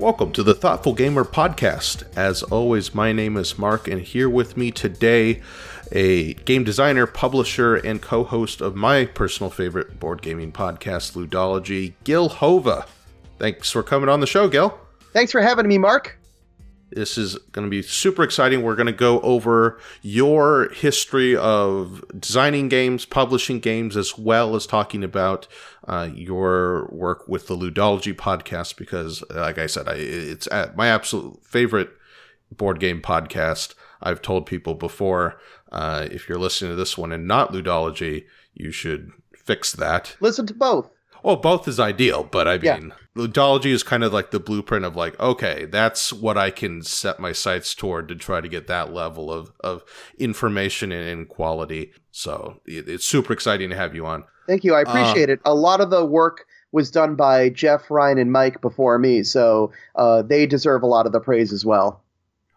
[0.00, 2.04] Welcome to the Thoughtful Gamer Podcast.
[2.16, 5.42] As always, my name is Mark, and here with me today,
[5.92, 11.92] a game designer, publisher, and co host of my personal favorite board gaming podcast, Ludology,
[12.04, 12.86] Gil Hova.
[13.38, 14.80] Thanks for coming on the show, Gil.
[15.12, 16.18] Thanks for having me, Mark.
[16.90, 18.62] This is going to be super exciting.
[18.62, 24.66] We're going to go over your history of designing games, publishing games, as well as
[24.66, 25.46] talking about
[25.90, 28.76] uh, your work with the Ludology podcast.
[28.76, 31.90] Because, like I said, I, it's my absolute favorite
[32.52, 33.74] board game podcast.
[34.00, 35.38] I've told people before
[35.72, 40.16] uh, if you're listening to this one and not Ludology, you should fix that.
[40.20, 40.88] Listen to both.
[41.22, 43.22] Well, both is ideal, but I mean, yeah.
[43.26, 47.20] ludology is kind of like the blueprint of like, okay, that's what I can set
[47.20, 49.84] my sights toward to try to get that level of, of
[50.18, 51.92] information and quality.
[52.10, 54.24] So it, it's super exciting to have you on.
[54.50, 54.74] Thank you.
[54.74, 55.40] I appreciate uh, it.
[55.44, 59.70] A lot of the work was done by Geoff, Ryan, and Mike before me, so
[59.94, 62.02] uh, they deserve a lot of the praise as well.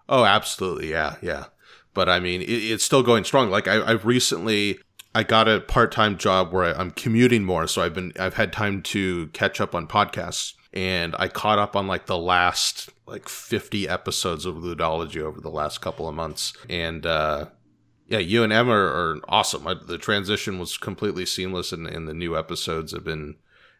[0.09, 0.90] Oh, absolutely.
[0.90, 1.45] Yeah, yeah.
[1.94, 3.52] But I mean, it, it's still going strong.
[3.52, 4.80] Like I, I've recently
[5.14, 8.82] I got a part-time job where I'm commuting more, so I've been I've had time
[8.82, 13.88] to catch up on podcasts, and I caught up on like the last like 50
[13.88, 17.45] episodes of Ludology over the last couple of months, and uh,
[18.08, 19.68] yeah, you and Emma are, are awesome.
[19.68, 23.36] I, the transition was completely seamless, and, and the new episodes have been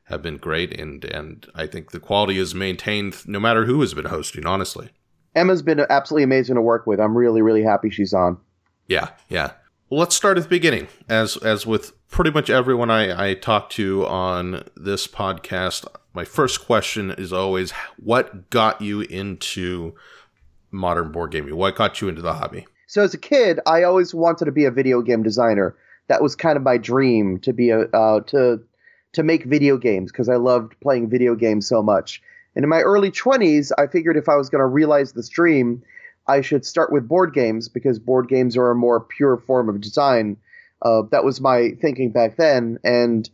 [0.06, 3.94] have been great, and and I think the quality is maintained no matter who has
[3.94, 4.46] been hosting.
[4.46, 4.90] Honestly,
[5.36, 7.00] Emma's been absolutely amazing to work with.
[7.00, 8.38] I'm really really happy she's on.
[8.88, 9.54] Yeah, yeah.
[9.90, 10.88] Well, let's start at the beginning.
[11.10, 16.66] As as with pretty much everyone I, I talk to on this podcast, my first
[16.66, 19.96] question is always what got you into
[20.72, 21.56] modern board gaming?
[21.56, 22.66] What got you into the hobby?
[22.94, 25.76] So as a kid, I always wanted to be a video game designer.
[26.10, 28.62] That was kind of my dream to be a uh, to
[29.14, 32.22] to make video games because I loved playing video games so much.
[32.56, 35.82] And in my early 20s, I figured if I was going to realize this dream,
[36.28, 39.82] I should start with board games because board games are a more pure form of
[39.82, 40.38] design.
[40.84, 42.78] Uh, that was my thinking back then.
[42.84, 43.28] And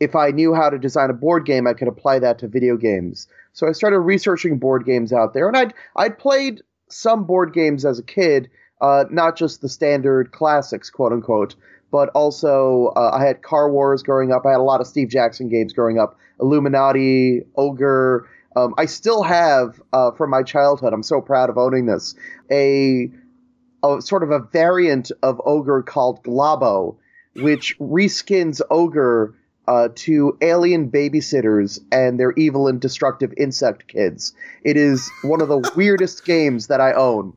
[0.00, 2.76] if I knew how to design a board game, I could apply that to video
[2.76, 3.28] games.
[3.52, 7.84] So I started researching board games out there, and I'd I'd played some board games
[7.84, 11.54] as a kid, uh, not just the standard classics, quote unquote,
[11.90, 14.44] but also uh, I had Car Wars growing up.
[14.46, 18.28] I had a lot of Steve Jackson games growing up, Illuminati, Ogre,
[18.58, 20.92] um, I still have uh, from my childhood.
[20.92, 22.14] I'm so proud of owning this.
[22.50, 23.10] A,
[23.84, 26.96] a sort of a variant of ogre called Globbo,
[27.36, 29.34] which reskins ogre
[29.68, 34.32] uh, to alien babysitters and their evil and destructive insect kids.
[34.64, 37.34] It is one of the weirdest games that I own.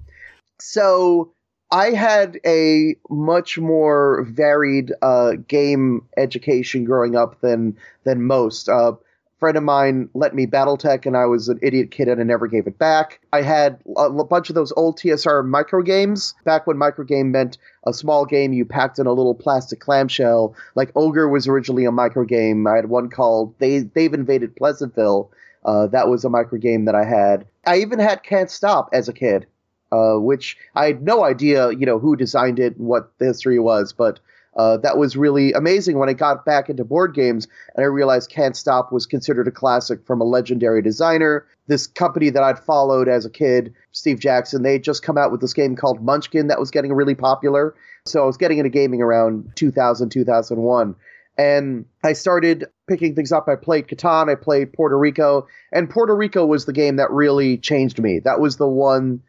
[0.62, 1.34] So
[1.72, 8.70] I had a much more varied uh, game education growing up than than most.
[8.70, 8.94] Uh,
[9.40, 12.46] friend of mine lent me Battletech, and I was an idiot kid and I never
[12.46, 13.22] gave it back.
[13.34, 17.58] I had a bunch of those old TSR micro games back when micro game meant
[17.88, 20.56] a small game you packed in a little plastic clamshell.
[20.76, 22.68] Like Ogre was originally a micro game.
[22.68, 25.32] I had one called They They've Invaded Pleasantville.
[25.66, 27.48] Uh, that was a micro game that I had.
[27.66, 29.48] I even had Can't Stop as a kid.
[29.92, 33.60] Uh, which I had no idea, you know, who designed it and what the history
[33.60, 34.22] was, but
[34.56, 38.30] uh, that was really amazing when I got back into board games and I realized
[38.30, 41.46] Can't Stop was considered a classic from a legendary designer.
[41.68, 45.32] This company that I'd followed as a kid, Steve Jackson, they had just come out
[45.32, 47.76] with this game called Munchkin that was getting really popular.
[48.06, 50.96] So I was getting into gaming around 2000, 2001.
[51.38, 53.48] And I started picking things up.
[53.48, 57.58] I played Catan, I played Puerto Rico, and Puerto Rico was the game that really
[57.58, 58.20] changed me.
[58.20, 59.22] That was the one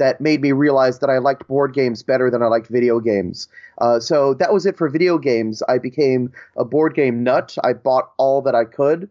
[0.00, 3.48] that made me realize that I liked board games better than I liked video games.
[3.78, 5.62] Uh, so that was it for video games.
[5.68, 7.56] I became a board game nut.
[7.62, 9.10] I bought all that I could.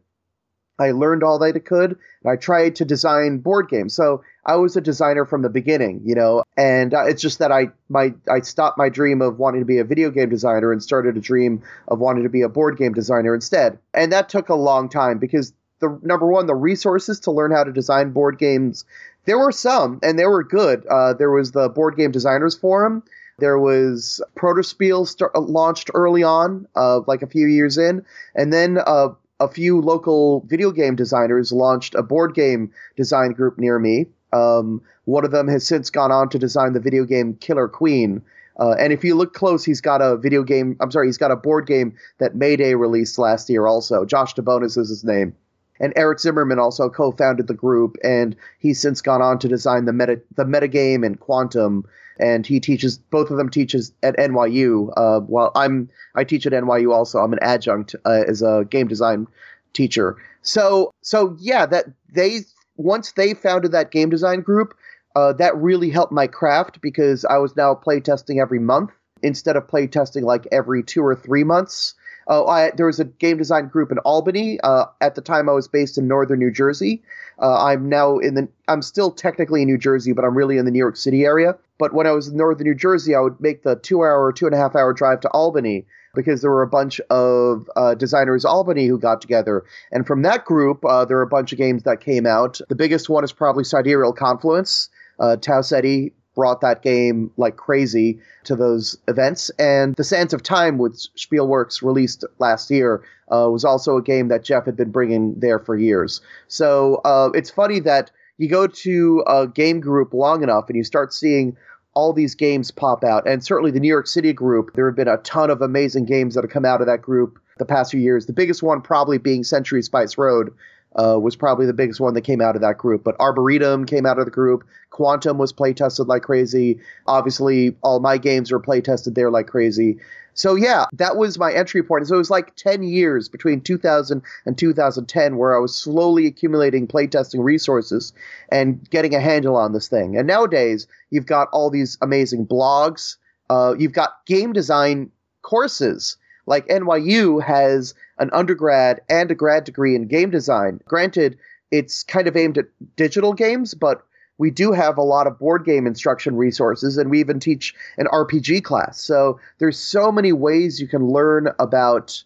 [0.79, 1.91] I learned all that I could,
[2.23, 3.93] and I tried to design board games.
[3.93, 6.43] So I was a designer from the beginning, you know.
[6.57, 9.79] And uh, it's just that I my I stopped my dream of wanting to be
[9.79, 12.93] a video game designer and started a dream of wanting to be a board game
[12.93, 13.77] designer instead.
[13.93, 17.63] And that took a long time because the number one, the resources to learn how
[17.63, 18.85] to design board games
[19.25, 20.85] there were some, and they were good.
[20.87, 23.03] Uh, there was the Board Game Designers Forum.
[23.39, 28.05] There was Protospiel start, uh, launched early on, uh, like a few years in,
[28.35, 33.57] and then uh, a few local video game designers launched a board game design group
[33.57, 34.07] near me.
[34.33, 38.21] Um, one of them has since gone on to design the video game Killer Queen.
[38.59, 40.75] Uh, and if you look close, he's got a video game.
[40.81, 43.65] I'm sorry, he's got a board game that Mayday released last year.
[43.65, 45.33] Also, Josh DeBonis is his name.
[45.79, 49.93] And Eric Zimmerman also co-founded the group, and he's since gone on to design the
[49.93, 51.85] meta the metagame and Quantum.
[52.19, 54.91] And he teaches both of them teaches at NYU.
[54.97, 57.19] Uh, while I'm I teach at NYU also.
[57.19, 59.27] I'm an adjunct uh, as a game design
[59.73, 60.17] teacher.
[60.41, 62.41] So so yeah, that they
[62.75, 64.73] once they founded that game design group,
[65.15, 68.91] uh, that really helped my craft because I was now playtesting every month
[69.21, 71.93] instead of playtesting like every two or three months.
[72.29, 74.59] Uh, I, there was a game design group in Albany.
[74.61, 77.01] Uh, at the time, I was based in northern New Jersey.
[77.41, 78.47] Uh, I'm now in the.
[78.67, 81.57] I'm still technically in New Jersey, but I'm really in the New York City area.
[81.79, 84.53] But when I was in northern New Jersey, I would make the two-hour, two and
[84.53, 88.87] a half hour drive to Albany because there were a bunch of uh, designers Albany
[88.87, 89.63] who got together.
[89.91, 92.59] And from that group, uh, there are a bunch of games that came out.
[92.67, 94.89] The biggest one is probably Sidereal Confluence.
[95.19, 99.51] Uh, Tau Ceti brought that game like crazy to those events.
[99.59, 104.29] And The Sands of Time, which Spielworxx released last year, uh, was also a game
[104.29, 106.21] that Jeff had been bringing there for years.
[106.47, 110.85] So uh, it's funny that you go to a game group long enough and you
[110.85, 111.57] start seeing
[111.93, 113.27] all these games pop out.
[113.27, 116.35] And certainly the New York City group, there have been a ton of amazing games
[116.35, 118.27] that have come out of that group the past few years.
[118.27, 120.53] The biggest one probably being Century Spice Road,
[120.95, 123.03] uh, was probably the biggest one that came out of that group.
[123.03, 124.65] But Arboretum came out of the group.
[124.89, 126.79] Quantum was play tested like crazy.
[127.05, 129.99] Obviously, all my games were play tested there like crazy.
[130.33, 132.07] So yeah, that was my entry point.
[132.07, 136.87] So it was like 10 years between 2000 and 2010 where I was slowly accumulating
[136.87, 138.13] playtesting resources
[138.49, 140.17] and getting a handle on this thing.
[140.17, 143.17] And nowadays, you've got all these amazing blogs.
[143.49, 146.17] Uh, you've got game design courses.
[146.49, 150.81] Like NYU has an undergrad and a grad degree in game design.
[150.87, 151.37] Granted,
[151.69, 152.65] it's kind of aimed at
[152.95, 154.01] digital games, but
[154.39, 158.07] we do have a lot of board game instruction resources and we even teach an
[158.07, 158.99] RPG class.
[158.99, 162.23] So there's so many ways you can learn about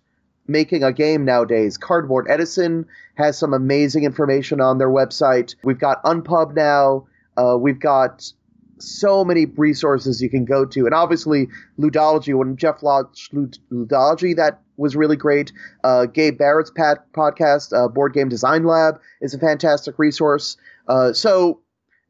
[0.48, 1.78] making a game nowadays.
[1.78, 2.86] Cardboard Edison
[3.16, 5.56] has some amazing information on their website.
[5.64, 7.08] We've got Unpub now.
[7.36, 8.32] Uh, we've got
[8.80, 10.86] so many resources you can go to.
[10.86, 11.48] And obviously,
[11.80, 15.52] Ludology, when Geoff launched Ludology, that was really great.
[15.84, 20.58] Uh, Gabe Barrett's pat- podcast, uh, Board Game Design Lab, is a fantastic resource.
[20.88, 21.62] Uh, so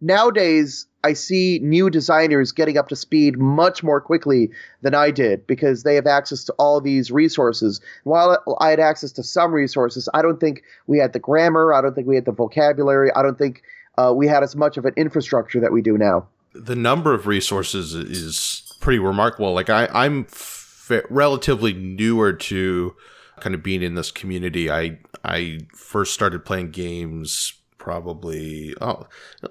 [0.02, 4.52] nowadays, I see new designers getting up to speed much more quickly
[4.82, 7.82] than I did because they have access to all these resources.
[8.06, 11.82] While I had access to some resources, I don't think we had the grammar, I
[11.82, 13.64] don't think we had the vocabulary, I don't think
[13.98, 17.28] uh, we had as much of an infrastructure that we do now the number of
[17.28, 19.54] resources is pretty remarkable.
[19.54, 22.96] Like I, I'm f- relatively newer to
[23.40, 24.70] kind of being in this community.
[24.70, 27.54] I I first started playing games
[27.84, 29.06] probably oh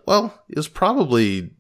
[0.07, 1.51] well it was probably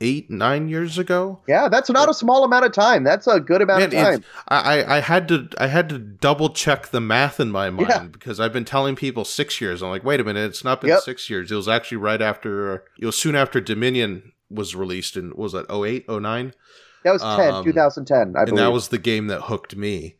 [0.00, 3.62] eight nine years ago yeah that's not a small amount of time that's a good
[3.62, 7.38] amount Man, of time I, I had to i had to double check the math
[7.38, 8.02] in my mind yeah.
[8.02, 10.90] because i've been telling people six years i'm like wait a minute it's not been
[10.90, 11.02] yep.
[11.02, 15.34] six years it was actually right after it was soon after dominion was released in
[15.36, 16.54] was that 08, 09?
[17.04, 18.56] That was 10, um, 2010, I and believe.
[18.56, 20.16] that was the game that hooked me.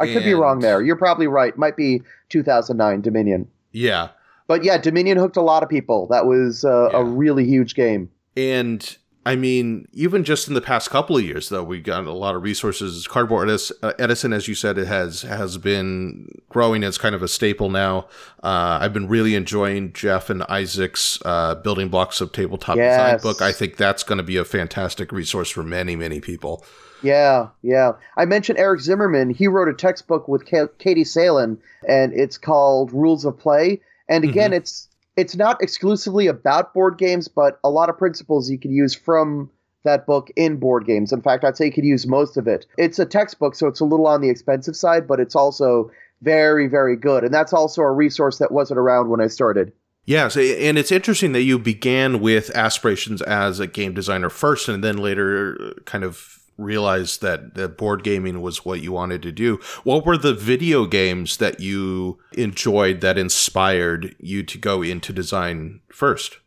[0.00, 0.80] I and, could be wrong there.
[0.80, 1.56] You're probably right.
[1.58, 3.48] Might be 2009 Dominion.
[3.72, 4.08] Yeah.
[4.46, 6.06] But yeah, Dominion hooked a lot of people.
[6.08, 6.98] That was uh, yeah.
[6.98, 8.10] a really huge game.
[8.36, 12.12] And I mean, even just in the past couple of years, though, we got a
[12.12, 13.06] lot of resources.
[13.06, 17.28] Cardboard uh, Edison, as you said, it has has been growing as kind of a
[17.28, 18.06] staple now.
[18.42, 22.96] Uh, I've been really enjoying Geoff and Isaac's uh, building blocks of tabletop yes.
[22.96, 23.42] design book.
[23.42, 26.64] I think that's going to be a fantastic resource for many, many people.
[27.02, 27.92] Yeah, yeah.
[28.16, 29.30] I mentioned Eric Zimmerman.
[29.30, 30.46] He wrote a textbook with
[30.78, 33.80] Katie Salen, and it's called Rules of Play.
[34.08, 34.58] And again, mm-hmm.
[34.58, 34.87] it's
[35.18, 39.50] it's not exclusively about board games, but a lot of principles you can use from
[39.82, 41.12] that book in board games.
[41.12, 42.66] In fact, I'd say you could use most of it.
[42.78, 45.90] It's a textbook, so it's a little on the expensive side, but it's also
[46.22, 47.24] very, very good.
[47.24, 49.72] And that's also a resource that wasn't around when I started.
[50.04, 54.82] Yes, and it's interesting that you began with aspirations as a game designer first, and
[54.82, 59.58] then later kind of realized that, that board gaming was what you wanted to do.
[59.84, 65.80] What were the video games that you enjoyed that inspired you to go into design
[65.88, 66.38] first?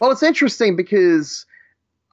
[0.00, 1.44] Well, it's interesting because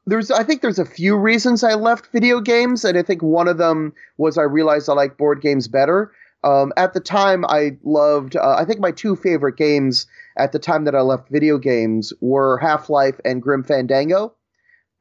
[0.05, 3.47] there's I think there's a few reasons I left video games, and I think one
[3.47, 6.11] of them was I realized I like board games better.
[6.43, 8.35] Um, at the time, I loved.
[8.35, 10.05] Uh, I think my two favorite games
[10.37, 14.33] at the time that I left video games were Half Life and Grim Fandango.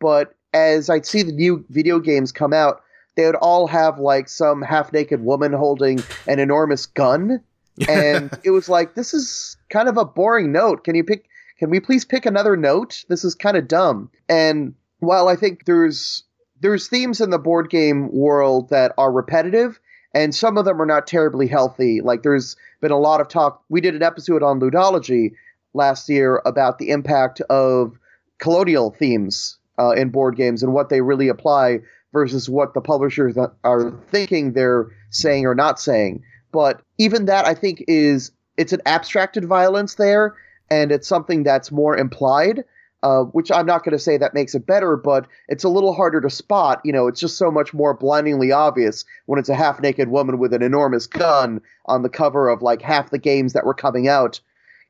[0.01, 2.83] But as I'd see the new video games come out,
[3.17, 7.43] they would all have like some half naked woman holding an enormous gun.
[7.89, 10.85] And it was like, this is kind of a boring note.
[10.85, 11.27] Can you pick
[11.59, 13.05] can we please pick another note?
[13.09, 14.11] This is kind of dumb.
[14.29, 16.23] And while I think there's
[16.61, 19.81] there's themes in the board game world that are repetitive,
[20.15, 22.01] and some of them are not terribly healthy.
[22.01, 23.65] Like there's been a lot of talk.
[23.69, 25.33] We did an episode on ludology
[25.73, 27.99] last year about the impact of
[28.39, 31.81] colonial themes uh, in board games and what they really apply
[32.13, 36.23] versus what the publishers are thinking they're saying or not saying.
[36.53, 40.37] But even that, I think, is it's an abstracted violence there,
[40.71, 42.65] and it's something that's more implied.
[43.03, 45.93] Uh, which I'm not going to say that makes it better, but it's a little
[45.93, 46.81] harder to spot.
[46.85, 50.39] You know, it's just so much more blindingly obvious when it's a half naked woman
[50.39, 54.09] with an enormous gun on the cover of like half the games that were coming
[54.09, 54.41] out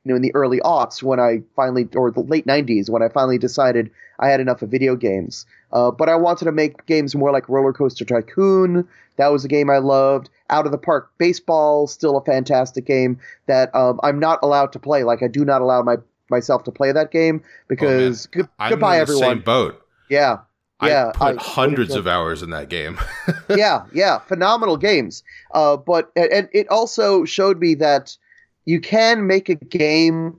[0.05, 3.09] you know, in the early aughts when I finally, or the late 90s when I
[3.09, 5.47] finally decided I had enough of video games.
[5.73, 8.87] Uh, but I wanted to make games more like Roller Coaster Tycoon.
[9.17, 10.29] That was a game I loved.
[10.51, 14.79] Out of the Park Baseball, still a fantastic game that um, I'm not allowed to
[14.79, 15.05] play.
[15.05, 15.97] Like I do not allow my
[16.31, 19.37] myself to play that game because oh, good, goodbye everyone.
[19.37, 19.81] Same boat.
[20.11, 20.39] Yeah,
[20.83, 21.13] yeah.
[21.15, 22.99] I put I, hundreds of hours in that game.
[23.49, 25.23] yeah, yeah, phenomenal games.
[25.53, 28.17] Uh, but and it also showed me that
[28.64, 30.38] you can make a game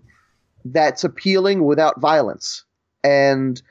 [0.66, 2.64] that's appealing without violence.
[3.04, 3.62] And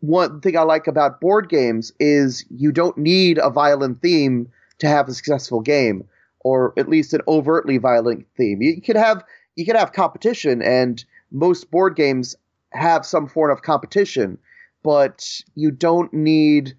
[0.00, 4.88] one thing I like about board games is you don't need a violent theme to
[4.88, 6.08] have a successful game,
[6.40, 8.62] or at least an overtly violent theme.
[8.62, 9.22] You could have
[9.56, 12.34] you can have competition, and most board games
[12.72, 14.38] have some form of competition,
[14.82, 16.74] but you don't need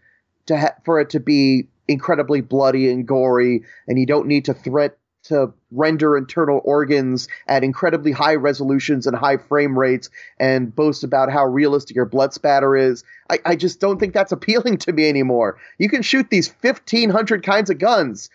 [0.47, 4.53] to ha- for it to be incredibly bloody and gory, and you don't need to
[4.53, 10.09] threat to render internal organs at incredibly high resolutions and high frame rates
[10.39, 13.03] and boast about how realistic your blood spatter is.
[13.29, 15.57] I, I just don't think that's appealing to me anymore.
[15.77, 18.29] You can shoot these 1500 kinds of guns.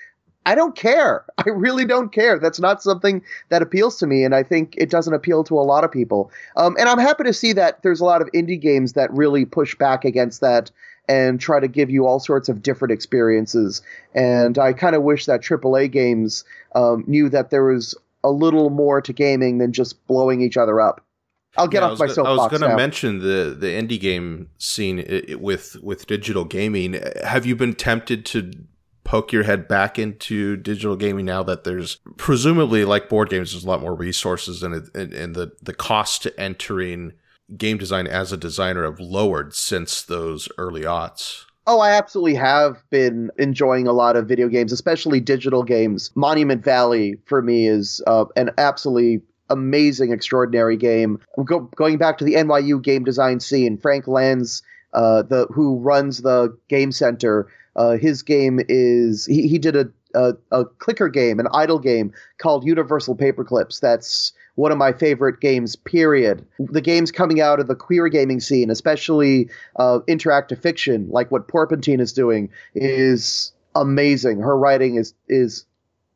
[0.46, 1.24] I don't care.
[1.38, 2.38] I really don't care.
[2.38, 5.62] That's not something that appeals to me, and I think it doesn't appeal to a
[5.62, 6.30] lot of people.
[6.56, 9.44] Um, and I'm happy to see that there's a lot of indie games that really
[9.44, 10.70] push back against that
[11.08, 13.82] and try to give you all sorts of different experiences.
[14.14, 16.44] And I kind of wish that AAA games
[16.74, 17.94] um, knew that there was
[18.24, 21.02] a little more to gaming than just blowing each other up.
[21.58, 22.38] I'll get yeah, off my soapbox.
[22.38, 27.00] I was going to mention the the indie game scene with with digital gaming.
[27.24, 28.50] Have you been tempted to
[29.04, 33.64] poke your head back into digital gaming now that there's presumably like board games, there's
[33.64, 37.12] a lot more resources and and, and the the cost to entering
[37.56, 41.44] game design as a designer have lowered since those early aughts.
[41.68, 46.10] Oh, I absolutely have been enjoying a lot of video games, especially digital games.
[46.14, 51.18] Monument Valley for me is uh, an absolutely amazing, extraordinary game.
[51.44, 54.62] Go, going back to the NYU game design scene, Frank Lantz,
[54.92, 59.86] uh, the who runs the game center, uh, his game is he, he did a,
[60.14, 63.80] a, a clicker game, an idle game called Universal Paperclips.
[63.80, 66.44] That's one of my favorite games, period.
[66.58, 71.46] The games coming out of the queer gaming scene, especially uh, interactive fiction, like what
[71.46, 74.40] Porpentine is doing, is amazing.
[74.40, 75.64] Her writing is is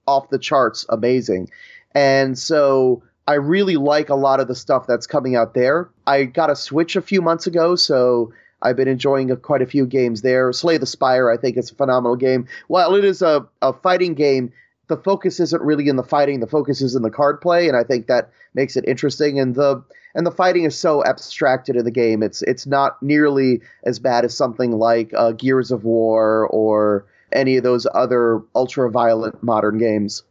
[0.07, 1.51] off the charts amazing.
[1.95, 5.91] And so I really like a lot of the stuff that's coming out there.
[6.07, 8.33] I got a Switch a few months ago, so
[8.63, 10.53] I've been enjoying a, quite a few games there.
[10.53, 12.47] Slay the Spire, I think, is a phenomenal game.
[12.69, 14.53] While it is a, a fighting game,
[14.91, 16.41] the focus isn't really in the fighting.
[16.41, 19.41] The focus is in the card play, and I think that makes it interesting.
[19.41, 19.83] And the
[20.15, 22.23] and the fighting is so abstracted in the game.
[22.23, 27.57] It's it's not nearly as bad as something like uh, Gears of War or any
[27.57, 30.25] of those other ultra violent modern games.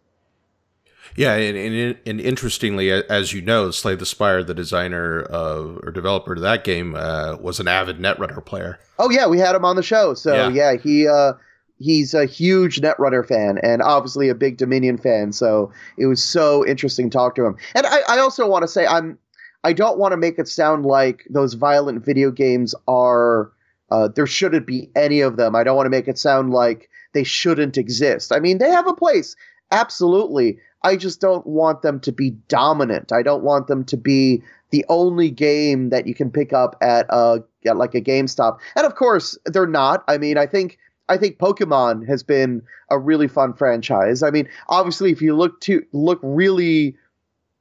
[1.15, 5.91] Yeah, and, and, and, interestingly, as you know, Slay the Spire, the designer uh, or
[5.91, 8.79] developer to that game, uh, was an avid Netrunner player.
[8.99, 10.13] Oh yeah, we had him on the show.
[10.13, 11.33] So yeah, yeah he uh,
[11.79, 15.31] he's a huge Netrunner fan and obviously a big Dominion fan.
[15.31, 17.57] So it was so interesting to talk to him.
[17.73, 19.17] And I, I also want to say I'm
[19.63, 23.51] I don't want to make it sound like those violent video games are
[23.91, 25.55] uh, there shouldn't be any of them.
[25.55, 28.31] I don't want to make it sound like they shouldn't exist.
[28.31, 29.35] I mean, they have a place,
[29.71, 30.59] absolutely.
[30.83, 33.11] I just don't want them to be dominant.
[33.11, 37.07] I don't want them to be the only game that you can pick up at
[37.09, 38.59] a at like a GameStop.
[38.75, 40.03] And of course, they're not.
[40.07, 40.77] I mean, I think
[41.09, 44.23] I think Pokemon has been a really fun franchise.
[44.23, 46.95] I mean, obviously, if you look to look really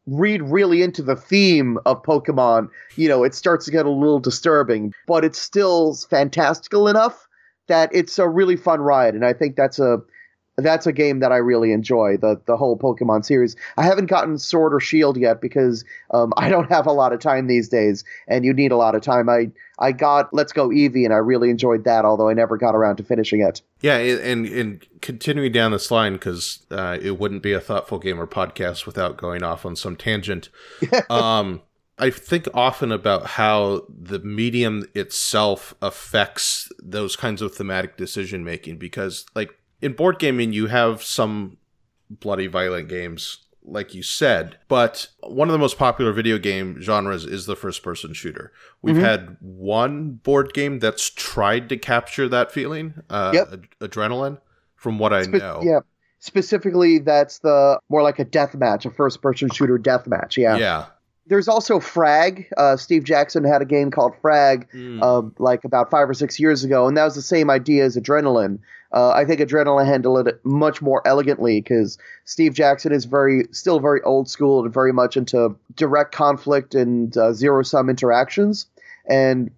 [0.06, 4.20] read really into the theme of Pokemon, you know, it starts to get a little
[4.20, 7.26] disturbing, but it's still fantastical enough
[7.66, 9.14] that it's a really fun ride.
[9.14, 9.98] And I think that's a
[10.58, 13.56] that's a game that I really enjoy the the whole Pokemon series.
[13.76, 17.20] I haven't gotten Sword or Shield yet because um, I don't have a lot of
[17.20, 19.28] time these days, and you need a lot of time.
[19.28, 22.74] I I got Let's Go Eevee, and I really enjoyed that, although I never got
[22.74, 23.62] around to finishing it.
[23.80, 28.26] Yeah, and and continuing down this line because uh, it wouldn't be a thoughtful gamer
[28.26, 30.48] podcast without going off on some tangent.
[31.10, 31.62] um,
[32.00, 38.78] I think often about how the medium itself affects those kinds of thematic decision making
[38.78, 41.56] because, like, in board gaming, you have some
[42.10, 47.24] bloody violent games, like you said, but one of the most popular video game genres
[47.24, 48.52] is the first person shooter.
[48.80, 49.04] We've mm-hmm.
[49.04, 53.52] had one board game that's tried to capture that feeling, uh, yep.
[53.52, 54.38] ad- adrenaline,
[54.74, 55.60] from what I Spe- know.
[55.62, 55.80] Yeah.
[56.20, 60.36] Specifically, that's the more like a death match, a first person shooter death match.
[60.36, 60.56] Yeah.
[60.56, 60.86] Yeah.
[61.26, 62.48] there's also Frag.
[62.56, 65.32] Uh, Steve Jackson had a game called Frag, Mm.
[65.38, 68.60] like about five or six years ago, and that was the same idea as Adrenaline.
[68.90, 73.80] Uh, I think Adrenaline handled it much more elegantly because Steve Jackson is very, still
[73.80, 78.66] very old school and very much into direct conflict and uh, zero sum interactions.
[79.06, 79.50] And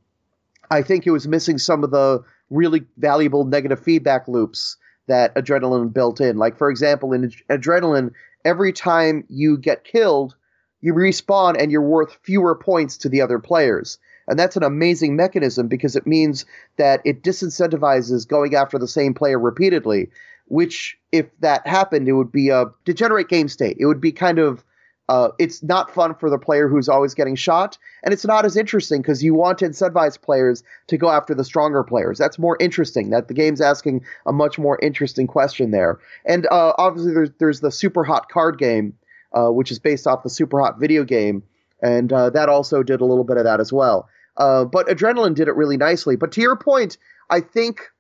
[0.71, 5.93] I think it was missing some of the really valuable negative feedback loops that Adrenaline
[5.93, 6.37] built in.
[6.37, 8.13] Like, for example, in Ad- Adrenaline,
[8.45, 10.35] every time you get killed,
[10.81, 13.99] you respawn and you're worth fewer points to the other players.
[14.31, 16.47] And that's an amazing mechanism because it means
[16.77, 20.09] that it disincentivizes going after the same player repeatedly,
[20.47, 23.77] which, if that happened, it would be a degenerate game state.
[23.79, 24.65] It would be kind of.
[25.09, 28.57] Uh, it's not fun for the player who's always getting shot, and it's not as
[28.57, 32.17] interesting because you want to incentivize players to go after the stronger players.
[32.17, 33.11] That's more interesting.
[33.11, 35.99] That the game's asking a much more interesting question there.
[36.25, 38.97] And uh, obviously, there's there's the Super Hot card game,
[39.33, 41.43] uh, which is based off the Super Hot video game,
[41.83, 44.09] and uh, that also did a little bit of that as well.
[44.41, 46.17] Uh, but Adrenaline did it really nicely.
[46.17, 46.97] But to your point,
[47.29, 47.91] I think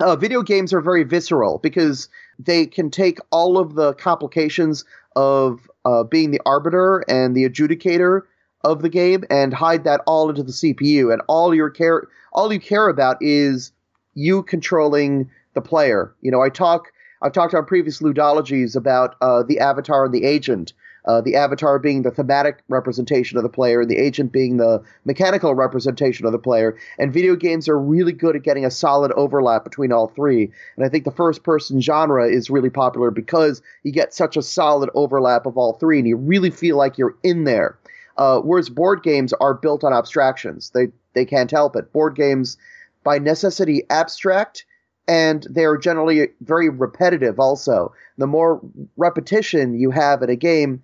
[0.00, 2.08] uh, video games are very visceral because
[2.40, 4.84] they can take all of the complications
[5.14, 8.22] of uh, being the arbiter and the adjudicator
[8.64, 11.12] of the game and hide that all into the CPU.
[11.12, 13.70] And all your care, all you care about is
[14.14, 16.12] you controlling the player.
[16.20, 20.24] You know, I talk, I've talked on previous ludologies about uh, the avatar and the
[20.24, 20.72] agent.
[21.04, 24.82] Uh, the avatar being the thematic representation of the player, and the agent being the
[25.04, 26.76] mechanical representation of the player.
[26.98, 30.50] And video games are really good at getting a solid overlap between all three.
[30.76, 34.42] And I think the first person genre is really popular because you get such a
[34.42, 37.78] solid overlap of all three, and you really feel like you're in there.
[38.16, 40.70] Uh, whereas board games are built on abstractions.
[40.70, 41.92] They they can't help it.
[41.92, 42.56] Board games,
[43.02, 44.64] by necessity, abstract,
[45.10, 47.40] and they're generally very repetitive.
[47.40, 48.60] Also, the more
[48.96, 50.80] repetition you have in a game,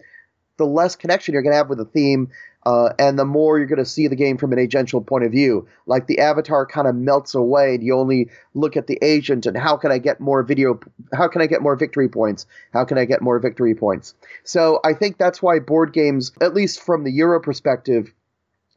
[0.57, 2.29] the less connection you're going to have with the theme,
[2.64, 5.31] uh, and the more you're going to see the game from an agential point of
[5.31, 5.68] view.
[5.87, 9.57] Like the avatar kind of melts away, and you only look at the agent and
[9.57, 10.81] how can I get more video?
[11.14, 12.46] How can I get more victory points?
[12.72, 14.14] How can I get more victory points?
[14.42, 18.12] So I think that's why board games, at least from the Euro perspective,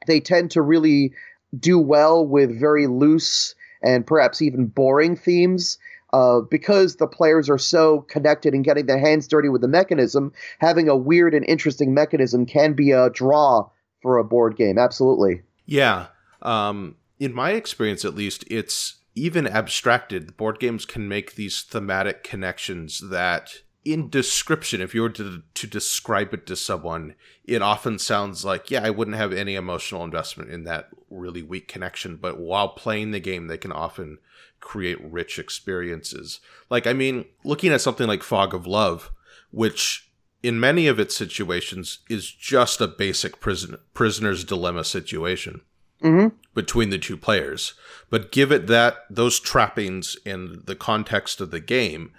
[0.06, 1.14] they tend to really
[1.60, 5.78] do well with very loose and perhaps even boring themes.
[6.12, 10.34] Uh, because the players are so connected and getting their hands dirty with the mechanism,
[10.58, 13.70] having a weird and interesting mechanism can be a draw
[14.02, 14.80] for a board game.
[14.80, 15.44] Absolutely.
[15.68, 16.08] Yeah.
[16.42, 20.36] Um, in my experience, at least, it's even abstracted.
[20.36, 25.68] Board games can make these thematic connections that, in description, if you were to, to
[25.68, 27.16] describe it to someone,
[27.46, 31.68] it often sounds like, yeah, I wouldn't have any emotional investment in that really weak
[31.68, 32.18] connection.
[32.18, 34.20] But while playing the game, they can often
[34.60, 36.40] create rich experiences.
[36.70, 39.12] Like, I mean, looking at something like Fog of Love,
[39.52, 40.10] which
[40.44, 45.62] in many of its situations is just a basic prison prisoner's dilemma situation
[46.02, 46.34] Mm-hmm.
[46.54, 47.74] between the two players
[48.10, 52.14] but give it that those trappings in the context of the game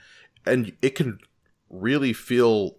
[0.44, 1.18] and it can
[1.70, 2.76] really feel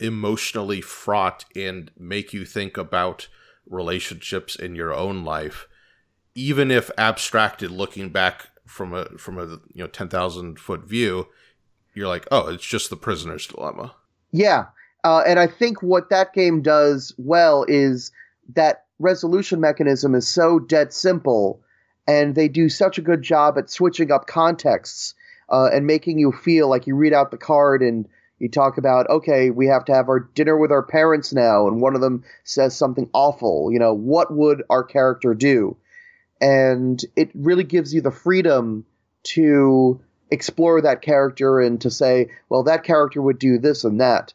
[0.00, 3.28] emotionally fraught and make you think about
[3.66, 5.66] relationships in your own life
[6.34, 11.28] even if abstracted looking back from a from a you know 10,000 foot view
[11.94, 13.94] you're like oh it's just the prisoner's dilemma
[14.32, 14.66] Yeah.
[15.02, 18.12] Uh, and I think what that game does well is
[18.54, 21.60] that resolution mechanism is so dead simple,
[22.06, 25.14] and they do such a good job at switching up contexts
[25.48, 28.06] uh, and making you feel like you read out the card and
[28.40, 31.80] you talk about, okay, we have to have our dinner with our parents now, and
[31.80, 33.70] one of them says something awful.
[33.70, 35.76] You know, what would our character do?
[36.40, 38.86] And it really gives you the freedom
[39.22, 40.00] to
[40.30, 44.32] explore that character and to say, well, that character would do this and that.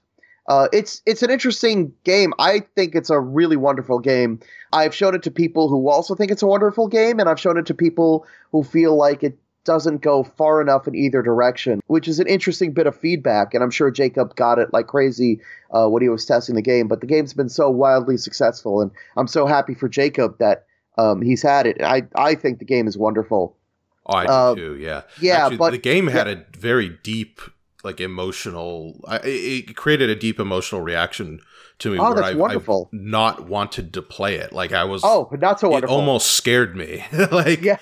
[0.48, 2.32] Uh, it's it's an interesting game.
[2.38, 4.39] I think it's a really wonderful game.
[4.72, 7.58] I've shown it to people who also think it's a wonderful game, and I've shown
[7.58, 12.08] it to people who feel like it doesn't go far enough in either direction, which
[12.08, 13.54] is an interesting bit of feedback.
[13.54, 16.88] And I'm sure Jacob got it like crazy uh, when he was testing the game.
[16.88, 20.65] But the game's been so wildly successful, and I'm so happy for Jacob that
[20.97, 21.82] um, he's had it.
[21.82, 23.58] I I think the game is wonderful.
[24.06, 24.75] Oh, I do Uh, too.
[24.78, 27.41] Yeah, yeah, Actually, but- the game had a very deep,
[27.84, 28.99] like emotional.
[29.23, 31.39] It created a deep emotional reaction
[31.80, 31.97] to me.
[31.99, 32.89] Oh, that's I've, wonderful.
[32.93, 34.54] I've not wanted to play it.
[34.54, 35.01] Like I was.
[35.04, 35.95] Oh, but not so wonderful.
[35.95, 37.04] it almost scared me.
[37.32, 37.78] like, Yeah.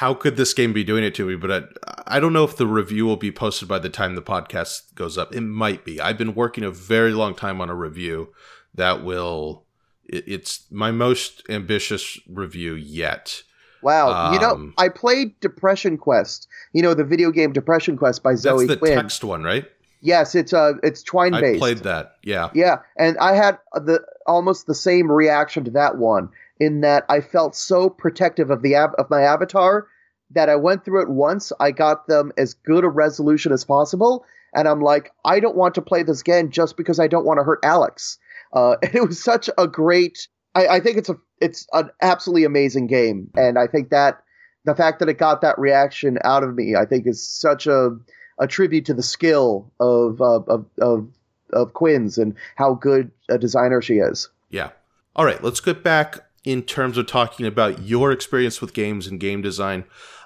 [0.00, 1.36] How could this game be doing it to me?
[1.36, 4.20] But I, I don't know if the review will be posted by the time the
[4.22, 5.34] podcast goes up.
[5.34, 6.00] It might be.
[6.02, 8.28] I've been working a very long time on a review
[8.74, 9.64] that will.
[10.04, 13.42] It, it's my most ambitious review yet.
[13.82, 14.32] Wow.
[14.32, 16.46] you know, Um, I played Depression Quest.
[16.74, 18.98] You know, the video game Depression Quest by Zoe That's the Quinn.
[18.98, 19.64] text one, right?
[20.02, 21.58] Yes, it's uh it's twine I based.
[21.58, 22.16] played that.
[22.22, 22.50] Yeah.
[22.54, 27.20] Yeah, and I had the almost the same reaction to that one in that I
[27.20, 29.86] felt so protective of the av- of my avatar
[30.30, 31.52] that I went through it once.
[31.60, 35.74] I got them as good a resolution as possible, and I'm like, I don't want
[35.74, 38.18] to play this again just because I don't want to hurt Alex.
[38.52, 40.28] Uh, and it was such a great.
[40.54, 44.22] I, I think it's a it's an absolutely amazing game, and I think that
[44.64, 47.96] the fact that it got that reaction out of me, I think, is such a
[48.38, 51.08] a tribute to the skill of uh, of of
[51.52, 54.28] of Quinn's and how good a designer she is.
[54.50, 54.70] Yeah.
[55.14, 59.20] All right, let's get back in terms of talking about your experience with games and
[59.20, 59.84] game design.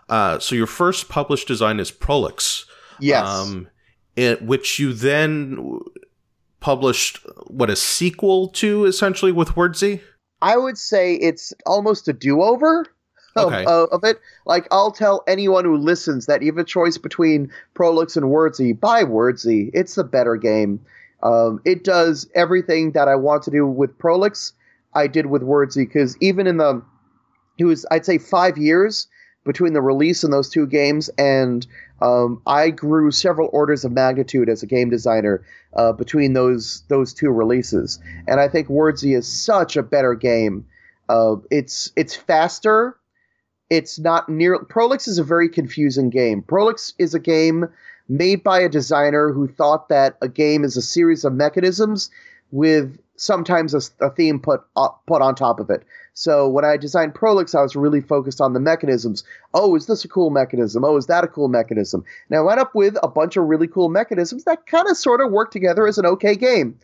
[0.08, 2.66] Uh, so your first published design is Prolix.
[3.00, 3.26] Yes.
[3.26, 3.68] Um,
[4.16, 5.80] it, which you then
[6.60, 10.00] published what a sequel to essentially with Wordsy.
[10.42, 12.86] I would say it's almost a do-over
[13.36, 13.64] of, Okay.
[13.64, 14.20] of, of it.
[14.44, 18.78] Like I'll tell anyone who listens that you have a choice between Prolix and Wordsy,
[18.78, 19.70] buy Wordsy.
[19.72, 20.80] It's the better game.
[21.22, 24.52] Um, it does everything that I want to do with Prolix.
[24.94, 26.82] I did with Wordsy because even in the
[27.58, 29.08] it was I'd say five years
[29.44, 31.66] between the release and those two games, and
[32.02, 37.12] um, I grew several orders of magnitude as a game designer uh, between those those
[37.12, 37.98] two releases.
[38.26, 40.66] And I think Wordsy is such a better game.
[41.08, 42.96] Uh, it's it's faster.
[43.68, 44.58] It's not near.
[44.64, 46.42] Prolix is a very confusing game.
[46.42, 47.66] Prolix is a game
[48.08, 52.10] made by a designer who thought that a game is a series of mechanisms
[52.50, 55.84] with sometimes a, a theme put uh, put on top of it.
[56.14, 59.24] So when I designed Prolix, I was really focused on the mechanisms.
[59.54, 60.84] Oh, is this a cool mechanism?
[60.84, 62.04] Oh, is that a cool mechanism?
[62.28, 65.20] And I went up with a bunch of really cool mechanisms that kind of sort
[65.20, 66.78] of work together as an okay game.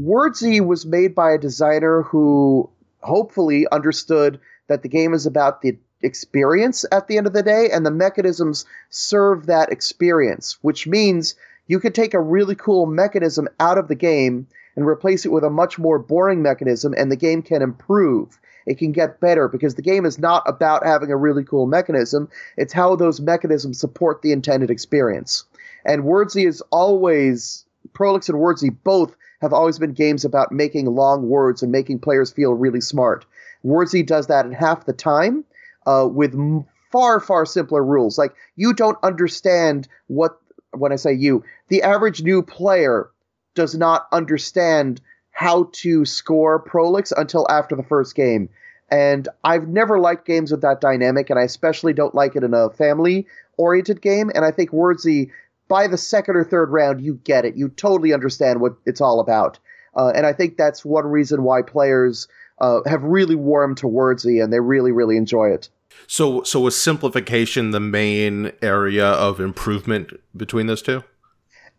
[0.00, 5.76] Wordsy was made by a designer who hopefully understood that the game is about the
[6.02, 11.34] experience at the end of the day, and the mechanisms serve that experience, which means
[11.66, 15.42] you could take a really cool mechanism out of the game and replace it with
[15.44, 18.38] a much more boring mechanism, and the game can improve.
[18.66, 22.28] It can get better because the game is not about having a really cool mechanism,
[22.56, 25.44] it's how those mechanisms support the intended experience.
[25.84, 31.28] And Wordsy is always, Prolix and Wordsy both have always been games about making long
[31.28, 33.24] words and making players feel really smart.
[33.64, 35.44] Wordsy does that in half the time
[35.86, 38.18] uh, with m- far, far simpler rules.
[38.18, 40.38] Like, you don't understand what,
[40.72, 43.10] when I say you, the average new player
[43.56, 45.00] does not understand
[45.32, 48.48] how to score Prolix until after the first game.
[48.88, 52.54] And I've never liked games with that dynamic, and I especially don't like it in
[52.54, 54.30] a family oriented game.
[54.34, 55.30] And I think Wordsy,
[55.66, 57.56] by the second or third round, you get it.
[57.56, 59.58] You totally understand what it's all about.
[59.96, 62.28] Uh, and I think that's one reason why players
[62.60, 65.68] uh, have really warmed to Wordsy and they really, really enjoy it.
[66.06, 71.02] So, so was simplification the main area of improvement between those two?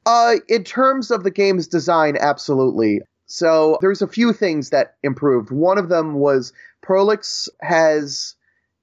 [0.08, 3.02] Uh, in terms of the game's design, absolutely.
[3.26, 5.52] So there's a few things that improved.
[5.52, 8.36] One of them was Prolix has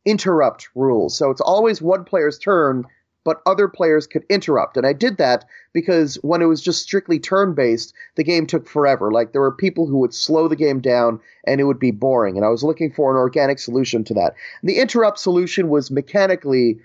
[0.04, 1.16] interrupt rules.
[1.16, 2.84] So it's always one player's turn,
[3.24, 4.76] but other players could interrupt.
[4.76, 8.68] And I did that because when it was just strictly turn based, the game took
[8.68, 9.10] forever.
[9.10, 12.36] Like there were people who would slow the game down and it would be boring.
[12.36, 14.34] And I was looking for an organic solution to that.
[14.60, 16.80] And the interrupt solution was mechanically,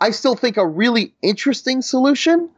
[0.00, 2.48] I still think, a really interesting solution,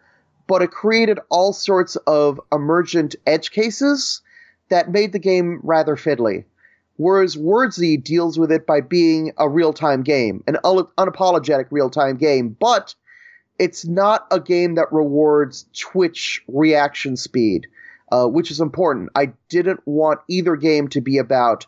[0.46, 4.20] but it created all sorts of emergent edge cases
[4.68, 6.44] that made the game rather fiddly.
[6.96, 11.90] Whereas Wordsy deals with it by being a real time game, an un- unapologetic real
[11.90, 12.94] time game, but
[13.59, 17.66] it's not a game that rewards Twitch reaction speed,
[18.12, 19.11] uh, which is important.
[19.14, 21.66] I didn't want either game to be about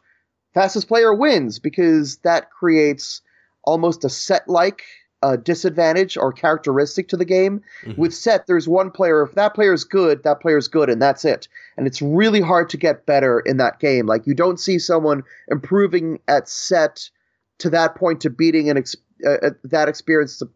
[0.55, 3.21] fastest player wins because that creates
[3.65, 4.83] almost a set like
[5.27, 7.61] uh, disadvantage or characteristic to the game.
[7.85, 7.99] Mhm.
[7.99, 9.23] With set, there's one player.
[9.23, 11.49] If that player is good, that player is good, and that's it.
[11.77, 14.07] And it's really hard to get better in that game.
[14.07, 17.11] Like you don't see someone improving at set
[17.59, 18.95] to that point to beating an ex-
[19.27, 20.39] uh, uh, that experience.
[20.39, 20.49] To,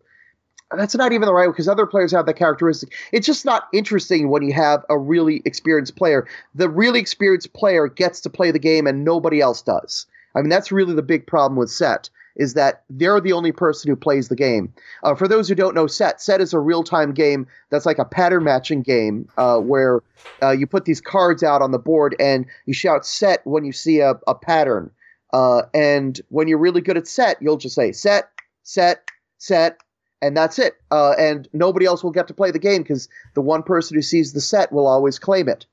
[0.76, 2.92] that's not even the right because other players have that characteristic.
[3.10, 6.28] It's just not interesting when you have a really experienced player.
[6.54, 10.06] The really experienced player gets to play the game and nobody else does.
[10.36, 13.90] I mean, that's really the big problem with set is that they're the only person
[13.90, 14.72] who plays the game.
[15.02, 18.04] Uh, for those who don't know set, set is a real-time game that's like a
[18.04, 20.02] pattern matching game uh, where
[20.42, 23.72] uh, you put these cards out on the board and you shout set when you
[23.72, 24.90] see a, a pattern.
[25.32, 28.30] Uh, and when you're really good at set, you'll just say set,
[28.62, 29.78] set, set,
[30.22, 30.74] and that's it.
[30.90, 34.02] Uh, and nobody else will get to play the game because the one person who
[34.02, 35.66] sees the set will always claim it.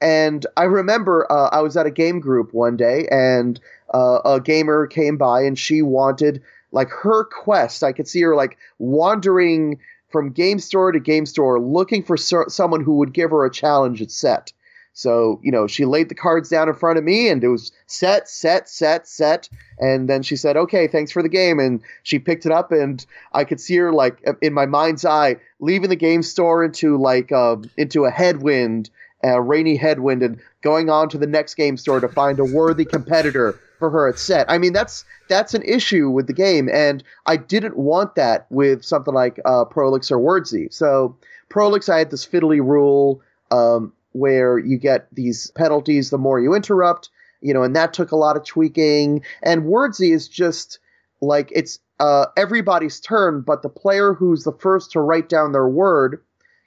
[0.00, 3.60] And I remember uh, I was at a game group one day, and
[3.92, 7.82] uh, a gamer came by, and she wanted like her quest.
[7.82, 9.78] I could see her like wandering
[10.10, 13.50] from game store to game store looking for so- someone who would give her a
[13.50, 14.52] challenge at set.
[14.92, 17.70] So, you know, she laid the cards down in front of me and it was
[17.86, 19.48] set, set, set, set.
[19.78, 21.60] And then she said, okay, thanks for the game.
[21.60, 25.36] And she picked it up and I could see her like in my mind's eye
[25.60, 28.90] leaving the game store into like, uh, into a headwind,
[29.22, 32.84] a rainy headwind and going on to the next game store to find a worthy
[32.84, 34.50] competitor for her at set.
[34.50, 36.68] I mean, that's, that's an issue with the game.
[36.68, 40.72] And I didn't want that with something like, uh, Prolix or Wordsy.
[40.72, 41.16] So
[41.48, 43.22] Prolix, I had this fiddly rule.
[43.50, 48.10] Um, where you get these penalties the more you interrupt, you know, and that took
[48.10, 49.22] a lot of tweaking.
[49.42, 50.78] And Wordsy is just
[51.20, 55.68] like it's uh, everybody's turn, but the player who's the first to write down their
[55.68, 56.22] word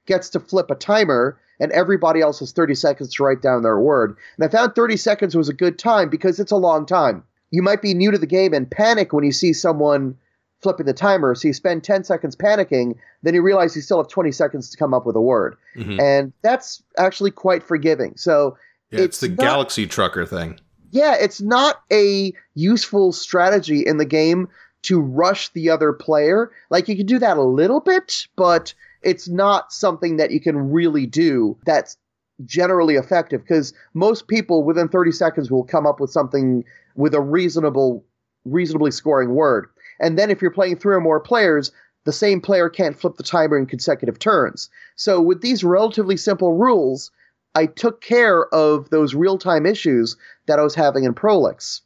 [0.05, 3.79] gets to flip a timer, and everybody else has 30 seconds to write down their
[3.79, 4.17] word.
[4.37, 7.23] And I found 30 seconds was a good time because it's a long time.
[7.51, 10.17] You might be new to the game and panic when you see someone
[10.63, 11.35] flipping the timer.
[11.35, 14.77] So you spend 10 seconds panicking, then you realize you still have 20 seconds to
[14.77, 15.55] come up with a word.
[15.75, 15.99] Mm-hmm.
[15.99, 18.13] And that's actually quite forgiving.
[18.15, 18.57] So
[18.89, 20.59] yeah, it's, it's, the not, Galaxy Trucker thing.
[20.91, 24.47] Yeah, it's not a useful strategy in the game
[24.83, 26.51] to rush the other player.
[26.69, 30.71] Like you can do that a little bit, but it's not something that you can
[30.71, 31.97] really do that's
[32.45, 36.63] generally effective because most people within 30 seconds will come up with something
[36.95, 38.03] with a reasonable
[38.45, 39.67] reasonably scoring word.
[39.99, 41.71] And then if you're playing three or more players,
[42.03, 44.69] the same player can't flip the timer in consecutive turns.
[44.95, 47.11] So with these relatively simple rules,
[47.55, 51.81] I took care of those real time issues that I was having in Prolix.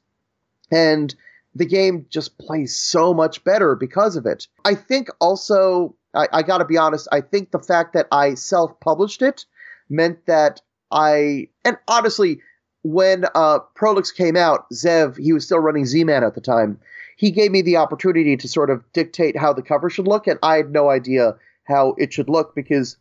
[0.72, 1.14] And
[1.54, 4.48] the game just plays so much better because of it.
[4.66, 8.80] I think also, I, I gotta be honest, I think the fact that I self
[8.80, 9.46] published it
[9.90, 12.42] meant that I, and honestly,
[12.84, 16.80] when uh, Prolix came out, Zev, he was still running Z Man at the time
[17.18, 20.40] he gave me the opportunity to sort of dictate how the cover should look, and
[20.44, 22.96] I had no idea how it should look because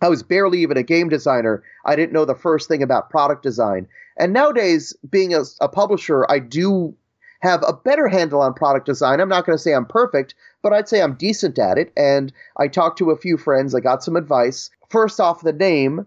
[0.00, 1.62] I was barely even a game designer.
[1.84, 3.88] I didn't know the first thing about product design.
[4.16, 6.94] And nowadays, being a, a publisher, I do
[7.42, 9.20] have a better handle on product design.
[9.20, 11.92] I'm not going to say I'm perfect, but I'd say I'm decent at it.
[11.96, 13.74] And I talked to a few friends.
[13.74, 14.70] I got some advice.
[14.88, 16.06] First off, the name.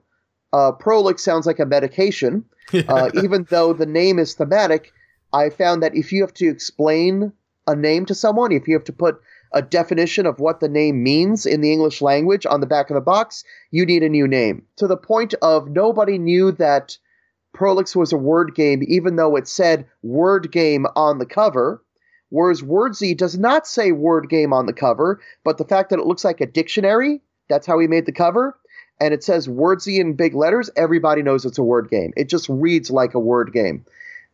[0.53, 2.45] Uh, Prolix sounds like a medication.
[2.89, 4.91] Uh, even though the name is thematic,
[5.31, 7.31] I found that if you have to explain
[7.67, 9.21] a name to someone, if you have to put
[9.53, 12.95] a definition of what the name means in the English language on the back of
[12.95, 14.63] the box, you need a new name.
[14.77, 16.97] To the point of nobody knew that
[17.55, 21.81] Prolix was a word game, even though it said word game on the cover.
[22.29, 26.05] Whereas Wordsy does not say word game on the cover, but the fact that it
[26.05, 28.57] looks like a dictionary, that's how he made the cover,
[28.99, 32.11] and it says Wordsy in big letters, everybody knows it's a word game.
[32.17, 33.85] It just reads like a word game.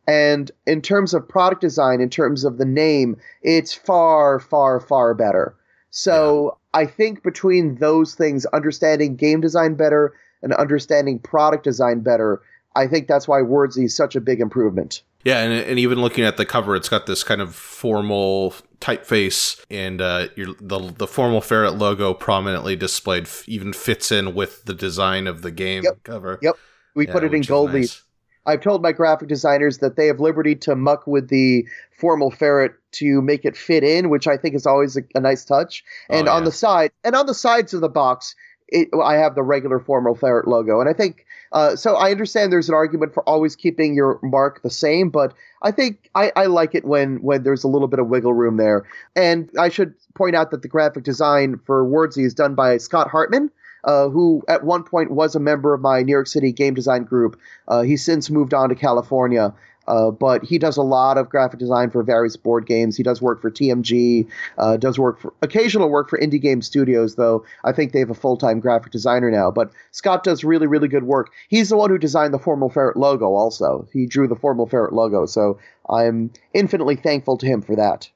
[0.07, 5.13] And in terms of product design, in terms of the name, it's far, far, far
[5.13, 5.55] better.
[5.91, 6.81] So yeah.
[6.81, 12.41] I think between those things, understanding game design better and understanding product design better,
[12.75, 15.03] I think that's why Wordsy is such a big improvement.
[15.23, 19.63] Yeah, and, and even looking at the cover, it's got this kind of formal typeface,
[19.69, 24.65] and uh, your, the the formal ferret logo prominently displayed f- even fits in with
[24.65, 26.01] the design of the game yep.
[26.03, 26.39] cover.
[26.41, 26.55] Yep,
[26.95, 28.01] we yeah, put it in gold nice.
[28.47, 32.71] I've told my graphic designers that they have liberty to muck with the formal ferret
[32.93, 35.83] to make it fit in, which I think is always a, a nice touch.
[36.09, 36.37] Oh, and oh, yeah.
[36.37, 38.35] on the side, and on the sides of the box,
[38.67, 40.79] it, I have the regular formal ferret logo.
[40.79, 41.95] And I think uh, so.
[41.95, 46.09] I understand there's an argument for always keeping your mark the same, but I think
[46.15, 48.85] I, I like it when when there's a little bit of wiggle room there.
[49.15, 53.09] And I should point out that the graphic design for Wordsy is done by Scott
[53.09, 53.51] Hartman
[53.83, 57.03] uh, who at one point was a member of my New York City game design
[57.03, 57.39] group.
[57.67, 59.53] Uh, he's since moved on to California.
[59.87, 62.95] Uh, but he does a lot of graphic design for various board games.
[62.95, 67.15] He does work for TMG, uh, does work for occasional work for indie game studios,
[67.15, 69.51] though I think they have a full time graphic designer now.
[69.51, 71.31] But Scott does really, really good work.
[71.49, 73.87] He's the one who designed the Formal Ferret logo, also.
[73.91, 78.09] He drew the Formal Ferret logo, so I'm infinitely thankful to him for that.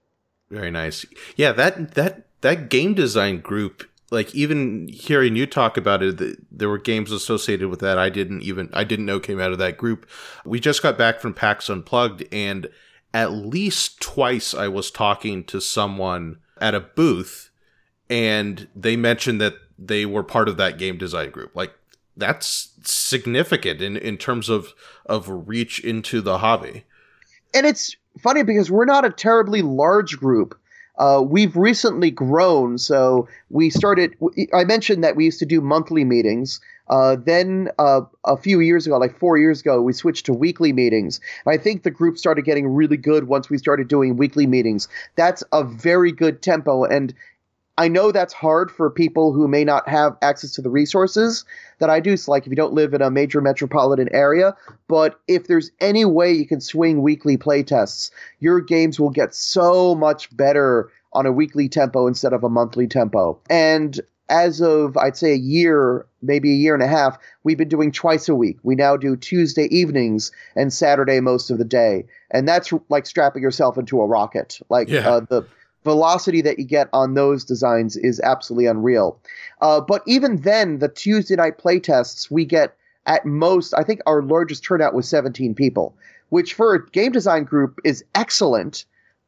[0.50, 1.06] Very nice.
[1.36, 6.38] Yeah, that that that game design group like even hearing you talk about it the,
[6.52, 9.58] there were games associated with that i didn't even i didn't know came out of
[9.58, 10.08] that group.
[10.46, 12.68] We just got back from pax unplugged and
[13.14, 17.50] at least twice i was talking to someone at a booth
[18.10, 21.56] and they mentioned that they were part of that game design group.
[21.56, 21.74] Like
[22.16, 24.74] that's significant in, in terms of
[25.06, 26.86] of reach into the hobby.
[27.54, 30.60] And it's funny because we're not a terribly large group
[30.98, 34.16] uh, we've recently grown, so we started.
[34.54, 36.62] I mentioned that we used to do monthly meetings.
[36.88, 40.72] Uh, then uh, a few years ago, like four years ago, we switched to weekly
[40.72, 41.20] meetings.
[41.46, 44.88] And I think the group started getting really good once we started doing weekly meetings.
[45.16, 47.14] That's a very good tempo, and
[47.78, 51.44] I know that's hard for people who may not have access to the resources
[51.80, 52.16] that I do.
[52.16, 54.56] So, like if you don't live in a major metropolitan area,
[54.88, 59.94] but if there's any way you can swing weekly playtests, your games will get so
[59.94, 63.40] much better on a weekly tempo instead of a monthly tempo.
[63.50, 67.70] And as of I'd say a year, maybe a year and a half, we've been
[67.70, 68.58] doing twice a week.
[68.64, 73.44] We now do Tuesday evenings and Saturday most of the day, and that's like strapping
[73.44, 74.60] yourself into a rocket.
[74.70, 75.08] Like Yeah.
[75.08, 75.44] uh, the
[75.86, 79.18] velocity that you get on those designs is absolutely unreal.
[79.62, 84.22] Uh, but even then, the Tuesday night playtests we get at most, I think our
[84.22, 85.96] largest turnout was 17 people,
[86.30, 88.84] which for a game design group is excellent,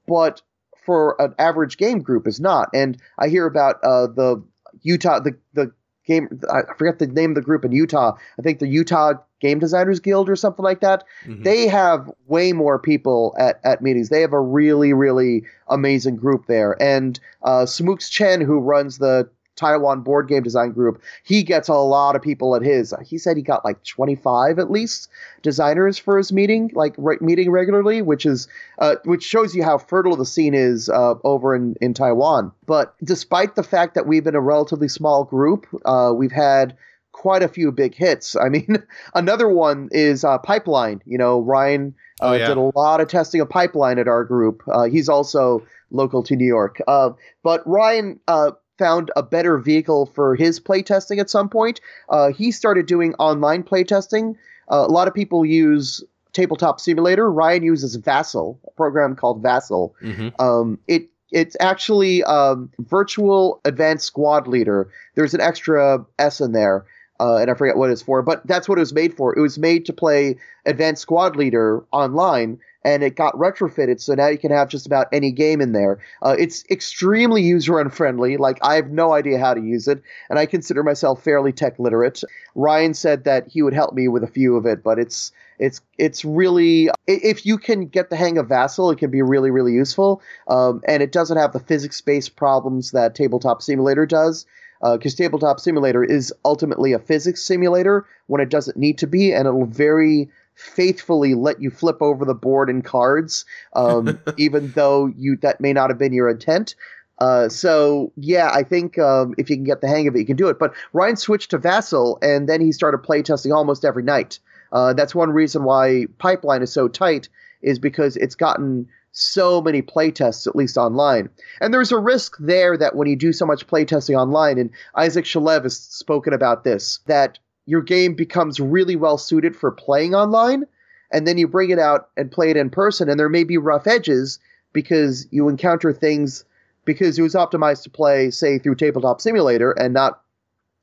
[0.07, 0.41] but
[0.75, 2.69] for an average game group is not.
[2.73, 4.43] And I hear about uh, the
[4.81, 5.71] Utah, the the
[6.07, 6.41] game.
[6.51, 8.13] I forget the name of the group in Utah.
[8.39, 11.03] I think the Utah Game Designers Guild or something like that.
[11.25, 11.43] Mhm.
[11.43, 14.09] They have way more people at, at meetings.
[14.09, 16.81] They have a really, really amazing group there.
[16.81, 21.73] And uh, Smoox Chen, who runs the Taiwan board game design group, he gets a
[21.73, 22.93] lot of people at his.
[23.03, 25.09] He said he got like 25 at least
[25.41, 28.47] designers for his meeting, like re- meeting regularly, which is
[28.79, 32.53] uh, which shows you how fertile the scene is uh, over in, in Taiwan.
[32.65, 36.77] But despite the fact that we've been a relatively small group, uh, we've had
[37.11, 38.35] quite a few big hits.
[38.35, 38.77] I mean,
[39.15, 41.01] another one is uh, Pipeline.
[41.05, 42.47] You know, Ryan uh, Oh, yeah.
[42.49, 44.61] did a lot of testing of Pipeline at our group.
[44.71, 46.79] Uh, he's also local to New York.
[46.87, 47.11] Uh,
[47.43, 51.81] but Ryan uh, found a better vehicle for his playtesting at some point.
[52.09, 54.35] Uh, he started doing online playtesting.
[54.71, 57.31] Uh, a lot of people use Tabletop Simulator.
[57.31, 59.95] Ryan uses Vassal, a program called Vassal.
[60.01, 60.39] Mhm.
[60.39, 64.89] Um, it it's actually um, virtual advanced squad leader.
[65.15, 66.85] There's an extra S in there,
[67.19, 69.37] uh, and I forget what it's for, but that's what it was made for.
[69.37, 74.27] It was made to play advanced squad leader online, and it got retrofitted, so now
[74.27, 75.99] you can have just about any game in there.
[76.21, 78.37] Uh, it's extremely user unfriendly.
[78.37, 81.77] Like I have no idea how to use it, and I consider myself fairly tech
[81.79, 82.23] literate.
[82.55, 85.81] Ryan said that he would help me with a few of it, but it's it's
[85.97, 89.73] it's really if you can get the hang of Vassal, it can be really really
[89.73, 90.21] useful.
[90.47, 94.45] Um, and it doesn't have the physics based problems that Tabletop Simulator does.
[94.79, 99.47] Because Tabletop Simulator is ultimately a physics simulator when it doesn't need to be, and
[99.47, 105.37] it'll very faithfully let you flip over the board and cards, um, even though you
[105.37, 106.75] that may not have been your intent.
[107.19, 110.25] Uh, so yeah, I think um, if you can get the hang of it, you
[110.25, 110.59] can do it.
[110.59, 114.39] But Ryan switched to Vassal, and then he started playtesting almost every night.
[114.71, 117.29] Uh, that's one reason why Pipeline is so tight,
[117.61, 121.29] is because it's gotten so many playtests, at least online.
[121.59, 125.25] And there's a risk there that when you do so much playtesting online, and Isaac
[125.25, 130.65] Shalev has spoken about this, that your game becomes really well suited for playing online,
[131.11, 133.57] and then you bring it out and play it in person, and there may be
[133.57, 134.39] rough edges
[134.73, 136.43] because you encounter things
[136.85, 140.21] because it was optimized to play, say, through Tabletop Simulator and not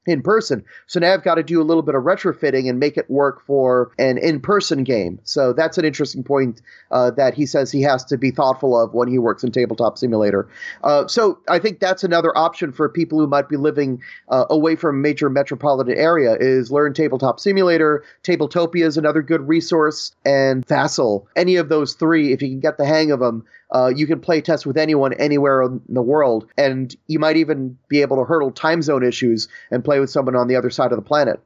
[0.07, 0.65] in person.
[0.87, 3.45] So now I've got to do a little bit of retrofitting and make it work
[3.47, 5.19] for an in person game.
[5.25, 8.95] So that's an interesting point uh, that he says he has to be thoughtful of
[8.95, 10.49] when he works in Tabletop Simulator.
[10.83, 14.77] Uh, so I think that's another option for people who might be living uh, away
[14.77, 18.05] from a major metropolitan area is learn Tabletop Simulator.
[18.23, 21.27] Tabletopia is another good resource, and Vassal.
[21.37, 24.21] Any of those three, if you can get the hang of them, uh, you can
[24.21, 28.25] play test with anyone anywhere in the world, and you might even be able to
[28.25, 31.41] hurdle time zone issues and play with someone on the other side of the planet.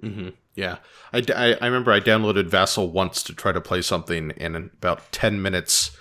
[0.00, 0.76] hmm Yeah,
[1.12, 5.40] I remember I downloaded Vassal once to try to play something, and in about ten
[5.40, 5.96] minutes,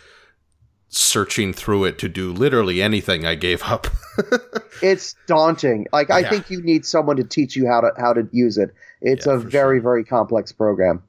[0.89, 3.87] searching through it to do literally anything, I gave up.
[4.81, 5.85] It's daunting.
[5.93, 6.29] Like I Yeah.
[6.29, 8.73] think you need someone to teach you how to how to use it.
[9.01, 9.81] It's Yeah, a very sure.
[9.83, 11.03] very complex program.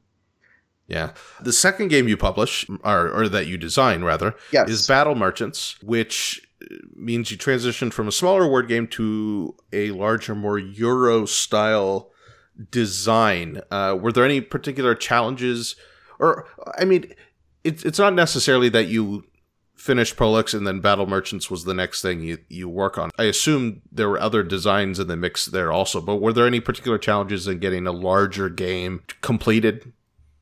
[0.92, 4.68] Yeah, the second game you publish, or, or that you design rather, Yes.
[4.68, 9.90] is Battle Merchants, which uh, means you transition from a smaller word game to a
[9.92, 12.10] larger, more Euro style
[12.70, 13.60] design.
[13.70, 15.76] Uh, were there any particular challenges,
[16.18, 16.46] or
[16.78, 17.12] I mean,
[17.64, 19.24] it's it's not necessarily that you
[19.76, 23.10] finished Prolix and then Battle Merchants was the next thing you you work on.
[23.18, 26.60] I assume there were other designs in the mix there also, but were there any
[26.60, 29.92] particular challenges in getting a larger game completed?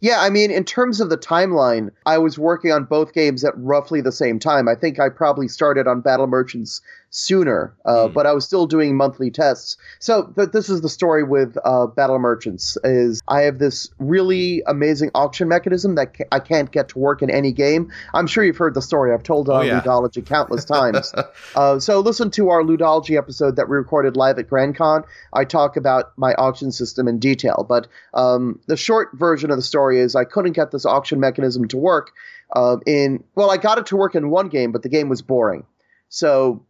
[0.01, 3.53] Yeah, I mean, in terms of the timeline, I was working on both games at
[3.57, 4.67] roughly the same time.
[4.67, 6.81] I think I probably started on Battle Merchants
[7.13, 8.13] sooner, uh, Hmm.
[8.15, 9.77] but I was still doing monthly tests.
[9.99, 14.63] So th- this is the story with uh, Battle Merchants: is I have this really
[14.67, 17.91] amazing auction mechanism that ca- I can't get to work in any game.
[18.15, 19.13] I'm sure you've heard the story.
[19.13, 19.81] I've told it Oh, on yeah.
[19.81, 21.13] Ludology countless times.
[21.57, 25.03] Uh, so listen to our Ludology episode that we recorded live at Grand Con.
[25.33, 29.63] I talk about my auction system in detail, but um, the short version of the
[29.63, 32.13] story is I couldn't get this auction mechanism to work.
[32.55, 35.23] Uh, in well, I got it to work in one game, but the game was
[35.23, 35.65] boring.
[36.09, 36.65] So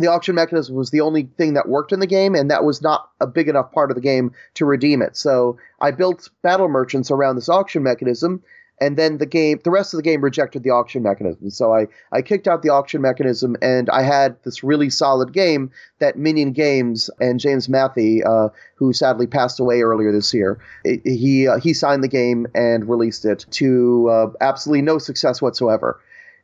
[0.00, 2.82] the auction mechanism was the only thing that worked in the game, and that was
[2.82, 5.16] not a big enough part of the game to redeem it.
[5.16, 8.42] So I built battle merchants around this auction mechanism,
[8.80, 11.50] and then the game, the rest of the game rejected the auction mechanism.
[11.50, 15.70] So I, I kicked out the auction mechanism, and I had this really solid game
[15.98, 21.02] that Minion Games and James Mathe, uh, who sadly passed away earlier this year, it,
[21.04, 26.00] he uh, he signed the game and released it to uh, absolutely no success whatsoever.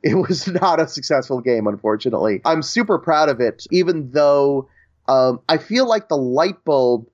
[0.10, 2.40] It was not a successful game, unfortunately.
[2.44, 4.68] I'm super proud of it, even though
[5.08, 7.08] um, I feel like the light bulb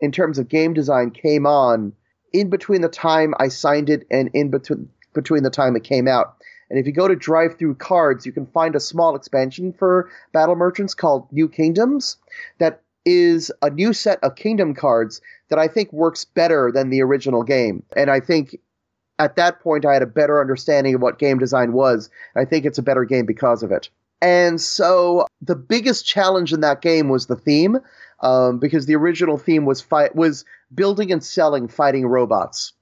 [0.00, 1.92] in terms of game design came on
[2.32, 6.06] in between the time I signed it and in between between the time it came
[6.06, 6.36] out.
[6.70, 10.94] And if you go to DriveThruCards, you can find a small expansion for Battle Merchants
[10.94, 12.16] called New Kingdoms
[12.58, 17.02] that is a new set of kingdom cards that I think works better than the
[17.02, 17.82] original game.
[17.96, 18.56] And I think
[19.20, 22.08] at that point I had a better understanding of what game design was.
[22.34, 23.90] I think it's a better game because of it.
[24.22, 27.78] And so the biggest challenge in that game was the theme,
[28.20, 30.44] um, because the original theme was fight was
[30.74, 32.72] building and selling fighting robots.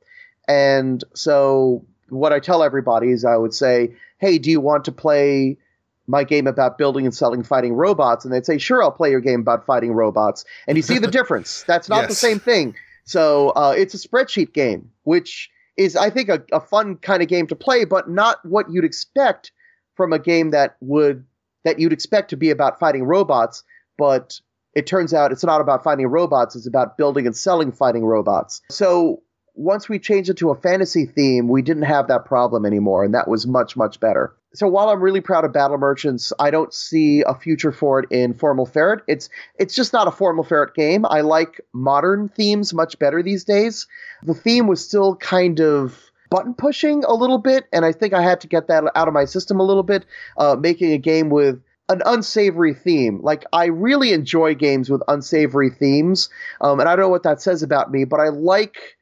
[0.46, 4.92] And so what I tell everybody is I would say, "Hey, do you want to
[4.92, 5.58] play
[6.06, 9.20] my game about building and selling fighting robots?" And they'd say, "Sure, I'll play your
[9.20, 11.64] game about fighting robots." And you see the difference.
[11.64, 12.08] That's not yes.
[12.10, 12.76] the same thing.
[13.04, 17.28] So uh, it's a spreadsheet game, which is I think a, a fun kind of
[17.28, 19.52] game to play, but not what you'd expect
[19.94, 21.24] from a game that would
[21.64, 23.62] that you'd expect to be about fighting robots.
[23.96, 24.38] But
[24.74, 28.60] it turns out it's not about fighting robots; it's about building and selling fighting robots.
[28.70, 29.22] So
[29.58, 33.14] once we changed it to a fantasy theme, we didn't have that problem anymore, and
[33.14, 36.72] that was much much better so while I'm really proud of Battle Merchants, I don't
[36.72, 39.02] see a future for it in Formal Ferret.
[39.06, 39.28] It's
[39.58, 41.04] it's just not a Formal Ferret game.
[41.06, 43.86] I like modern themes much better these days.
[44.22, 48.22] The theme was still kind of button pushing a little bit, and I think I
[48.22, 50.06] had to get that out of my system a little bit,
[50.38, 53.20] uh, making a game with an unsavory theme.
[53.22, 56.30] Like I really enjoy games with unsavory themes,
[56.62, 58.96] um, and I don't know what that says about me, but I like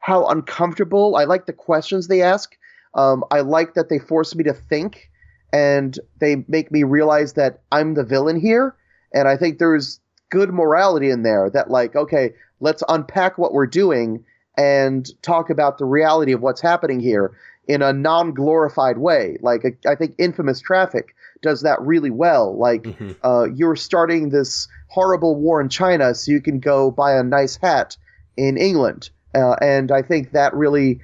[0.00, 1.16] how uncomfortable.
[1.16, 2.56] I like the questions they ask.
[2.94, 5.10] Um, I like that they force me to think
[5.52, 8.74] and they make me realize that I'm the villain here.
[9.12, 13.66] And I think there's good morality in there that, like, okay, let's unpack what we're
[13.66, 14.24] doing
[14.56, 17.36] and talk about the reality of what's happening here
[17.66, 19.38] in a non glorified way.
[19.40, 22.56] Like, I think Infamous Traffic does that really well.
[22.56, 23.12] Like, mm-hmm.
[23.22, 27.56] uh, you're starting this horrible war in China so you can go buy a nice
[27.56, 27.96] hat
[28.36, 29.10] in England.
[29.34, 31.00] Uh, and I think that really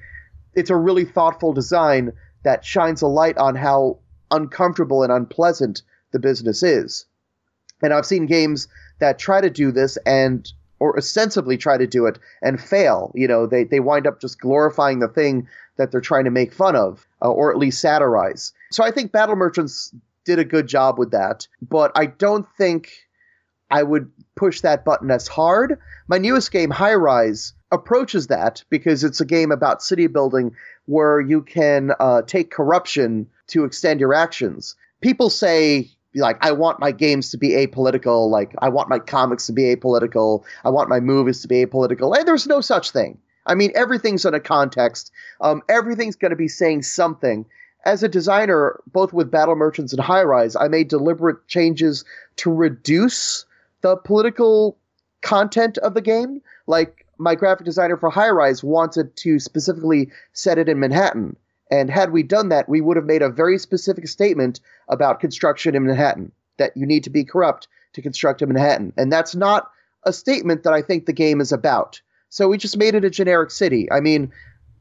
[0.53, 2.11] it's a really thoughtful design
[2.43, 3.99] that shines a light on how
[4.31, 7.05] uncomfortable and unpleasant the business is.
[7.81, 8.67] And I've seen games
[8.99, 13.11] that try to do this and or ostensibly try to do it and fail.
[13.15, 15.47] You know, they, they wind up just glorifying the thing
[15.77, 18.53] that they're trying to make fun of uh, or at least satirize.
[18.71, 19.93] So I think Battle Merchants
[20.25, 22.91] did a good job with that, but I don't think
[23.71, 25.79] I would push that button as hard.
[26.07, 30.55] My newest game, High Rise, approaches that because it's a game about city building
[30.85, 34.75] where you can uh, take corruption to extend your actions.
[35.01, 39.47] People say, like, I want my games to be apolitical, like, I want my comics
[39.47, 43.17] to be apolitical, I want my movies to be apolitical, and there's no such thing.
[43.45, 45.11] I mean, everything's in a context,
[45.41, 47.45] um, everything's going to be saying something.
[47.85, 52.03] As a designer, both with Battle Merchants and High Rise, I made deliberate changes
[52.37, 53.45] to reduce
[53.81, 54.77] the political
[55.21, 56.41] content of the game.
[56.65, 61.35] Like, my graphic designer for High Rise wanted to specifically set it in Manhattan.
[61.69, 65.75] And had we done that, we would have made a very specific statement about construction
[65.75, 68.93] in Manhattan that you need to be corrupt to construct in Manhattan.
[68.97, 69.69] And that's not
[70.03, 72.01] a statement that I think the game is about.
[72.29, 73.91] So we just made it a generic city.
[73.91, 74.31] I mean,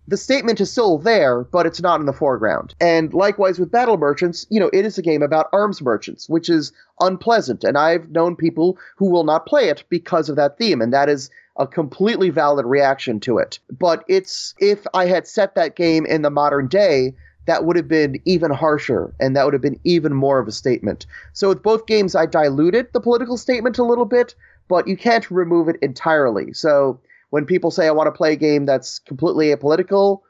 [0.08, 2.74] the statement is still there, but it's not in the foreground.
[2.80, 6.48] And likewise with Battle Merchants, you know, it is a game about arms merchants, which
[6.48, 7.64] is unpleasant.
[7.64, 10.80] And I've known people who will not play it because of that theme.
[10.80, 13.58] And that is a completely valid reaction to it.
[13.70, 17.14] But it's if I had set that game in the modern day,
[17.46, 20.52] that would have been even harsher and that would have been even more of a
[20.52, 21.06] statement.
[21.32, 24.34] So with both games, I diluted the political statement a little bit,
[24.68, 26.52] but you can't remove it entirely.
[26.52, 27.00] So
[27.30, 30.20] when people say I want to play a game that's completely apolitical,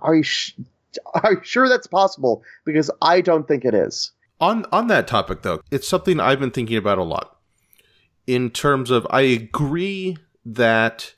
[0.00, 0.54] are you sh-
[1.14, 2.42] are you sure that's possible?
[2.64, 4.12] Because I don't think it is.
[4.40, 7.36] On on that topic though, it's something I've been thinking about a lot.
[8.26, 11.14] In terms of I agree that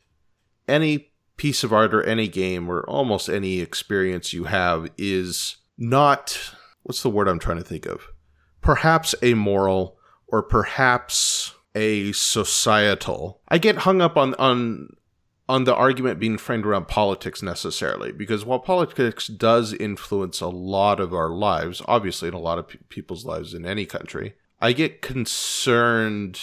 [0.68, 6.54] any piece of art or any game or almost any experience you have is not
[6.82, 8.08] what's the word I'm trying to think of?
[8.60, 9.98] Perhaps amoral
[10.28, 13.40] or perhaps a societal.
[13.48, 14.88] I get hung up on on
[15.48, 21.00] on the argument being framed around politics necessarily because while politics does influence a lot
[21.00, 24.72] of our lives, obviously in a lot of pe- people's lives in any country, I
[24.72, 26.40] get concerned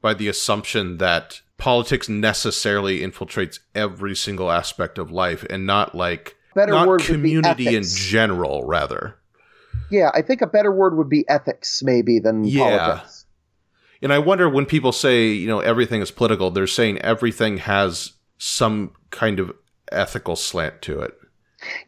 [0.00, 6.36] by the assumption that politics necessarily infiltrates every single aspect of life and not like
[6.54, 9.16] Better not word community in general rather.
[9.90, 12.78] Yeah, I think a better word would be ethics, maybe, than Yeah.
[12.78, 13.24] politics.
[14.02, 18.12] And I wonder when people say, you know, everything is political, they're saying everything has
[18.36, 19.50] some kind of
[19.90, 21.14] ethical slant to it.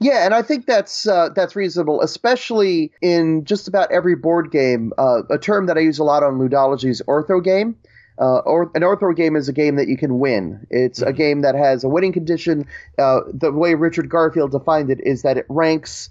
[0.01, 4.95] Yeah, and I think that's uh, that's reasonable, especially in just about every board game.
[4.97, 7.77] Uh, a term that I use a lot on Ludology is ortho game.
[8.19, 10.67] Uh, or an ortho game is a game that you can win.
[10.71, 11.17] It's a Mhm.
[11.17, 12.67] game that has a winning condition.
[12.99, 16.09] Uh, the way Richard Garfield defined it is that it ranks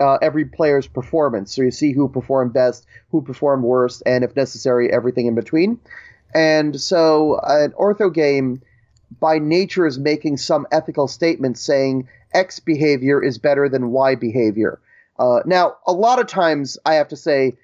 [0.00, 1.54] uh, every player's performance.
[1.54, 5.78] So you see who performed best, who performed worst, and if necessary, everything in between.
[6.34, 8.60] And so an ortho game,
[9.20, 14.80] by nature, is making some ethical statement saying X behavior is better than Y behavior.
[15.16, 17.56] Uh, now, a lot of times I have to say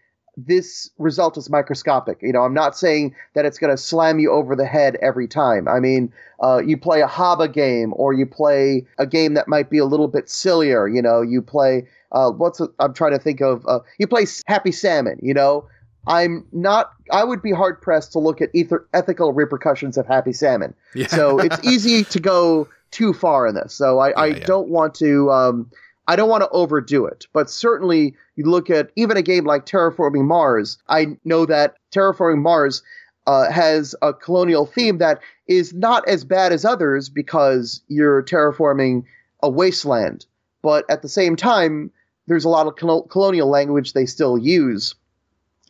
[0.47, 2.19] this result is microscopic.
[2.23, 5.29] You know, I'm not saying that it's going to slam you over the head every
[5.29, 5.69] time.
[5.69, 6.13] I mean,
[6.43, 9.85] uh, you play a Haba game or you play a game that might be a
[9.85, 10.87] little bit sillier.
[10.89, 13.65] You know, you play uh, what's i I'm trying to think of.
[13.67, 15.19] Uh, you play Happy Salmon.
[15.23, 15.69] You know,
[16.07, 16.93] I'm not.
[17.13, 20.75] I would be hard pressed to look at ether, ethical repercussions of Happy Salmon.
[20.95, 21.07] Yeah.
[21.09, 23.75] So it's easy to go too far in this.
[23.75, 24.47] So I, I Yeah, yeah.
[24.47, 25.31] don't want to.
[25.31, 25.71] Um,
[26.11, 29.65] I don't want to overdo it, but certainly you look at even a game like
[29.65, 30.77] Terraforming Mars.
[30.89, 32.83] I know that Terraforming Mars
[33.29, 39.05] uh, has a colonial theme that is not as bad as others because you're terraforming
[39.41, 40.27] a wasteland,
[40.63, 41.93] but at the same time,
[42.27, 44.97] there's a lot of colo- colonial language they still use.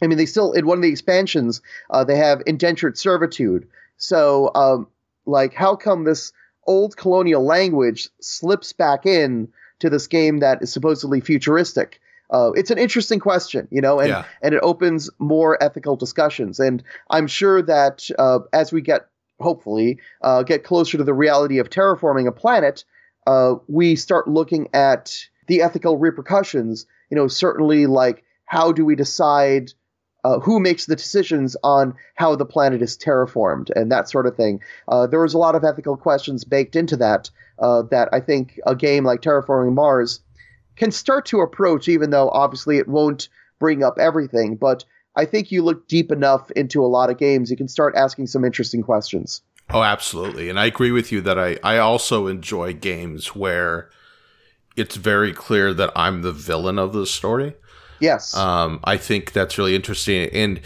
[0.01, 1.61] I mean, they still in one of the expansions
[1.91, 3.69] uh, they have indentured servitude.
[3.99, 4.87] So, um,
[5.27, 6.33] like, how come this
[6.67, 9.49] old colonial language slips back in
[9.81, 12.01] to this game that is supposedly futuristic?
[12.31, 14.25] Uh, it's an interesting question, you know, and yeah.
[14.41, 16.61] and it opens more ethical discussions.
[16.61, 19.09] And I'm sure that uh, as we get,
[19.41, 22.85] hopefully, uh, get closer to the reality of terraforming a planet,
[23.27, 25.19] uh, we start looking at
[25.49, 26.87] the ethical repercussions.
[27.11, 29.73] You know, certainly like how do we decide
[30.25, 34.37] uh, who makes the decisions on how the planet is terraformed and that sort of
[34.37, 34.61] thing.
[34.89, 38.59] Uh, there was a lot of ethical questions baked into that uh, that I think
[38.67, 40.21] a game like Terraforming Mars
[40.77, 44.57] can start to approach, even though obviously it won't bring up everything.
[44.57, 47.95] But I think you look deep enough into a lot of games, you can start
[47.97, 49.43] asking some interesting questions.
[49.69, 50.49] Oh, absolutely.
[50.49, 53.91] And I agree with you that I, I also enjoy games where
[54.77, 57.55] it's very clear that I'm the villain of the story.
[58.01, 58.35] Yes.
[58.35, 60.29] Um, I think that's really interesting.
[60.33, 60.61] And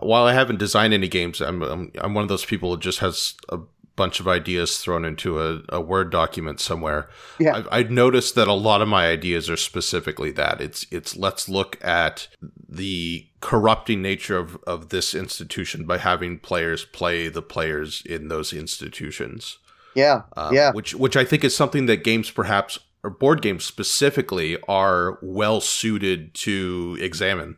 [0.00, 2.98] while I haven't designed any games, I'm, I'm, I'm one of those people who just
[3.00, 3.58] has a
[3.96, 7.08] bunch of ideas thrown into a, a Word document somewhere.
[7.38, 7.56] Yeah.
[7.56, 10.60] I've, I've noticed that a lot of my ideas are specifically that.
[10.60, 12.28] It's it's let's look at
[12.68, 18.52] the corrupting nature of, of this institution by having players play the players in those
[18.52, 19.58] institutions.
[19.94, 20.22] yeah.
[20.36, 20.72] Um, yeah.
[20.72, 25.60] Which which I think is something that games perhaps or board games specifically are well
[25.60, 27.56] suited to examine.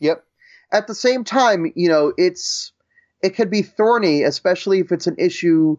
[0.00, 0.24] Yep.
[0.72, 2.72] At the same time, you know, it's
[3.22, 5.76] it could be thorny, especially if it's an issue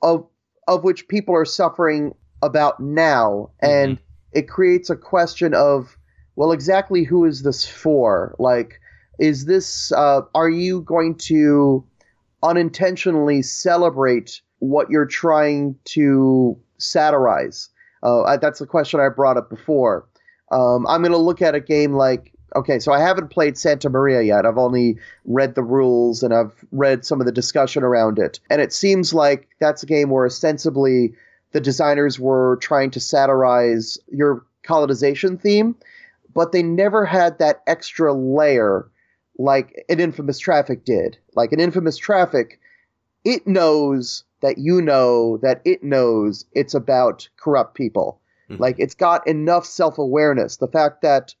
[0.00, 0.24] of
[0.68, 3.98] of which people are suffering about now, and
[4.30, 5.96] it creates a question of,
[6.36, 8.36] well, exactly who is this for?
[8.38, 8.80] Like,
[9.18, 9.90] is this?
[9.90, 11.84] Uh, are you going to
[12.44, 17.68] unintentionally celebrate what you're trying to satirize?
[18.02, 20.06] Uh, that's the question I brought up before.
[20.50, 23.88] Um, I'm going to look at a game like okay, so I haven't played Santa
[23.88, 24.46] Maria yet.
[24.46, 28.40] I've only read the rules and I've read some of the discussion around it.
[28.50, 31.14] And it seems like that's a game where ostensibly
[31.52, 35.76] the designers were trying to satirize your colonization theme,
[36.34, 38.90] but they never had that extra layer
[39.38, 41.18] like an infamous traffic did.
[41.34, 42.60] Like an infamous traffic,
[43.24, 48.20] it knows that you know that it knows it's about corrupt people.
[48.50, 48.58] Mhm.
[48.58, 50.56] Like it's got enough self awareness.
[50.56, 51.34] The fact that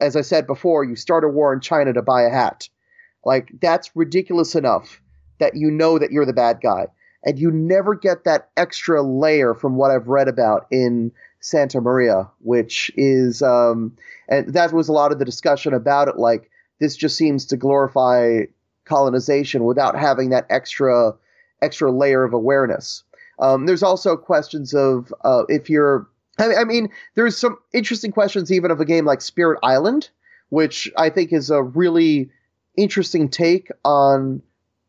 [0.00, 2.68] as I said before, you start a war in China to buy a hat.
[3.24, 5.00] Like, that's ridiculous enough
[5.38, 6.86] that you know that you're the bad guy.
[7.24, 12.30] And you never get that extra layer from what I've read about in Santa Maria,
[12.40, 13.96] which is, um,
[14.28, 16.18] and that was a lot of the discussion about it.
[16.18, 18.42] Like, this just seems to glorify
[18.84, 21.14] colonization without having that extra,
[21.62, 23.02] extra layer of awareness.
[23.38, 28.70] Um, there's also questions of uh, if you're I mean, there's some interesting questions even
[28.70, 30.10] of a game like Spirit Island,
[30.50, 32.30] which I think is a really
[32.76, 34.42] interesting take on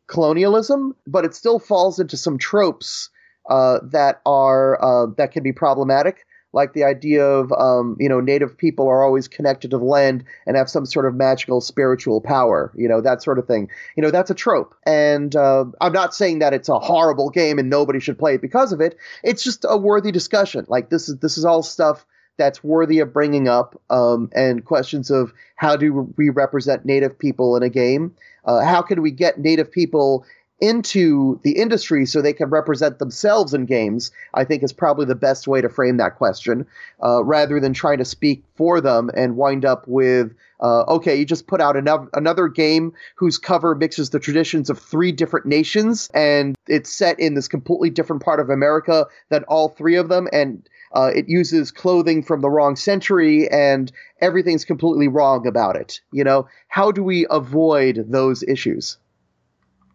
[0.08, 3.10] colonialism, but it still falls into some tropes
[3.48, 6.26] uh, that are uh, that can be problematic.
[6.52, 10.24] Like the idea of um, you know native people are always connected to the land
[10.46, 13.68] and have some sort of magical spiritual power you know that sort of thing.
[13.96, 14.74] You know that's a trope.
[14.86, 18.42] And uh, i'm not saying that it's a horrible game and nobody should play it
[18.42, 18.96] because of it.
[19.22, 20.66] It's just a worthy discussion.
[20.68, 22.04] Like this is this is all stuff
[22.38, 27.56] that's worthy of bringing up um, and questions of how do we represent native people
[27.56, 28.14] in a game?
[28.44, 30.24] Uh, how can we get native people
[30.60, 35.14] into the industry so they can represent themselves in games, I think is probably the
[35.14, 36.66] best way to frame that question,
[37.02, 41.24] uh, rather than trying to speak for them and wind up with, uh, okay, you
[41.24, 46.10] just put out another, another game whose cover mixes the traditions of three different nations
[46.12, 50.28] and it's set in this completely different part of America than all three of them
[50.32, 56.00] and uh, it uses clothing from the wrong century and everything's completely wrong about it.
[56.12, 58.96] You know, how do we avoid those issues?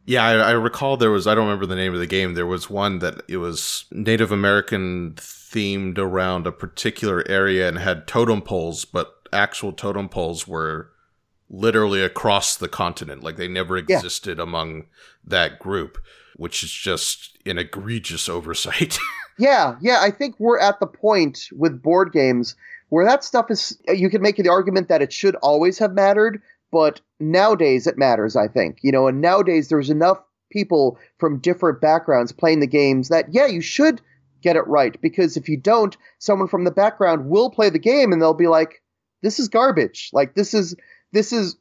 [0.05, 2.33] Yeah, I, I, recall there was I don't remember the name of the game.
[2.33, 8.05] There was one that it was Native American themed around a particular area and had
[8.05, 10.89] totem poles, but actual totem poles were
[11.49, 13.23] literally across the continent.
[13.23, 14.43] Like they never existed yeah.
[14.43, 14.85] among
[15.23, 15.97] that group,
[16.35, 18.97] which is just an egregious oversight.
[19.39, 19.99] yeah, yeah.
[20.01, 22.55] I think we're at the point with board games
[22.89, 26.41] where that stuff is you can make the argument that it should always have mattered,
[26.73, 28.79] but nowadays it matters, I think.
[28.81, 30.17] You know, and nowadays there's enough
[30.51, 34.01] people from different backgrounds playing the games that, yeah, you should
[34.41, 34.99] get it right.
[34.99, 38.47] Because if you don't, someone from the background will play the game and they'll be
[38.47, 38.81] like,
[39.21, 40.09] this is garbage.
[40.13, 40.75] Like, this is,
[41.11, 41.55] this is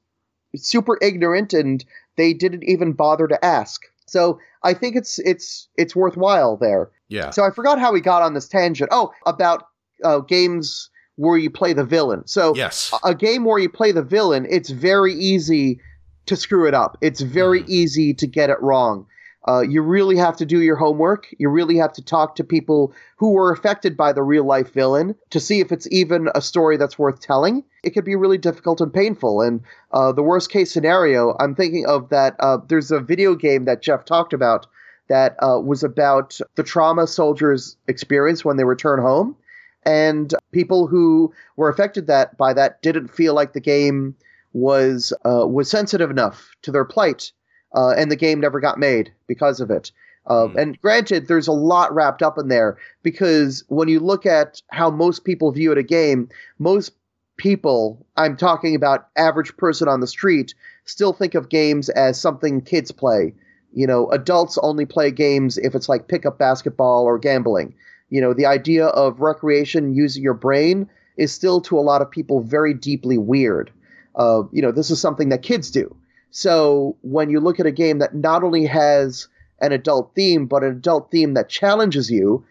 [0.57, 1.85] super ignorant and
[2.17, 3.83] they didn't even bother to ask.
[4.07, 6.91] So I think it's, it's, it's worthwhile there.
[7.09, 7.31] Yeah.
[7.31, 8.89] So I forgot how we got on this tangent.
[8.93, 9.69] Oh, about
[10.03, 12.27] uh, games where you play the villain.
[12.27, 12.93] So yes.
[13.05, 15.81] a game where you play the villain, it's very easy
[16.27, 16.97] to screw it up.
[17.01, 17.69] It's very mm.
[17.69, 19.07] easy to get it wrong.
[19.49, 21.27] Uh, you really have to do your homework.
[21.39, 25.17] You really have to talk to people who were affected by the real life villain
[25.31, 27.65] to see if it's even a story that's worth telling.
[27.83, 29.41] It could be really difficult and painful.
[29.41, 29.61] And
[29.91, 32.37] uh, the worst case scenario, I'm thinking of that.
[32.39, 34.67] Uh, there's a video game that Geoff talked about
[35.09, 39.37] that uh, was about the trauma soldiers experience when they return home
[39.85, 44.15] and people who were affected that by that didn't feel like the game
[44.53, 47.33] was uh, was sensitive enough to their plight,
[47.75, 49.91] uh, and the game never got made because of it.
[50.27, 50.57] Uh, mm.
[50.57, 54.91] And granted, there's a lot wrapped up in there because when you look at how
[54.91, 56.29] most people view it a game,
[56.59, 56.93] most
[57.37, 60.55] people, I'm talking about average person on the street,
[60.85, 63.35] still think of games as something kids play.
[63.73, 67.75] You know, adults only play games if it's like pickup basketball or gambling.
[68.13, 70.87] You know, the idea of recreation using your brain
[71.17, 73.73] is still to a lot of people very deeply weird.
[74.17, 75.97] Uh, you know, this is something that kids do.
[76.31, 79.29] So when you look at a game that not only has
[79.63, 82.45] an adult theme, but an adult theme that challenges you,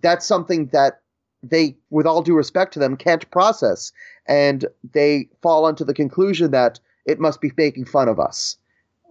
[0.00, 1.02] that's something that
[1.42, 3.92] they, with all due respect to them, can't process.
[4.24, 8.56] And they fall into the conclusion that it must be making fun of us.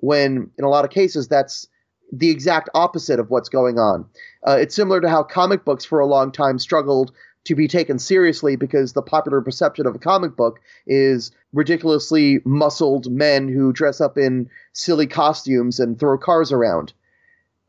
[0.01, 1.67] When in a lot of cases, that's
[2.11, 4.05] the exact opposite of what's going on.
[4.47, 7.11] Uh, it's similar to how comic books for a long time struggled
[7.45, 13.11] to be taken seriously because the popular perception of a comic book is ridiculously muscled
[13.11, 16.93] men who dress up in silly costumes and throw cars around.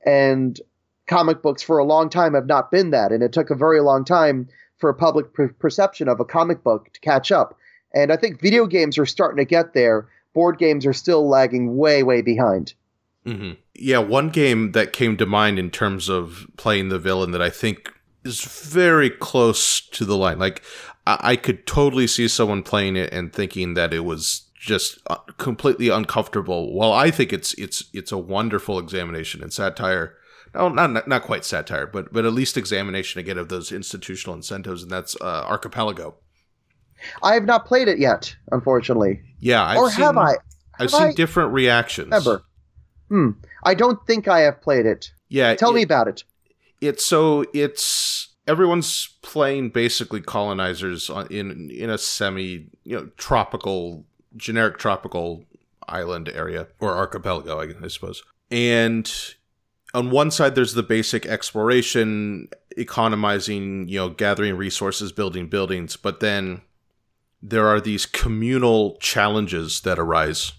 [0.07, 0.61] And
[1.07, 3.81] comic books for a long time have not been that, and it took a very
[3.81, 7.57] long time for a public per- perception of a comic book to catch up.
[7.95, 10.09] And I think video games are starting to get there.
[10.35, 12.75] Board games are still lagging way, way behind.
[13.27, 13.53] Mm-hmm.
[13.75, 17.51] Yeah, one game that came to mind in terms of playing the villain that I
[17.51, 17.93] think
[18.25, 20.39] is very close to the line.
[20.39, 20.63] Like,
[21.07, 25.17] I, I could totally see someone playing it and thinking that it was just uh,
[25.39, 26.75] completely uncomfortable.
[26.75, 30.17] Well, I think it's it's it's a wonderful examination and satire.
[30.55, 34.37] No, not, not not quite satire, but but at least examination again of those institutional
[34.37, 36.17] incentives, and that's uh, Archipelago.
[37.23, 39.21] I have not played it yet, unfortunately.
[39.41, 40.31] Yeah, I've or seen, have I?
[40.31, 40.39] Have
[40.79, 41.13] I've seen I?
[41.13, 42.13] different reactions.
[42.13, 42.43] Ever.
[43.09, 43.31] Hmm.
[43.63, 45.13] I don't think I have played it.
[45.29, 45.55] Yeah.
[45.55, 46.25] Tell it, me about it.
[46.81, 54.05] It's so it's everyone's playing basically colonizers in in a semi you know tropical
[54.37, 55.45] generic tropical
[55.89, 58.23] island area or archipelago, I, I suppose.
[58.51, 59.13] And
[59.93, 66.21] on one side, there's the basic exploration, economizing, you know, gathering resources, building buildings, but
[66.21, 66.63] then
[67.43, 70.53] there are these communal challenges that arise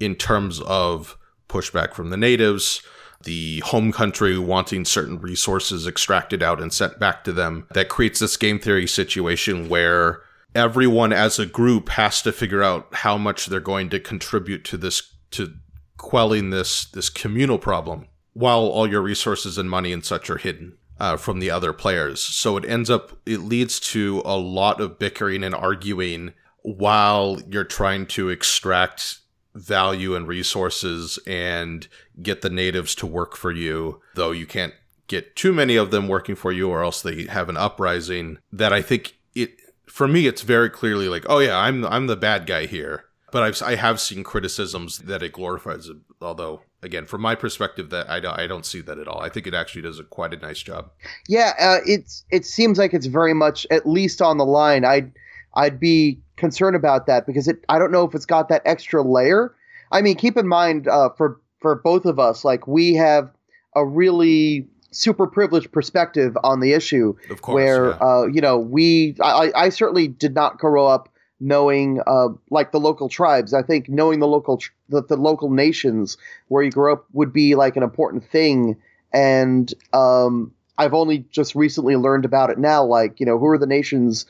[0.00, 1.17] in terms of
[1.48, 2.82] pushback from the natives,
[3.24, 7.66] the home country wanting certain resources extracted out and sent back to them.
[7.72, 10.22] That creates this game theory situation where
[10.54, 14.76] everyone as a group has to figure out how much they're going to contribute to
[14.76, 15.54] this to
[15.96, 20.78] quelling this this communal problem while all your resources and money and such are hidden.
[21.00, 22.20] uh, from the other players.
[22.20, 26.32] So it ends up, it leads to a lot of bickering and arguing
[26.62, 29.18] while you're trying to extract
[29.58, 31.88] value and resources and
[32.22, 34.74] get the natives to work for you, though you can't
[35.08, 38.72] get too many of them working for you or else they have an uprising that
[38.72, 39.56] I think it
[39.86, 43.04] for me it's very clearly like oh yeah I'm I'm the bad guy here.
[43.30, 47.90] But I've I have seen criticisms that it glorifies it although again from my perspective
[47.90, 49.20] that I don't I don't see that at all.
[49.20, 50.90] I think it actually does a quite a nice job.
[51.26, 54.84] Yeah uh, it's it seems like it's very much at least on the line.
[54.84, 55.12] I'd
[55.54, 59.02] I'd be concerned about that because it I don't know if it's got that extra
[59.02, 59.54] layer
[59.90, 63.30] I mean keep in mind uh, for for both of us like we have
[63.74, 67.14] a really super privileged perspective on the issue.
[67.30, 67.96] Of course, where yeah.
[67.96, 71.08] uh, you know we, I, I certainly did not grow up
[71.40, 73.54] knowing uh, like the local tribes.
[73.54, 76.16] I think knowing the local tr- the, the local nations
[76.48, 78.76] where you grew up would be like an important thing.
[79.12, 82.84] And um, I've only just recently learned about it now.
[82.84, 84.26] Like you know, who are the nations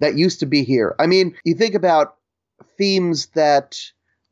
[0.00, 0.94] that used to be here?
[0.98, 2.16] I mean, you think about
[2.76, 3.78] themes that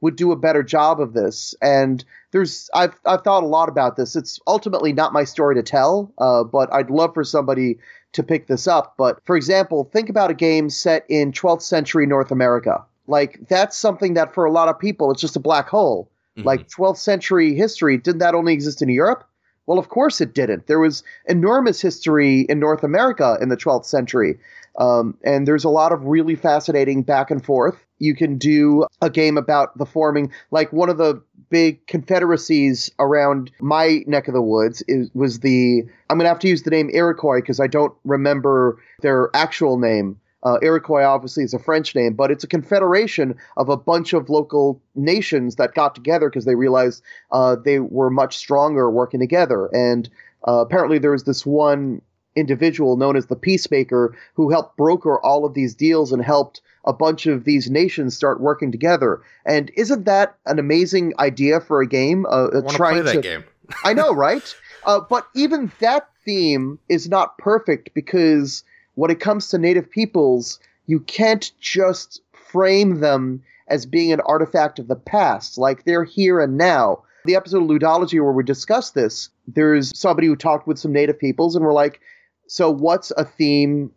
[0.01, 1.55] would do a better job of this.
[1.63, 4.15] And there's I've I've thought a lot about this.
[4.17, 7.79] It's ultimately not my story to tell, uh, but I'd love for somebody
[8.13, 8.95] to pick this up.
[8.97, 12.85] But for example, think about a game set in 12th century North America.
[13.07, 16.11] Like that's something that for a lot of people it's just a black hole.
[16.37, 16.45] Mhm.
[16.45, 19.25] Like 12th century history, didn't that only exist in Europe?
[19.67, 20.69] Well, of course it didn't.
[20.69, 24.39] There was enormous history in North America in the 12th century.
[24.79, 27.77] Um, and there's a lot of really fascinating back and forth.
[27.99, 33.51] You can do a game about the forming, like one of the big confederacies around
[33.61, 36.71] my neck of the woods is, was the, I'm going to have to use the
[36.71, 40.21] name Iroquois because I don't remember their actual name.
[40.43, 44.29] Uh, Iroquois obviously is a French name, but it's a confederation of a bunch of
[44.29, 47.03] local nations that got together because they realized
[47.33, 49.67] uh, they were much stronger working together.
[49.75, 50.09] And
[50.47, 52.01] uh, apparently, there was this one
[52.37, 56.93] individual known as the Peacemaker who helped broker all of these deals and helped a
[56.93, 59.21] bunch of these nations start working together.
[59.45, 62.27] And isn't that an amazing idea for a game?
[62.27, 63.45] Uh, I trying play that to game
[63.85, 64.55] I know, right?
[64.85, 68.65] Uh, but even that theme is not perfect because
[68.95, 74.79] when it comes to native peoples, you can't just frame them as being an artifact
[74.79, 75.59] of the past.
[75.59, 77.03] Like they're here and now.
[77.25, 81.19] The episode of Ludology where we discussed this, there's somebody who talked with some native
[81.19, 82.01] peoples and we're like,
[82.49, 83.93] so what's a theme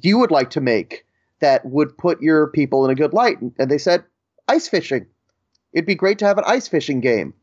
[0.00, 1.04] you would like to make
[1.40, 3.38] that would put your people in a good light?
[3.58, 4.04] And they said,
[4.48, 5.06] ice fishing.
[5.72, 7.34] It'd be great to have an ice fishing game.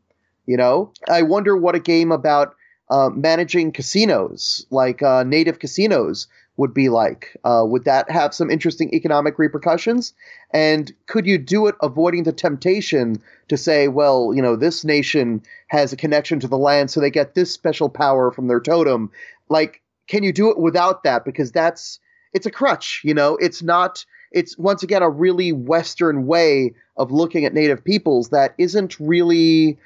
[0.46, 2.54] You know, I wonder what a game about
[2.88, 7.36] uh, managing casinos, like uh, native casinos, would be like.
[7.44, 10.14] Uh, would that have some interesting economic repercussions?
[10.52, 15.42] And could you do it avoiding the temptation to say, well, you know, this nation
[15.68, 19.10] has a connection to the land, so they get this special power from their totem?
[19.48, 21.24] Like, can you do it without that?
[21.24, 22.00] Because that's
[22.32, 23.36] it's a crutch, you know.
[23.36, 24.04] It's not.
[24.32, 29.78] It's once again a really Western way of looking at native peoples that isn't really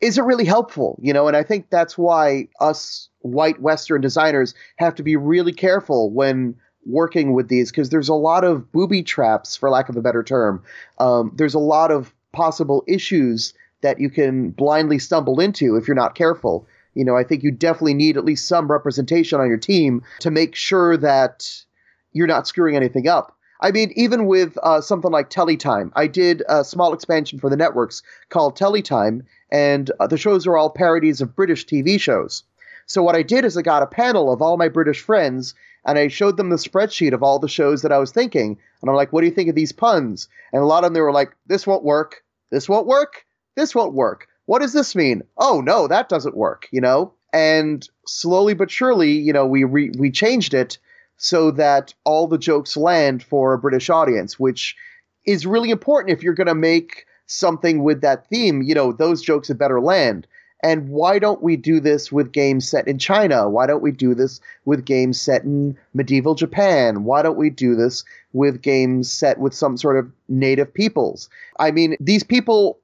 [0.00, 4.94] isn't really helpful, you know, and I think that's why us white Western designers have
[4.94, 6.56] to be really careful when
[6.86, 10.22] working with these because there's a lot of booby traps, for lack of a better
[10.22, 10.62] term.
[10.98, 13.52] Um, there's a lot of possible issues
[13.82, 16.66] that you can blindly stumble into if you're not careful.
[16.94, 20.30] You know, I think you definitely need at least some representation on your team to
[20.30, 21.64] make sure that
[22.12, 23.36] you're not screwing anything up.
[23.60, 27.56] I mean, even with uh, something like Teletime, I did a small expansion for the
[27.56, 29.22] networks called Teletime,
[29.52, 32.42] and uh, the shows are all parodies of British TV shows.
[32.86, 35.98] So what I did is I got a panel of all my British friends, and
[35.98, 38.96] I showed them the spreadsheet of all the shows that I was thinking, and I'm
[38.96, 41.12] like, "What do you think of these puns?" And a lot of them they were
[41.12, 42.24] like, "This won't work.
[42.50, 43.26] This won't work.
[43.56, 44.26] This won't work.
[44.50, 45.22] What does this mean?
[45.38, 47.12] Oh no, that doesn't work." You know.
[47.32, 50.76] And slowly but surely, you know, we re- we changed it
[51.16, 54.76] so that all the jokes land for a British audience, which
[55.24, 58.62] is really important if you're going to make something with that theme.
[58.62, 60.26] You know, those jokes had better land.
[60.64, 63.48] And why don't we do this with games set in China?
[63.48, 67.04] Why don't we do this with games set in medieval Japan?
[67.04, 71.30] Why don't we do this with games set with some sort of native peoples?
[71.60, 72.80] I mean, these people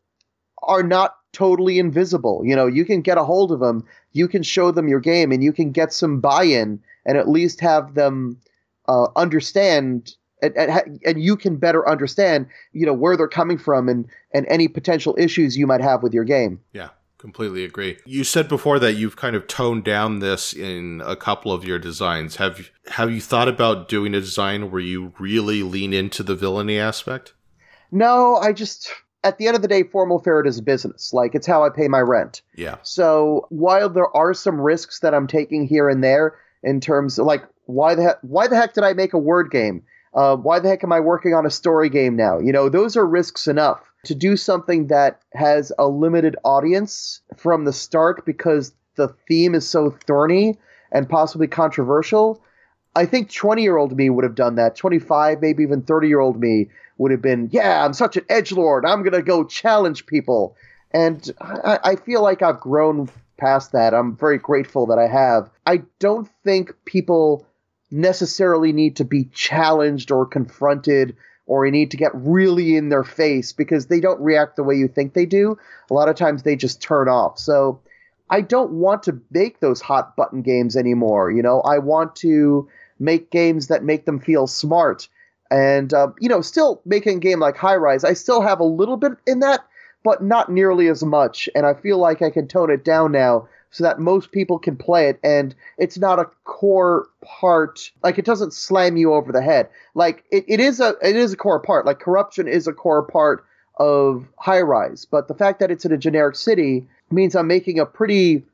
[0.63, 2.41] are not totally invisible.
[2.45, 3.85] You know, you can get a hold of them,
[4.15, 7.29] you can show them your game, and you can get some buy in and at
[7.29, 8.41] least have them
[8.89, 10.15] uh, understand.
[10.41, 14.47] And, and, and you can better understand, you know, where they're coming from and, and
[14.49, 16.59] any potential issues you might have with your game.
[16.73, 17.99] Yeah, completely agree.
[18.07, 21.79] You said before that you've kind of toned down this in a couple of your
[21.79, 22.37] designs.
[22.37, 26.79] Have have you thought about doing a design where you really lean into the villainy
[26.79, 27.35] aspect?
[27.91, 28.91] No, I just
[29.25, 31.13] at the end of the day, Formal Ferret is a business.
[31.13, 32.43] Like it's how I pay my rent.
[32.55, 32.77] Yeah.
[32.83, 37.27] So while there are some risks that I'm taking here and there in terms of
[37.27, 39.83] like why the heck, why the heck did I make a word game?
[40.15, 42.39] Uh, why the heck am I working on a story game now?
[42.39, 47.65] You know, those are risks enough to do something that has a limited audience from
[47.65, 50.59] the start because the theme is so thorny
[50.93, 52.43] and possibly controversial.
[52.95, 54.77] I think 20 year old me would have done that.
[54.77, 58.53] 25, maybe even 30 year old me would have been, yeah, I'm such an edge
[58.53, 58.85] lord.
[58.85, 60.57] I'm to go challenge people.
[60.93, 63.93] And I, I, feel like I've grown past that.
[63.93, 65.51] I'm very grateful that I have.
[65.67, 67.47] I don't think people
[67.91, 71.17] necessarily need to be challenged or confronted
[71.47, 74.75] or you need to get really in their face because they don't react the way
[74.75, 75.57] you think they do.
[75.91, 77.39] A lot of times they just turn off.
[77.39, 77.81] So
[78.29, 81.31] I don't want to make those hot button games anymore.
[81.31, 82.69] You know, I want to
[82.99, 85.09] make games that make them feel smart.
[85.51, 88.65] And, uh, you know, still making a game like High Rise, I still have a
[88.65, 89.61] little bit in that,
[90.03, 91.49] but not nearly as much.
[91.55, 94.77] And I feel like I can tone it down now so that most people can
[94.77, 95.19] play it.
[95.23, 99.69] And it's not a core part like it doesn't slam you over the head.
[99.95, 101.85] Like it, it is a it is a core part.
[101.85, 103.45] Like corruption is a core part
[103.77, 105.05] of high rise.
[105.05, 108.45] But the fact that it's in a generic city means i'm making a pretty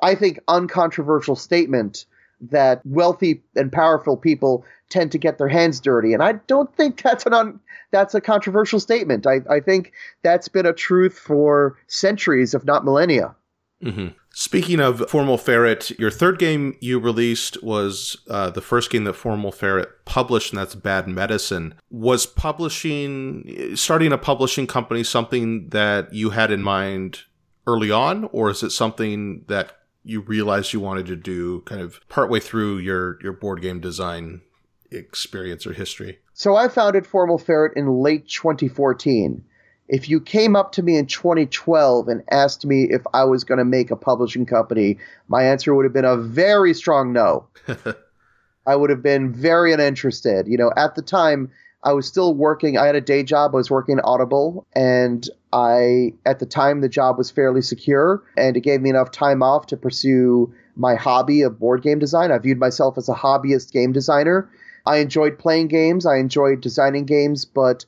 [0.00, 2.06] i think uncontroversial statement
[2.40, 6.14] that wealthy and powerful people tend to get their hands dirty.
[6.14, 7.60] And I don't think that's an un,
[7.90, 9.26] that's a controversial statement.
[9.26, 13.34] I, I think that's been a truth for centuries, if not millennia.
[13.82, 14.08] Mm-hmm.
[14.30, 19.14] Speaking of Formal Ferret, your third game you released was uh, the first game that
[19.14, 21.74] Formal Ferret published, and that's Bad Medicine.
[21.90, 27.22] Was publishing, starting a publishing company, something that you had in mind
[27.66, 29.77] early on, or is it something that
[30.08, 34.40] you realized you wanted to do kind of partway through your your board game design
[34.90, 36.18] experience or history?
[36.32, 39.44] So I founded Formal Ferret in late 2014.
[39.88, 43.58] If you came up to me in 2012 and asked me if I was going
[43.58, 44.98] to make a publishing company,
[45.28, 47.46] my answer would have been a very strong no.
[48.66, 50.46] I would have been very uninterested.
[50.46, 51.50] You know, at the time,
[51.84, 52.76] I was still working.
[52.78, 53.54] I had a day job.
[53.54, 58.22] I was working at Audible, and I, at the time, the job was fairly secure,
[58.36, 62.30] and it gave me enough time off to pursue my hobby of board game design.
[62.30, 64.50] I viewed myself as a hobbyist game designer.
[64.86, 66.06] I enjoyed playing games.
[66.06, 67.84] I enjoyed designing games, but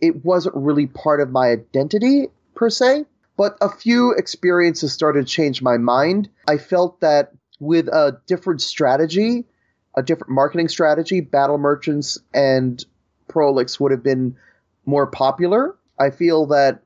[0.00, 3.04] it wasn't really part of my identity per se.
[3.36, 6.28] But a few experiences started to change my mind.
[6.48, 9.44] I felt that with a different strategy,
[9.94, 12.84] a different marketing strategy, Battle Merchants and
[13.28, 14.36] Prolix would have been
[14.86, 15.74] more popular.
[15.98, 16.82] I feel that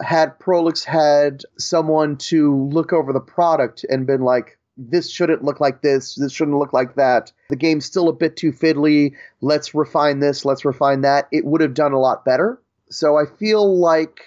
[0.00, 5.60] had Prolix had someone to look over the product and been like, this shouldn't look
[5.60, 7.32] like this, this shouldn't look like that.
[7.48, 9.14] The game's still a bit too fiddly.
[9.40, 11.28] Let's refine this, let's refine that.
[11.30, 12.60] It would have done a lot better.
[12.90, 14.20] So I feel like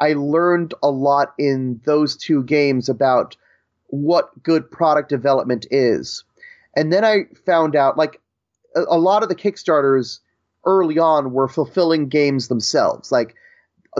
[0.00, 3.36] I learned a lot in those two games about
[3.88, 6.24] what good product development is.
[6.74, 8.18] And then I found out, like,
[8.74, 10.20] a, lot of the Kickstarters
[10.64, 13.12] early on were fulfilling games themselves.
[13.12, 13.34] Like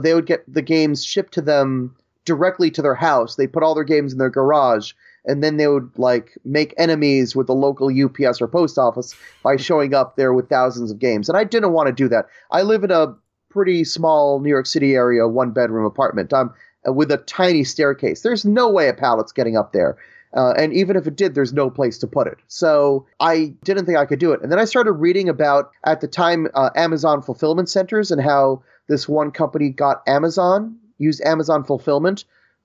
[0.01, 3.37] they would get the games shipped to them directly to their house.
[3.37, 4.93] They put all their games in their garage,
[5.25, 9.57] and then they would like make enemies with the local UPS or post office by
[9.57, 11.29] showing up there with thousands of games.
[11.29, 12.27] And I didn't want to do that.
[12.51, 13.15] I live in a
[13.51, 16.33] pretty small New York City area, one bedroom apartment.
[16.33, 16.53] I'm
[16.89, 18.23] uh, with a tiny staircase.
[18.23, 19.97] There's no way a pallet's getting up there.
[20.35, 22.39] Uh, and even if it did, there's no place to put it.
[22.49, 24.41] So I didn't think I could do it.
[24.43, 28.63] And then I started reading about, at the time, uh, Amazon fulfillment centers and how
[28.89, 32.25] this one company got Amazon, used Amazon fulfillment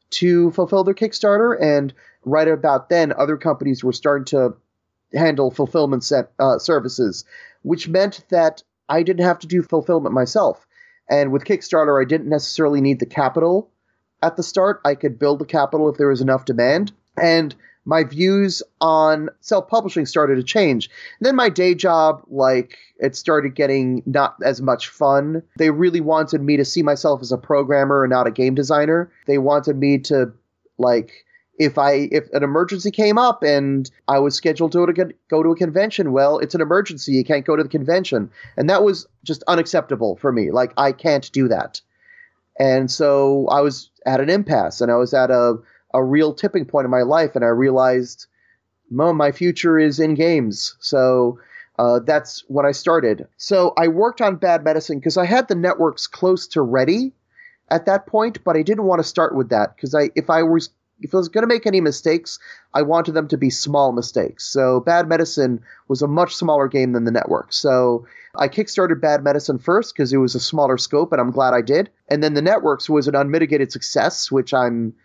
[0.10, 1.60] to fulfill their Kickstarter.
[1.60, 1.94] And
[2.26, 4.56] right about then, other companies were starting to
[5.14, 7.26] handle fulfillment set, uh, services,
[7.62, 10.66] which meant that I didn't have to do fulfillment myself.
[11.10, 13.70] And with Kickstarter, I didn't necessarily need the capital
[14.22, 14.82] at the start.
[14.84, 17.56] I could build the capital if there was enough demand and
[17.88, 20.90] my views on self-publishing started to change.
[21.20, 25.42] And then my day job, like, it started getting not as much fun.
[25.58, 29.10] They really wanted me to see myself as a programmer and not a game designer.
[29.26, 30.34] They wanted me to,
[30.78, 31.24] like,
[31.60, 35.56] if I if an emergency came up and I was scheduled to go to a
[35.56, 37.14] convention, well, it's an emergency.
[37.14, 40.52] You can't go to the convention, and that was just unacceptable for me.
[40.52, 41.80] Like, I can't do that.
[42.60, 45.58] And so I was at an impasse, and I was at a
[45.94, 48.28] a real tipping point in my life, and I realized,
[48.90, 50.76] Mom, my future is in games.
[50.80, 51.40] So
[51.80, 53.28] uh, that's when I started.
[53.38, 57.14] So I worked on Bad Medicine because I had the networks close to ready
[57.70, 60.44] at that point, but I didn't want to start with that because I if I
[60.44, 60.70] was
[61.00, 62.40] if I was going to make any mistakes,
[62.74, 64.46] I wanted them to be small mistakes.
[64.46, 67.54] So Bad Medicine was a much smaller game than the network.
[67.54, 71.54] So I kickstarted Bad Medicine first because it was a smaller scope, and I'm glad
[71.54, 71.92] I did.
[72.10, 74.96] And then the networks was an unmitigated success, which I'm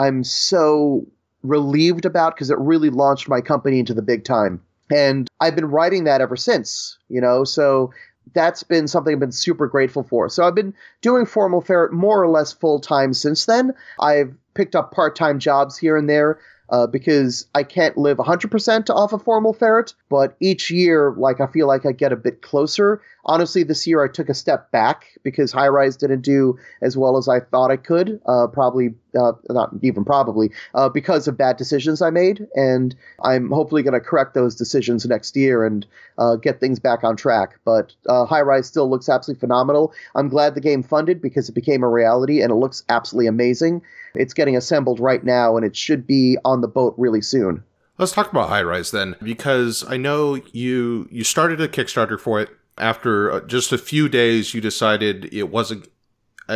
[0.00, 1.06] I'm so
[1.42, 4.62] relieved about because it really launched my company into the big time.
[4.90, 7.44] And I've been writing that ever since, you know.
[7.44, 7.92] So
[8.32, 10.30] that's been something I've been super grateful for.
[10.30, 13.74] So I've been doing formal ferret more or less full time since then.
[14.00, 16.38] I've picked up part time jobs here and there
[16.70, 21.46] uh, because I can't live 100% off a formal ferret, but each year, like, I
[21.46, 23.02] feel like I get a bit closer.
[23.24, 27.16] Honestly, this year I took a step back because High Rise didn't do as well
[27.18, 28.20] as I thought I could.
[28.24, 32.46] Uh, probably, uh, not even probably, uh, because of bad decisions I made.
[32.54, 35.86] And I'm hopefully going to correct those decisions next year and
[36.18, 37.58] uh, get things back on track.
[37.64, 39.92] But uh, High Rise still looks absolutely phenomenal.
[40.14, 43.82] I'm glad the game funded because it became a reality and it looks absolutely amazing.
[44.14, 47.62] It's getting assembled right now and it should be on the boat really soon.
[47.98, 52.40] Let's talk about High Rise then, because I know you you started a Kickstarter for
[52.40, 52.48] it
[52.80, 55.86] after uh, just a few days, you decided it wasn't.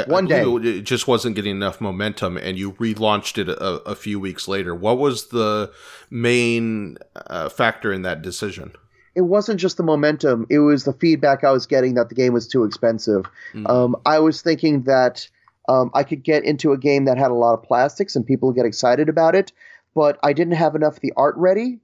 [0.09, 4.19] One day, it just wasn't getting enough momentum, and you relaunched it a, a few
[4.19, 4.75] weeks later.
[4.75, 5.73] What was the
[6.11, 8.73] main uh, factor in that decision?
[9.15, 12.33] It wasn't just the momentum; it was the feedback I was getting that the game
[12.33, 13.27] was too expensive.
[13.53, 13.69] Mm-hmm.
[13.69, 15.29] Um, I was thinking that
[15.69, 18.53] um, I could get into a game that had a lot of plastics and people
[18.53, 19.53] get excited about it,
[19.95, 21.81] but I didn't have enough of the art ready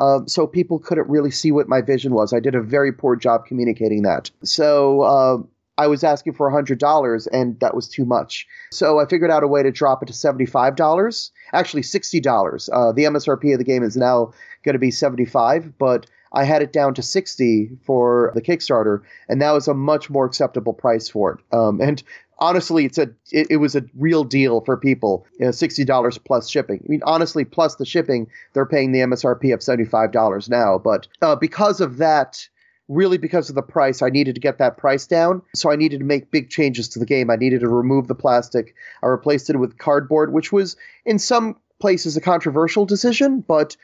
[0.00, 2.32] um, so people couldn't really see what my vision was.
[2.32, 4.30] I did a very poor job communicating that.
[4.42, 5.38] So uh,
[5.78, 8.46] I was asking for $100, and that was too much.
[8.70, 12.68] So I figured out a way to drop it to $75, actually $60.
[12.72, 14.32] Uh, the MSRP of the game is now
[14.64, 19.42] going to be 75 but I had it down to 60 for the Kickstarter, and
[19.42, 21.54] that was a much more acceptable price for it.
[21.54, 22.02] Um, and
[22.42, 25.24] honestly, it's a it, it, was a real deal for people.
[25.38, 26.82] You know, sixty dollars plus shipping.
[26.84, 30.78] I mean, honestly, plus the shipping, they're paying the MSRP of seventy five dollars now.
[30.78, 32.46] But uh, because of that,
[32.88, 35.42] really because of the price, I needed to get that price down.
[35.54, 37.30] So I needed to make big changes to the game.
[37.30, 38.74] I needed to remove the plastic.
[39.02, 40.76] I replaced it with cardboard, which was
[41.06, 43.76] in some places a controversial decision, but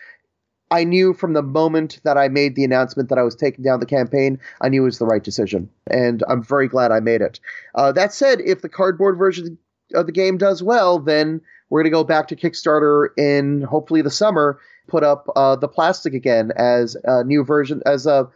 [0.70, 3.80] I knew from the moment that I made the announcement that I was taking down
[3.80, 5.70] the campaign, I knew it was the right decision.
[5.90, 7.40] And I'm very glad I made it.
[7.74, 9.58] Uh, that said, if the cardboard version
[9.94, 11.40] of the game does well, then
[11.70, 15.68] we're going to go back to Kickstarter in hopefully the summer, put up uh, the
[15.68, 18.28] plastic again as a new version, as a,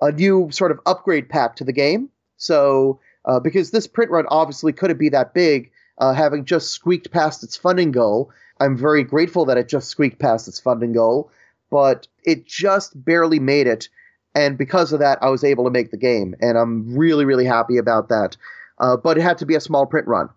[0.00, 2.10] a new sort of upgrade pack to the game.
[2.36, 7.10] So, uh, because this print run obviously couldn't be that big, uh, having just squeaked
[7.10, 8.30] past its funding goal.
[8.60, 11.30] I'm very grateful that it just squeaked past its funding goal
[11.70, 13.88] but it just barely made it.
[14.34, 16.34] And because of that, I was able to make the game.
[16.40, 18.36] And I'm really, really happy about that.
[18.78, 20.28] Uh, but it had to be a small print run.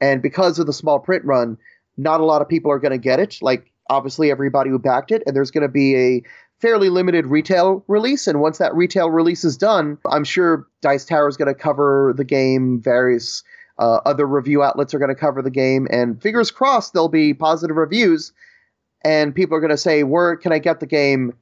[0.00, 1.58] And because of the small print run,
[1.96, 3.38] not a lot of people are going to get it.
[3.42, 5.22] Like, obviously, everybody who backed it.
[5.26, 6.22] And there's going to be a
[6.60, 8.26] fairly limited retail release.
[8.26, 12.14] And once that retail release is done, I'm sure Dice Tower is going to cover
[12.16, 12.80] the game.
[12.80, 13.42] Various
[13.78, 15.86] uh, other review outlets are going to cover the game.
[15.90, 18.32] And fingers crossed, there'll be positive reviews
[19.04, 21.34] and people are going to say, "Where can I get the game?"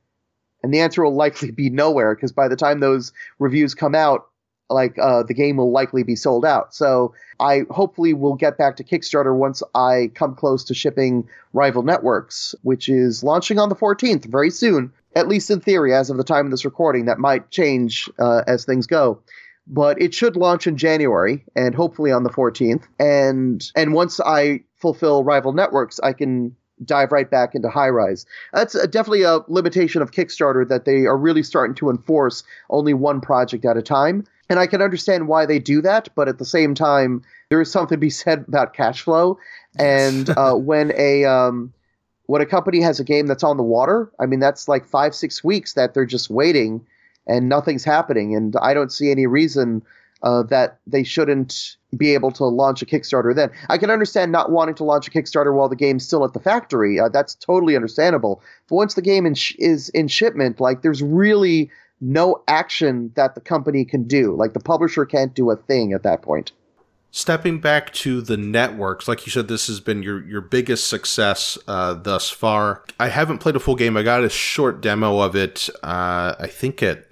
[0.62, 4.26] And the answer will likely be nowhere because by the time those reviews come out,
[4.68, 6.74] like uh, the game will likely be sold out.
[6.74, 11.82] So I hopefully will get back to Kickstarter once I come close to shipping Rival
[11.82, 14.92] Networks, which is launching on the 14th very soon.
[15.16, 18.42] At least in theory, as of the time of this recording, that might change uh,
[18.46, 19.20] as things go
[19.70, 22.82] but it should launch in January and hopefully on the 14th.
[22.98, 28.26] And and once I fulfill Rival Networks, I can dive right back into high rise.
[28.52, 32.94] That's a, definitely a limitation of Kickstarter that they are really starting to enforce only
[32.94, 34.24] one project at a time.
[34.48, 37.70] And I can understand why they do that, but at the same time, there is
[37.70, 39.38] something to be said about cash flow.
[39.78, 41.72] And uh, when a um,
[42.26, 45.14] when a company has a game that's on the water, I mean that's like five
[45.14, 46.84] six weeks that they're just waiting
[47.26, 48.34] and nothing's happening.
[48.34, 49.82] And I don't see any reason
[50.22, 53.50] uh, that they shouldn't be able to launch a Kickstarter then.
[53.68, 56.40] I can understand not wanting to launch a Kickstarter while the game's still at the
[56.40, 57.00] factory.
[57.00, 58.42] Uh, that's totally understandable.
[58.68, 61.70] But once the game in sh- is in shipment, like there's really
[62.00, 64.34] no action that the company can do.
[64.34, 66.52] Like the publisher can't do a thing at that point.
[67.12, 71.58] Stepping back to the networks, like you said, this has been your, your biggest success
[71.66, 72.84] uh, thus far.
[73.00, 73.96] I haven't played a full game.
[73.96, 77.09] I got a short demo of it, uh, I think at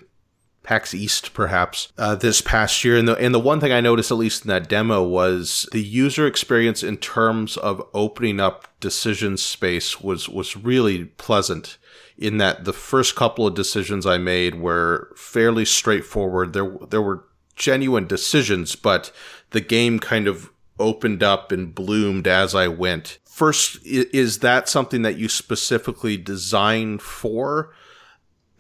[0.69, 2.99] PAX East, perhaps, uh, this past year.
[2.99, 5.83] And the, and the one thing I noticed, at least in that demo, was the
[5.83, 11.79] user experience in terms of opening up decision space was, was really pleasant
[12.19, 16.53] in that the first couple of decisions I made were fairly straightforward.
[16.53, 17.25] There, there were
[17.57, 19.11] genuine decisions, but
[19.53, 23.21] the game kind of opened up and bloomed as I went.
[23.25, 27.73] First, is that something that you specifically designed for?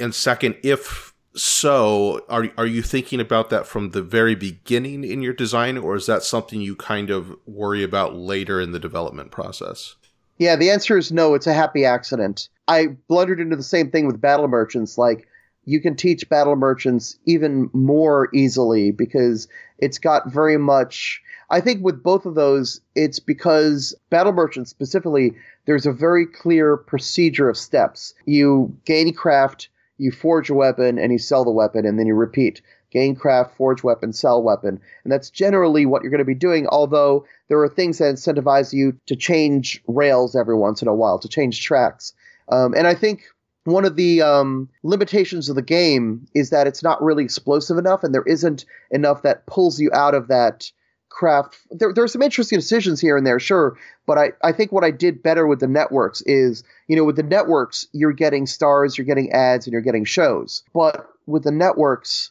[0.00, 1.07] And second, if
[1.38, 5.96] so, are are you thinking about that from the very beginning in your design, or
[5.96, 9.96] is that something you kind of worry about later in the development process?
[10.38, 11.34] Yeah, the answer is no.
[11.34, 12.48] It's a happy accident.
[12.68, 14.98] I blundered into the same thing with battle merchants.
[14.98, 15.26] Like,
[15.64, 21.20] you can teach battle merchants even more easily because it's got very much.
[21.50, 25.34] I think with both of those, it's because battle merchants specifically,
[25.66, 28.14] there's a very clear procedure of steps.
[28.26, 29.68] You gain craft
[29.98, 33.56] you forge a weapon and you sell the weapon and then you repeat gain craft,
[33.56, 34.80] forge weapon, sell weapon.
[35.04, 38.72] And that's generally what you're going to be doing, although there are things that incentivize
[38.72, 42.14] you to change rails every once in a while, to change tracks.
[42.48, 43.24] Um, and I think
[43.64, 48.02] one of the um, limitations of the game is that it's not really explosive enough
[48.02, 50.70] and there isn't enough that pulls you out of that
[51.18, 51.58] craft.
[51.70, 54.84] There, there are some interesting decisions here and there, sure, but I, I think what
[54.84, 58.96] I did better with the networks is, you know, with the networks, you're getting stars,
[58.96, 60.62] you're getting ads, and you're getting shows.
[60.72, 62.30] But with the networks,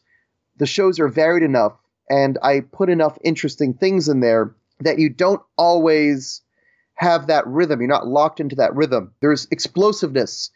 [0.56, 1.74] the shows are varied enough,
[2.10, 6.42] and I put enough interesting things in there that you don't always
[6.96, 7.82] have that rhythm.
[7.82, 9.12] You're not locked into that rhythm.
[9.20, 10.50] There's explosiveness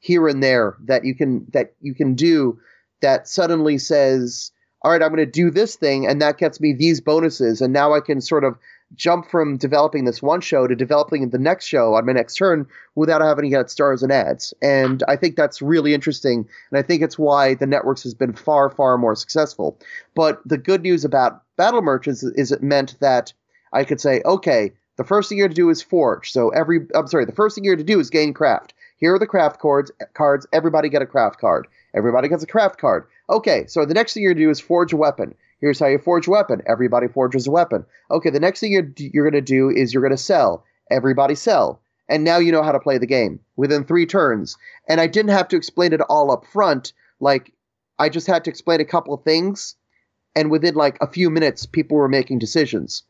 [0.00, 2.60] here and there that you can that you can do
[3.00, 4.52] that suddenly says
[4.82, 7.72] all right, I'm going to do this thing, and that gets me these bonuses, and
[7.72, 8.56] now I can sort of
[8.96, 12.66] jump from developing this one show to developing the next show on my next turn
[12.96, 14.52] without having to get stars and ads.
[14.60, 18.32] And I think that's really interesting, and I think it's why the networks has been
[18.32, 19.78] far, far more successful.
[20.14, 23.32] But the good news about Battle Merchants is, is it meant that
[23.72, 26.32] I could say, okay, the first thing you're to do is forge.
[26.32, 28.74] So every, I'm sorry, the first thing you're to do is gain craft.
[28.96, 29.90] Here are the craft cards.
[30.12, 30.46] Cards.
[30.52, 31.68] Everybody get a craft card.
[31.94, 33.06] Everybody gets a craft card.
[33.30, 35.34] Okay, so the next thing you're gonna do is forge a weapon.
[35.60, 36.62] Here's how you forge a weapon.
[36.66, 37.86] Everybody forges a weapon.
[38.10, 40.64] Okay, the next thing you're, you're gonna do is you're gonna sell.
[40.90, 41.80] Everybody sell.
[42.08, 44.56] And now you know how to play the game within three turns.
[44.88, 46.92] And I didn't have to explain it all up front.
[47.20, 47.52] Like,
[48.00, 49.76] I just had to explain a couple of things.
[50.34, 53.04] And within like a few minutes, people were making decisions.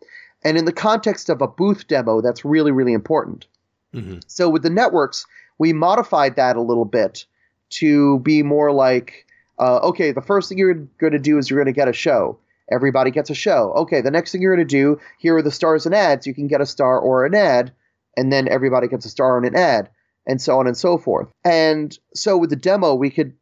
[0.44, 3.46] And in the context of a booth demo, that's really, really important.
[3.94, 4.18] Mm-hmm.
[4.26, 5.26] So with the networks,
[5.58, 7.24] we modified that a little bit
[7.70, 9.26] to be more like,
[9.60, 11.92] uh, okay, the first thing you're going to do is you're going to get a
[11.92, 12.38] show.
[12.72, 13.72] Everybody gets a show.
[13.76, 16.26] Okay, the next thing you're going to do, here are the stars and ads.
[16.26, 17.72] You can get a star or an ad,
[18.16, 19.90] and then everybody gets a star and an ad,
[20.26, 21.28] and so on and so forth.
[21.44, 23.34] And so with the demo, we could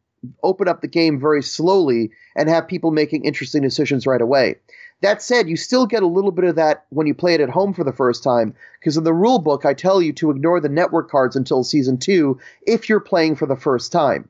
[0.43, 4.55] open up the game very slowly and have people making interesting decisions right away.
[5.01, 7.49] That said, you still get a little bit of that when you play it at
[7.49, 10.59] home for the first time, because in the rule book, I tell you to ignore
[10.59, 14.27] the network cards until season two if you're playing for the first time.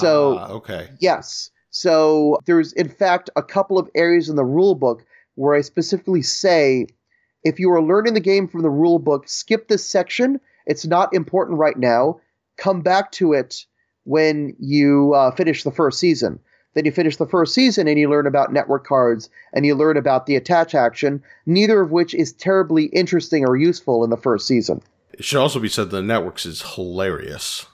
[0.00, 0.88] So, ah, okay.
[1.00, 1.50] Yes.
[1.70, 5.04] So, there's, in fact, a couple of areas in the rule book
[5.36, 6.86] where I specifically say
[7.44, 10.40] if you are learning the game from the rule book, skip this section.
[10.66, 12.20] It's not important right now.
[12.58, 13.64] Come back to it
[14.04, 16.38] when you uh, finish the first season.
[16.74, 19.96] Then you finish the first season and you learn about network cards and you learn
[19.96, 24.46] about the attach action, neither of which is terribly interesting or useful in the first
[24.46, 24.80] season.
[25.12, 27.66] It should also be said the networks is hilarious.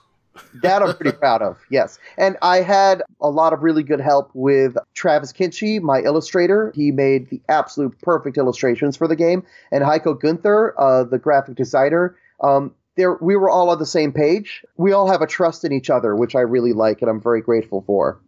[0.61, 1.99] That I'm pretty proud of, yes.
[2.17, 6.71] And I had a lot of really good help with Travis Kinchy, my illustrator.
[6.75, 9.43] He made the absolute perfect illustrations for the game.
[9.71, 12.17] And Heiko Gunther, uh, the graphic designer.
[12.41, 14.65] Um, there, we were all on the same page.
[14.75, 17.41] We all have a trust in each other, which I really like and I'm very
[17.41, 18.19] grateful for.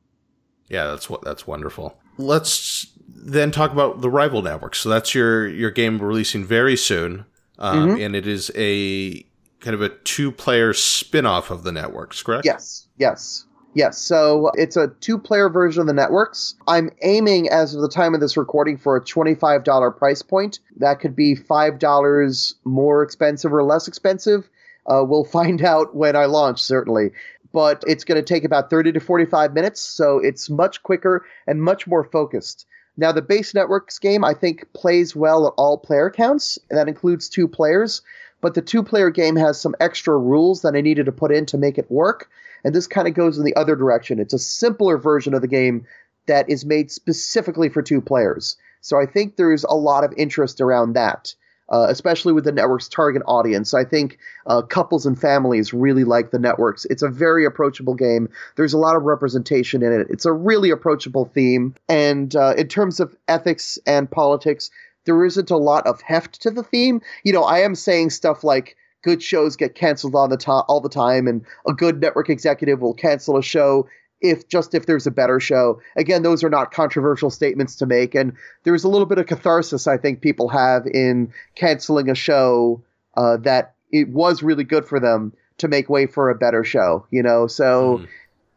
[0.70, 1.98] Yeah, that's what that's wonderful.
[2.18, 4.76] Let's then talk about the rival network.
[4.76, 7.26] So that's your your game releasing very soon,
[7.58, 8.02] um, mm-hmm.
[8.02, 9.26] and it is a
[9.60, 12.46] kind of a two player spin off of the networks, correct?
[12.46, 13.46] Yes, yes.
[13.76, 16.56] Yes, so it's a two player version of the networks.
[16.68, 20.60] I'm aiming, as of the time of this recording, for a $25 price point.
[20.78, 24.50] That could be $5 more expensive or less expensive.
[24.88, 27.12] Uh, we'll find out when I launch, certainly
[27.52, 31.62] but it's going to take about 30 to 45 minutes, so it's much quicker and
[31.62, 32.66] much more focused.
[32.98, 36.88] Now, the base networks game, I think, plays well at all player counts, and that
[36.88, 38.02] includes two players,
[38.42, 41.46] but the two player game has some extra rules that I needed to put in
[41.48, 42.30] to make it work,
[42.64, 44.20] and this kind of goes in the other direction.
[44.20, 45.86] It's a simpler version of the game
[46.28, 48.58] that is made specifically for two players.
[48.82, 51.34] So I think there's a lot of interest around that
[51.70, 53.74] uh, especially with the network's target audience.
[53.74, 54.18] I think
[54.48, 56.86] uh, couples and families really like the networks.
[56.86, 58.30] It's a very approachable game.
[58.56, 60.08] There's a lot of representation in it.
[60.10, 61.76] It's a really approachable theme.
[61.88, 64.72] And uh, in terms of ethics and politics,
[65.10, 67.02] there isn't a lot of heft to the theme.
[67.24, 70.82] You know, I am saying stuff like good shows get canceled on the to- all
[70.82, 73.88] the time, and a good network executive will cancel a show
[74.22, 75.82] if just if there's a better show.
[75.96, 78.34] Again, those are not controversial statements to make, and
[78.66, 82.84] there's a little bit of catharsis I think people have in canceling a show
[83.18, 87.08] uh, that it was really good for them to make way for a better show.
[87.10, 87.98] You know, so.
[87.98, 88.08] Mm.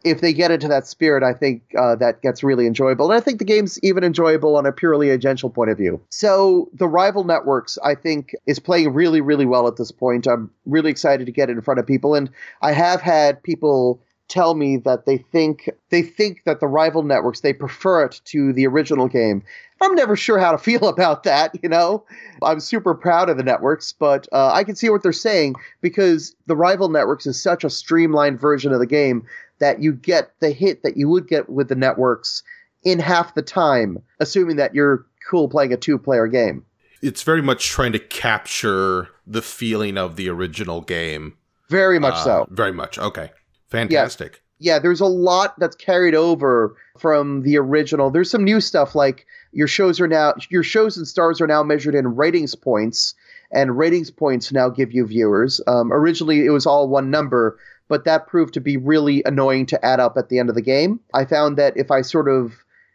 [0.04, 3.10] If they get into that spirit, I think uh, that gets really enjoyable.
[3.10, 6.00] And I think the game's even enjoyable on a purely agential point of view.
[6.10, 10.26] So, the rival networks, I think, is playing really, really well at this point.
[10.26, 12.14] I'm really excited to get it in front of people.
[12.14, 12.30] And
[12.62, 14.02] I have had people
[14.32, 18.54] tell me that they think they think that the rival networks they prefer it to
[18.54, 19.42] the original game.
[19.82, 21.54] I'm never sure how to feel about that.
[21.62, 22.04] You know,
[22.42, 26.34] I'm super proud of the networks, but uh, I can see what they're saying because
[26.46, 29.26] the rival networks is such a streamlined version of the game
[29.62, 32.42] that you get the hit that you would get with the networks
[32.82, 36.64] in half the time, assuming that you're cool playing a two-player game.
[37.00, 41.36] It's very much trying to capture the feeling of the original game.
[41.68, 42.48] Very much uh, so.
[42.50, 42.98] Very much.
[42.98, 43.30] Okay.
[43.68, 44.42] Fantastic.
[44.58, 44.74] Yeah.
[44.74, 48.10] yeah, there's a lot that's carried over from the original.
[48.10, 51.62] There's some new stuff like your shows are now your shows and stars are now
[51.62, 53.14] measured in ratings points,
[53.50, 55.60] and ratings points now give you viewers.
[55.66, 57.58] Um, originally, it was all one number,
[57.92, 60.62] but that proved to be really annoying to add up at the end of the
[60.62, 60.98] game.
[61.12, 62.54] I found that if I sort of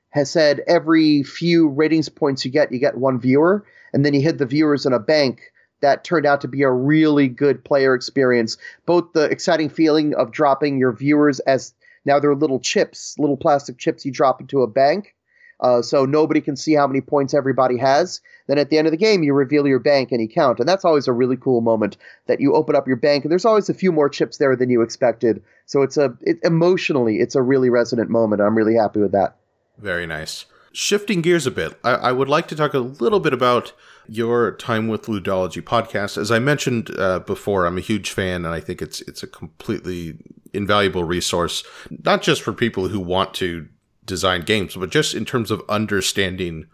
[0.10, 3.64] has said every few ratings points you get, you get one viewer,
[3.94, 5.52] and then you hit the viewers in a bank
[5.82, 8.58] that turned out to be a really good player experience.
[8.88, 13.78] Both the exciting feeling of dropping your viewers as now they're little chips, little plastic
[13.78, 15.14] chips you drop into a bank.
[15.60, 18.22] Uh, so nobody can see how many points everybody has.
[18.48, 20.60] Then at the end of the game, you reveal your bank and you count.
[20.60, 21.98] And that's always a really cool moment
[22.28, 24.70] that you open up your bank and there's always a few more chips there than
[24.70, 25.44] you expected.
[25.66, 28.42] So it's a, it, emotionally, it's a really resonant moment.
[28.42, 29.36] I'm really happy with that.
[29.78, 30.46] Very nice.
[30.72, 33.74] Shifting gears a bit, I, I would like to talk a little bit about
[34.08, 36.18] your time with Ludology podcast.
[36.18, 39.28] As I mentioned uh, before, I'm a huge fan, and I think it's it's a
[39.28, 40.18] completely
[40.54, 41.64] invaluable resource,
[42.04, 43.68] not just for people who want to
[44.08, 46.66] design games, but just in terms of understanding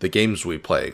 [0.00, 0.92] the games we play.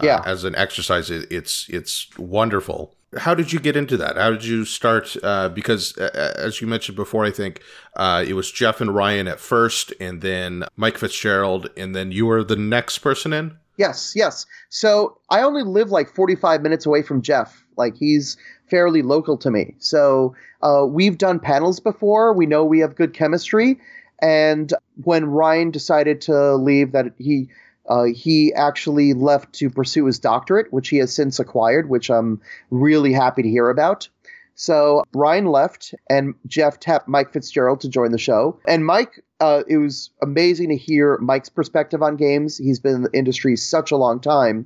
[0.00, 2.96] Uh, yeah, uh, as an exercise, it's it's wonderful.
[3.16, 4.16] How did you get into that?
[4.16, 5.16] How did you start?
[5.22, 7.62] Uh, because uh, as you mentioned before, I think
[7.94, 12.26] uh, it was Geoff and Ryan at first, and then Mike Fitzgerald, and then you
[12.26, 13.56] were the next person in.
[13.76, 14.46] Yes, yes.
[14.68, 17.64] So I only live like 45 minutes away from Geoff.
[17.76, 18.36] Like he's
[18.70, 19.74] fairly local to me.
[19.78, 22.32] So uh, we've done panels before.
[22.32, 23.80] We know we have good chemistry.
[24.24, 24.72] And
[25.02, 27.50] when Ryan decided to leave, that he
[27.86, 32.40] uh, he actually left to pursue his doctorate, which he has since acquired, which I'm
[32.70, 34.08] really happy to hear about.
[34.54, 38.58] So Ryan left, and Geoff tapped Mike Fitzgerald to join the show.
[38.66, 42.56] And Mike, uh, it was amazing to hear Mike's perspective on games.
[42.56, 44.64] He's been in the industry such a long time.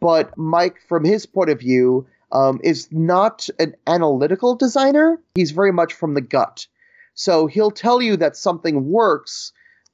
[0.00, 5.20] But Mike, from his point of view, um, is not an analytical designer.
[5.36, 6.66] He's very much from the gut.
[7.14, 9.52] So he'll tell you that something works,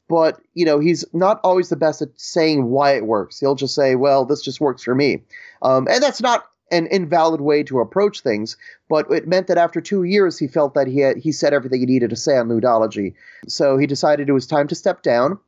[0.09, 3.41] but you know he's not always the best at saying why it works.
[3.41, 5.23] He'll just say, "Well, this just works for me,"
[5.63, 8.57] um, and that's not an invalid way to approach things,
[8.89, 11.81] but it meant that after two years, he felt that he had, he said everything
[11.81, 13.15] he needed to say on ludology.
[13.47, 15.39] So he decided it was time to step down.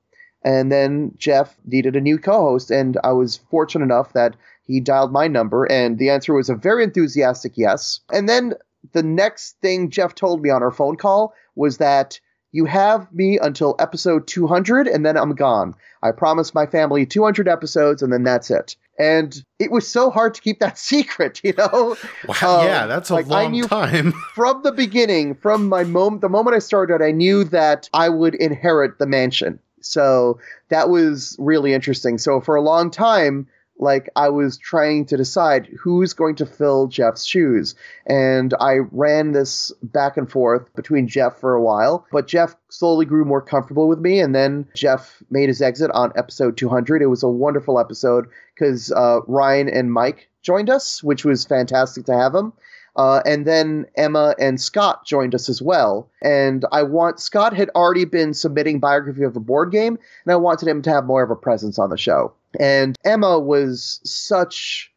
[0.45, 5.11] And then Geoff needed a new co-host, and I was fortunate enough that he dialed
[5.11, 8.01] my number, and the answer was a very enthusiastic yes.
[8.13, 8.55] And then
[8.93, 12.21] the next thing Geoff told me on our phone call was that
[12.53, 15.75] you have me until episode 200, and then I'm gone.
[16.03, 18.77] I promised my family 200 episodes, and then that's it.
[18.99, 21.97] And it was so hard to keep that secret you know?
[22.27, 24.13] Wow um, yeah that's a like long time.
[24.35, 28.35] from the beginning from my moment the moment i started i knew that i would
[28.35, 29.59] inherit the mansion.
[29.81, 30.41] So
[30.71, 32.19] that was really interesting.
[32.19, 33.47] So for a long time
[33.79, 37.75] like I was trying to decide who's going to fill Geoff's shoes.
[38.07, 43.07] And I ran this back and forth between Geoff for a while, but Geoff slowly
[43.07, 44.21] grew more comfortable with me.
[44.21, 47.03] And then Geoff made his exit on episode 200.
[47.03, 52.07] It was a wonderful episode because uh, Ryan and Mike joined us, which was fantastic
[52.07, 52.53] to have them.
[52.97, 56.11] Uh, and then Emma and Scott joined us as well.
[56.21, 60.37] And I want Scott had already been submitting biography of a board game, and I
[60.37, 62.33] wanted him to have more of a presence on the show.
[62.59, 64.93] And Emma was such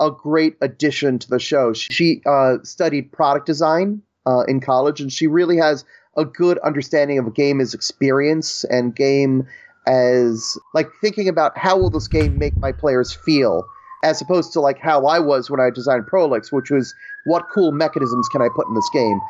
[0.00, 1.72] a great addition to the show.
[1.72, 5.84] She uh, studied product design uh, in college, and she really has
[6.16, 9.46] a good understanding of a game as experience and game
[9.86, 13.66] as like thinking about how will this game make my players feel
[14.02, 16.94] as opposed to like how I was when I designed Prolix, which was
[17.24, 19.20] what cool mechanisms can I put in this game,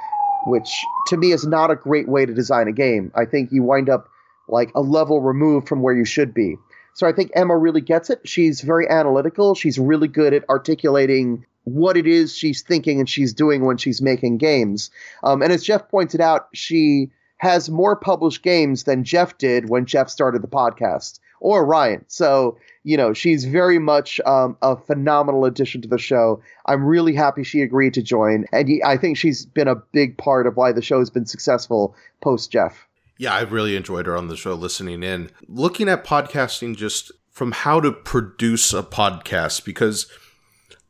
[0.47, 0.69] which
[1.09, 3.11] to me is not a great way to design a game.
[3.15, 4.09] I think you wind up
[4.49, 6.57] like a level removed from where you should be.
[6.95, 8.21] So I think Emma really gets it.
[8.25, 9.55] She's very analytical.
[9.55, 14.01] She's really good at articulating what it is she's thinking and she's doing when she's
[14.01, 14.91] making games.
[15.23, 19.87] Um, and as Geoff pointed out, she has more published games than Geoff did when
[19.87, 22.05] Geoff started the podcast, or Ryan.
[22.07, 26.43] So, you know, she's very much um, a phenomenal addition to the show.
[26.65, 28.45] I'm really happy she agreed to join.
[28.53, 31.97] And I think she's been a big part of why the show has been successful
[32.23, 32.87] post Geoff.
[33.19, 35.31] Yeah, I've really enjoyed her on the show listening in.
[35.47, 40.07] Looking at podcasting just from how to produce a podcast, because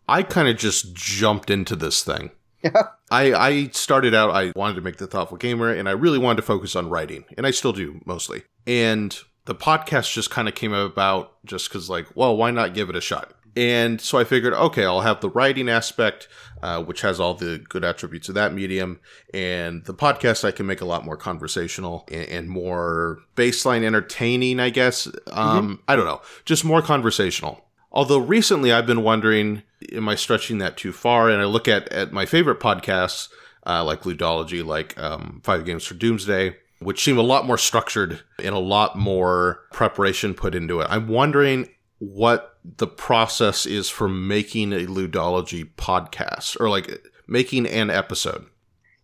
[0.08, 2.30] I kind of just jumped into this thing.
[2.62, 2.82] Yeah.
[3.10, 6.36] I, I started out, I wanted to make the Thoughtful Gamer, and I really wanted
[6.36, 8.42] to focus on writing, and I still do mostly.
[8.66, 12.88] And the podcast just kind of came about just because, like, well, why not give
[12.88, 13.34] it a shot?
[13.56, 16.28] And so I figured, okay, I'll have the writing aspect,
[16.62, 19.00] uh, which has all the good attributes of that medium.
[19.32, 24.58] And the podcast I can make a lot more conversational and, and more baseline entertaining,
[24.58, 25.06] I guess.
[25.30, 25.74] Um, mm-hmm.
[25.86, 27.64] I don't know, just more conversational.
[27.92, 29.62] Although recently I've been wondering,
[29.92, 31.30] am I stretching that too far?
[31.30, 33.28] And I look at, at my favorite podcasts,
[33.66, 38.22] uh, like Ludology, like um, Five Games for Doomsday, which seem a lot more structured
[38.42, 40.88] and a lot more preparation put into it.
[40.90, 41.68] I'm wondering
[41.98, 48.46] what the process is for making a ludology podcast or like making an episode.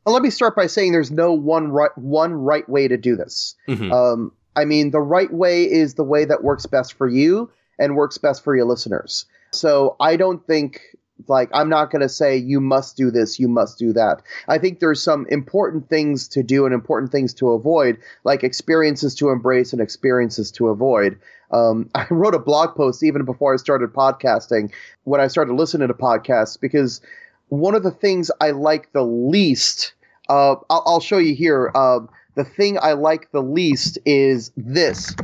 [0.04, 3.16] Well, let me start by saying there's no one right one right way to do
[3.16, 3.54] this.
[3.68, 3.92] Mm-hmm.
[3.92, 7.96] Um, I mean, the right way is the way that works best for you and
[7.96, 9.26] works best for your listeners.
[9.52, 10.80] So I don't think
[11.28, 14.22] like I'm not going to say you must do this, you must do that.
[14.48, 19.14] I think there's some important things to do and important things to avoid, like experiences
[19.16, 21.18] to embrace and experiences to avoid.
[21.51, 24.72] Um, I wrote a blog post even before I started podcasting
[25.05, 27.01] when I started listening to podcasts because
[27.48, 29.93] one of the things I like the least,
[30.28, 31.72] uh, I'll, I'll, show you here.
[31.74, 32.01] Uh,
[32.36, 35.14] the thing I like the least is this.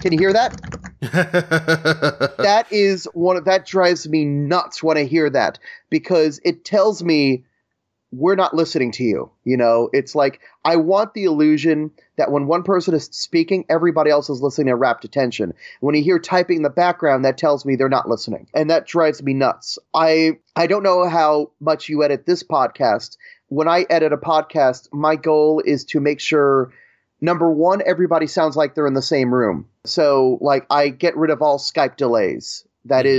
[0.00, 0.60] Can you hear that?
[2.38, 5.58] that is one of that drives me nuts when I hear that
[5.90, 7.44] because it tells me
[8.12, 9.30] we're not listening to you.
[9.42, 14.10] You know, it's like I want the illusion that when one person is speaking, everybody
[14.10, 15.54] else is listening in rapt attention.
[15.80, 18.48] When you hear typing in the background, that tells me they're not listening.
[18.54, 19.78] And that drives me nuts.
[19.94, 23.16] I I don't know how much you edit this podcast.
[23.48, 26.70] When I edit a podcast, my goal is to make sure
[27.20, 29.66] number one, everybody sounds like they're in the same room.
[29.86, 32.66] So like I get rid of all Skype delays.
[32.84, 33.16] That mm-hmm.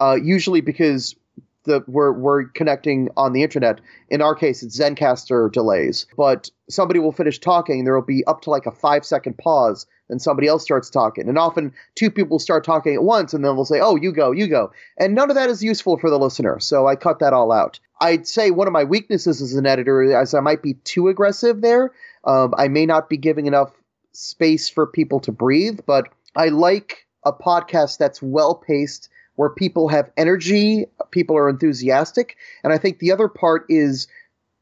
[0.00, 1.16] uh, usually because
[1.64, 3.80] the we're we're connecting on the internet.
[4.08, 6.06] In our case, it's Zencastr delays.
[6.16, 9.86] But somebody will finish talking, there will be up to like a five second pause,
[10.08, 11.28] and somebody else starts talking.
[11.28, 14.32] And often two people start talking at once, and then they'll say, "Oh, you go,
[14.32, 16.58] you go," and none of that is useful for the listener.
[16.60, 17.80] So I cut that all out.
[18.00, 21.60] I'd say one of my weaknesses as an editor is I might be too aggressive
[21.60, 21.92] there.
[22.24, 23.72] Um, I may not be giving enough
[24.12, 29.08] space for people to breathe, but I like a podcast that's well paced
[29.40, 32.36] where people have energy, people are enthusiastic.
[32.62, 34.06] And I think the other part is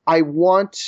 [0.06, 0.78] I want.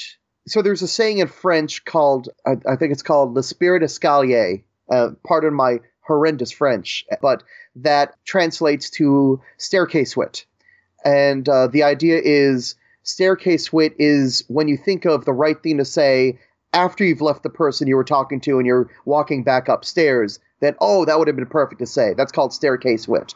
[0.47, 4.63] So there's a saying in French called, I, I think it's called l'esprit escalier.
[4.89, 7.43] Uh, pardon my horrendous French, but
[7.75, 10.47] that translates to staircase wit.
[11.05, 15.79] And uh, the idea is staircase wit is when you think of the right thing
[15.79, 16.39] to say
[16.73, 20.77] after you've left the person you were talking to and you're walking back upstairs, that,
[20.81, 22.15] oh, that would have been perfect to say.
[22.15, 23.35] That's called staircase wit.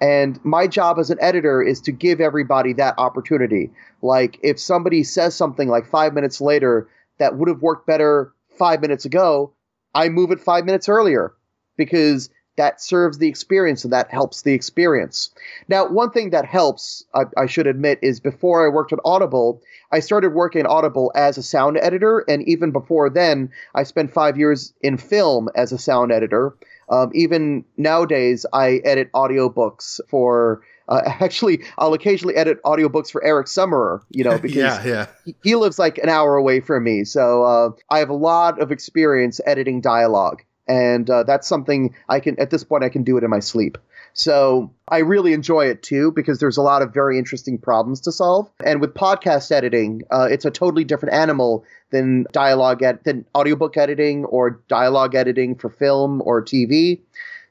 [0.00, 3.70] And my job as an editor is to give everybody that opportunity.
[4.02, 8.80] Like if somebody says something like five minutes later that would have worked better five
[8.80, 9.52] minutes ago,
[9.94, 11.32] I move it five minutes earlier
[11.76, 15.30] because that serves the experience and that helps the experience.
[15.68, 19.62] Now, one thing that helps, I, I, should admit, is before I worked at Audible,
[19.92, 22.24] I started working at Audible as a sound editor.
[22.28, 26.56] And even before then, I spent five years in film as a sound editor.
[26.88, 30.62] Um, even nowadays, I edit audiobooks for.
[30.88, 35.06] Uh, actually, I'll occasionally edit audiobooks for Eric Summerer, you know, because yeah, yeah.
[35.24, 37.04] He, he, lives like an hour away from me.
[37.04, 40.42] So uh, I have a lot of experience editing dialogue.
[40.68, 43.38] And uh, that's something I can, at this point, I can do it in my
[43.38, 43.78] sleep.
[44.16, 48.12] So I really enjoy it too because there's a lot of very interesting problems to
[48.12, 48.50] solve.
[48.64, 53.76] And with podcast editing, uh, it's a totally different animal than dialogue ed- than audiobook
[53.76, 57.02] editing or dialogue editing for film or TV.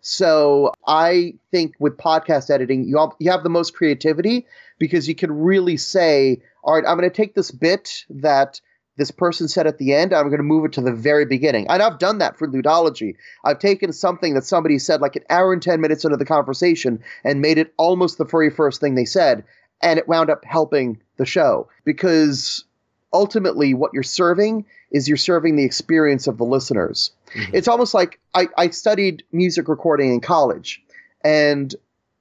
[0.01, 4.47] So I think with podcast editing, you you have the most creativity
[4.79, 8.59] because you can really say, all right, I'm going to take this bit that
[8.97, 11.67] this person said at the end, I'm going to move it to the very beginning.
[11.69, 13.15] And I've done that for ludology.
[13.43, 17.03] I've taken something that somebody said like an hour and 10 minutes into the conversation
[17.23, 19.43] and made it almost the very first thing they said.
[19.81, 22.63] And it wound up helping the show because
[23.11, 27.11] ultimately what you're serving is you're serving the experience of the listeners.
[27.33, 27.55] Mm-hmm.
[27.55, 30.81] It's almost like I, I, studied music recording in college
[31.23, 31.73] and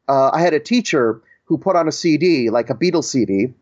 [0.09, 3.53] uh, I had a teacher who put on a CD, like a Beatles CD,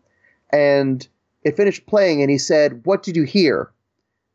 [0.51, 1.07] and
[1.45, 3.73] it finished playing and he said, What did you hear?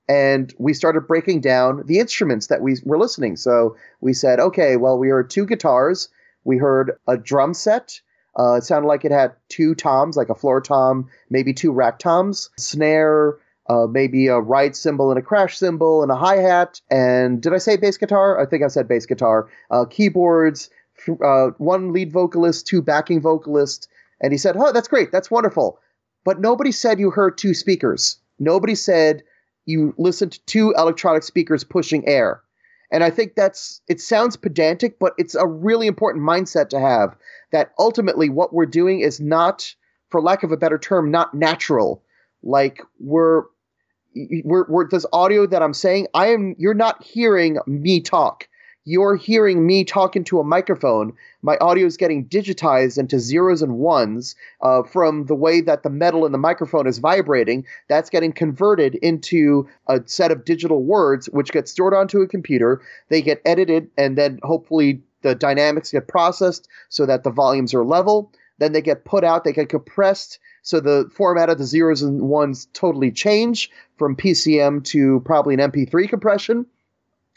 [0.07, 3.35] and we started breaking down the instruments that we were listening.
[3.35, 6.09] So we said, okay, well, we heard two guitars,
[6.43, 7.99] we heard a drum set.
[8.39, 11.99] Uh, it sounded like it had two toms, like a floor tom, maybe two rack
[11.99, 13.37] toms, snare,
[13.69, 16.79] uh, maybe a ride cymbal and a crash cymbal and a hi hat.
[16.89, 18.39] And did I say bass guitar?
[18.39, 19.49] I think I said bass guitar.
[19.71, 20.69] Uh, keyboards,
[21.23, 23.87] uh, one lead vocalist, two backing vocalists.
[24.21, 25.11] And he said, Oh, that's great.
[25.11, 25.79] That's wonderful.
[26.27, 28.17] But nobody said you heard two speakers.
[28.37, 29.23] Nobody said
[29.65, 32.41] you listened to two electronic speakers pushing air.
[32.91, 37.15] And I think that's, it sounds pedantic, but it's a really important mindset to have
[37.53, 39.73] that ultimately what we're doing is not,
[40.09, 42.03] for lack of a better term, not natural.
[42.43, 43.43] Like we're,
[44.43, 48.49] we're, we're this audio that I'm saying, I am, you're not hearing me talk
[48.87, 51.11] you're hearing me talking to a microphone.
[51.41, 55.89] My audio is getting digitized into zeros and ones uh, from the way that the
[55.89, 57.65] metal in the microphone is vibrating.
[57.89, 62.81] That's getting converted into a set of digital words, which get stored onto a computer.
[63.09, 67.83] They get edited, and then hopefully the dynamics get processed so that the volumes are
[67.83, 68.31] level.
[68.57, 70.39] Then they get put out, they get compressed.
[70.61, 75.71] So the format of the zeros and ones totally change from PCM to probably an
[75.71, 76.67] MP3 compression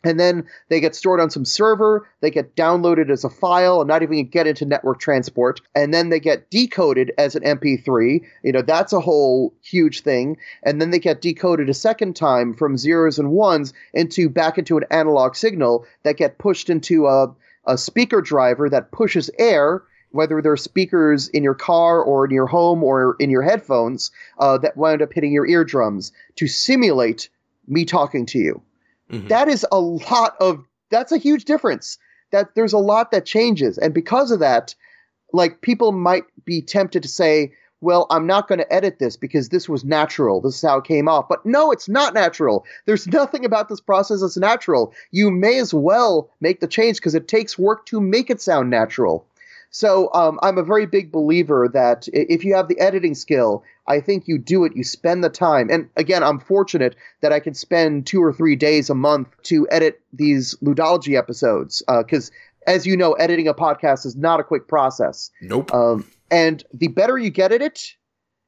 [0.03, 2.07] and then they get stored on some server.
[2.21, 5.61] They get downloaded as a file and not even get into network transport.
[5.75, 10.37] And then they get decoded as an mp3 you know that's a whole huge thing.
[10.63, 14.79] And then they get decoded a second time from zeros and ones into back into
[14.79, 17.35] an analog signal that get pushed into a,
[17.67, 19.83] a speaker driver that pushes air
[20.13, 24.59] whether they're speakers in your car or in your home or in your headphones uh,
[24.59, 27.29] that wind up hitting your eardrums to simulate
[27.69, 28.61] me talking to you
[29.11, 29.29] Mm-hmm.
[29.29, 31.99] That is a lot of that's a huge difference.
[32.33, 33.77] That there's a lot that changes.
[33.79, 34.75] And because of that,
[35.33, 39.49] like people might be tempted to say, well, I'm not going to edit this because
[39.49, 40.41] this was natural.
[40.41, 41.29] This is how it came off.
[41.29, 42.65] But no, it's not natural.
[42.87, 44.93] There's nothing about this process that's natural.
[45.11, 48.71] You may as well make the change because it takes work to make it sound
[48.71, 49.27] natural.
[49.71, 54.01] So um, I'm a very big believer that if you have the editing skill, I
[54.01, 54.75] think you do it.
[54.75, 55.71] You spend the time.
[55.71, 59.69] And again, I'm fortunate that I can spend two or three days a month to
[59.71, 61.83] edit these ludology episodes.
[61.87, 65.31] Because, uh, as you know, editing a podcast is not a quick process.
[65.41, 65.73] Nope.
[65.73, 67.95] Um, and the better you get at it,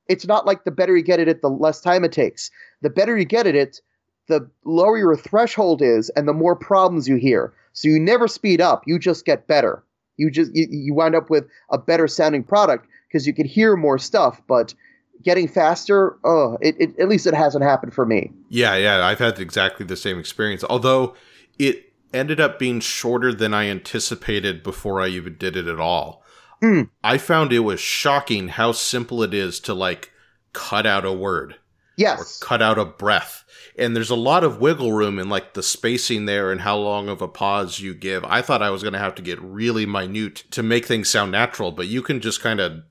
[0.08, 2.50] it's not like the better you get at it, the less time it takes.
[2.82, 3.80] The better you get at it,
[4.26, 7.52] the lower your threshold is, and the more problems you hear.
[7.72, 8.82] So you never speed up.
[8.86, 9.82] You just get better.
[10.16, 13.76] You just you, you wind up with a better sounding product because you can hear
[13.76, 14.74] more stuff, but
[15.22, 18.32] getting faster, oh, it, it, at least it hasn't happened for me.
[18.48, 20.64] Yeah, yeah, I've had exactly the same experience.
[20.68, 21.14] Although
[21.58, 26.22] it ended up being shorter than I anticipated before I even did it at all.
[26.62, 26.90] Mm.
[27.02, 30.12] I found it was shocking how simple it is to like
[30.52, 31.56] cut out a word.
[31.96, 32.40] Yes.
[32.40, 33.44] Or cut out a breath
[33.76, 37.08] and there's a lot of wiggle room in like the spacing there and how long
[37.08, 38.24] of a pause you give.
[38.24, 41.32] I thought I was going to have to get really minute to make things sound
[41.32, 42.82] natural, but you can just kind of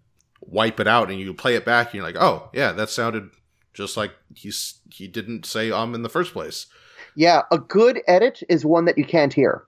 [0.42, 3.30] wipe it out and you play it back and you're like, "Oh, yeah, that sounded
[3.74, 6.68] just like he's he didn't say um in the first place."
[7.16, 9.66] Yeah, a good edit is one that you can't hear.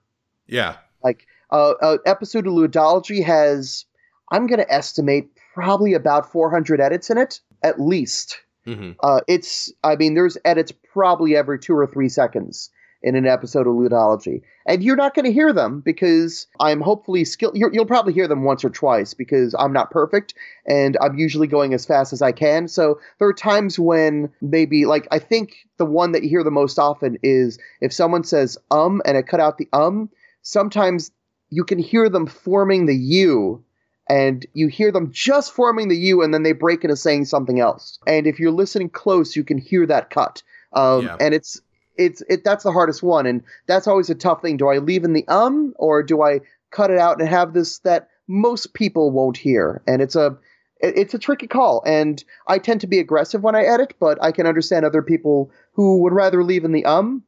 [0.47, 0.77] Yeah.
[1.03, 3.85] Like uh, an episode of Ludology has
[4.31, 8.39] I'm going to estimate probably about 400 edits in it at least.
[8.65, 8.91] Mm-hmm.
[9.01, 12.69] Uh, it's, I mean, there's edits probably every two or three seconds
[13.03, 14.41] in an episode of Ludology.
[14.65, 17.57] And you're not going to hear them because I'm hopefully skilled.
[17.57, 20.33] You'll probably hear them once or twice because I'm not perfect
[20.65, 22.69] and I'm usually going as fast as I can.
[22.69, 26.51] So there are times when maybe, like, I think the one that you hear the
[26.51, 30.09] most often is if someone says um and I cut out the um,
[30.41, 31.11] sometimes
[31.49, 33.63] you can hear them forming the U
[34.09, 37.59] and you hear them just forming the U and then they break into saying something
[37.59, 37.99] else.
[38.07, 40.41] And if you're listening close, you can hear that cut.
[40.73, 41.17] Um, yeah.
[41.19, 41.61] And it's
[41.95, 44.57] it's it that's the hardest one, and that's always a tough thing.
[44.57, 46.41] Do I leave in the um or do I
[46.71, 49.81] cut it out and have this that most people won't hear?
[49.87, 50.37] And it's a
[50.79, 54.31] it's a tricky call, and I tend to be aggressive when I edit, but I
[54.31, 57.23] can understand other people who would rather leave in the um.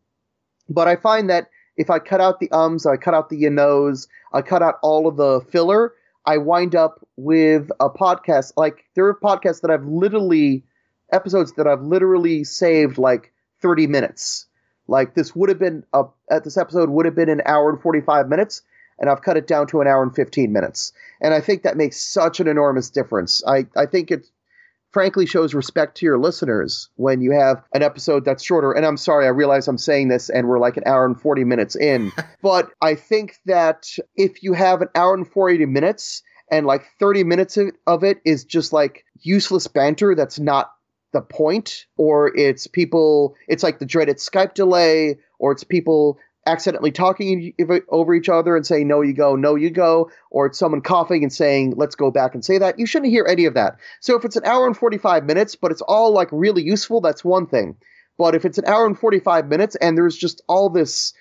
[0.68, 3.50] But I find that if I cut out the ums, I cut out the you
[3.50, 5.94] knows, I cut out all of the filler,
[6.26, 8.54] I wind up with a podcast.
[8.58, 10.64] Like there are podcasts that I've literally
[11.12, 13.32] episodes that I've literally saved like
[13.62, 14.48] 30 minutes.
[14.88, 17.82] Like this would have been a at this episode would have been an hour and
[17.82, 18.62] 45 minutes
[19.00, 20.94] and I've cut it down to an hour and 15 minutes.
[21.22, 23.44] And I think that makes such an enormous difference.
[23.48, 24.28] I I think it
[24.92, 28.72] frankly shows respect to your listeners when you have an episode that's shorter.
[28.72, 31.44] And I'm sorry, I realize I'm saying this and we're like an hour and 40
[31.44, 32.14] minutes in.
[32.42, 37.26] but I think that if you have an hour and 40 minutes and like 30
[37.26, 37.58] minutes
[37.88, 40.72] of it is just like useless banter that's not
[41.16, 46.92] the point, or it's people, it's like the dreaded Skype delay, or it's people accidentally
[46.92, 47.54] talking
[47.90, 51.24] over each other and saying, no, you go, no, you go, or it's someone coughing
[51.24, 52.78] and saying, let's go back and say that.
[52.78, 53.78] You shouldn't hear any of that.
[54.02, 57.24] So if it's an hour and 45 minutes, but it's all like really useful, that's
[57.24, 57.78] one thing.
[58.18, 61.14] But if it's an hour and 45 minutes and there's just all this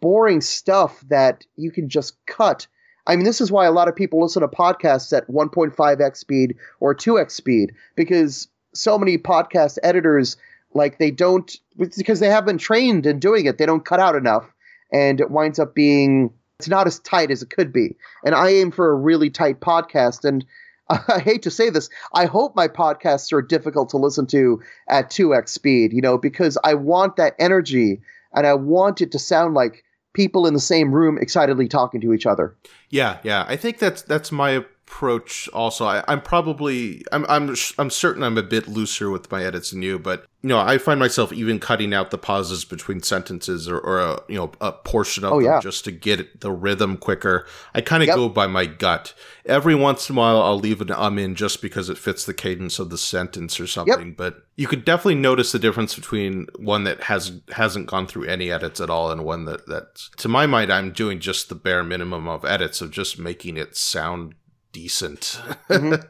[0.00, 2.66] boring stuff that you can just cut.
[3.06, 6.56] I mean, this is why a lot of people listen to podcasts at 1.5x speed
[6.80, 10.36] or 2x speed because so many podcast editors
[10.74, 11.56] like they don't
[11.96, 14.44] because they have been trained in doing it they don't cut out enough
[14.92, 17.96] and it winds up being it's not as tight as it could be.
[18.24, 20.44] And I aim for a really tight podcast and
[20.88, 21.88] I hate to say this.
[22.14, 26.56] I hope my podcasts are difficult to listen to at 2x speed, you know, because
[26.62, 28.00] I want that energy
[28.32, 32.14] and I want it to sound like people in the same room excitedly talking to
[32.14, 32.56] each other.
[32.88, 33.44] Yeah, yeah.
[33.48, 38.38] I think that's that's my approach also I, am probably I'm, I'm i'm certain i'm
[38.38, 41.58] a bit looser with my edits than you but you know i find myself even
[41.58, 45.40] cutting out the pauses between sentences or, or a you know a portion of oh,
[45.40, 45.60] them yeah.
[45.60, 48.16] just to get the rhythm quicker i kind of yep.
[48.16, 49.12] go by my gut
[49.44, 52.34] every once in a while i'll leave an um in just because it fits the
[52.34, 54.16] cadence of the sentence or something yep.
[54.16, 58.52] but you could definitely notice the difference between one that has hasn't gone through any
[58.52, 61.82] edits at all and one that that to my mind i'm doing just the bare
[61.82, 64.34] minimum of edits of just making it sound
[64.72, 65.40] decent.
[65.68, 66.02] mm-hmm.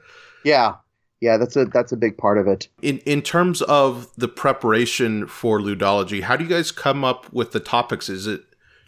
[0.44, 0.76] Yeah.
[1.20, 2.68] Yeah, that's a that's a big part of it.
[2.82, 7.52] In in terms of the preparation for ludology, how do you guys come up with
[7.52, 8.08] the topics?
[8.08, 8.42] Is it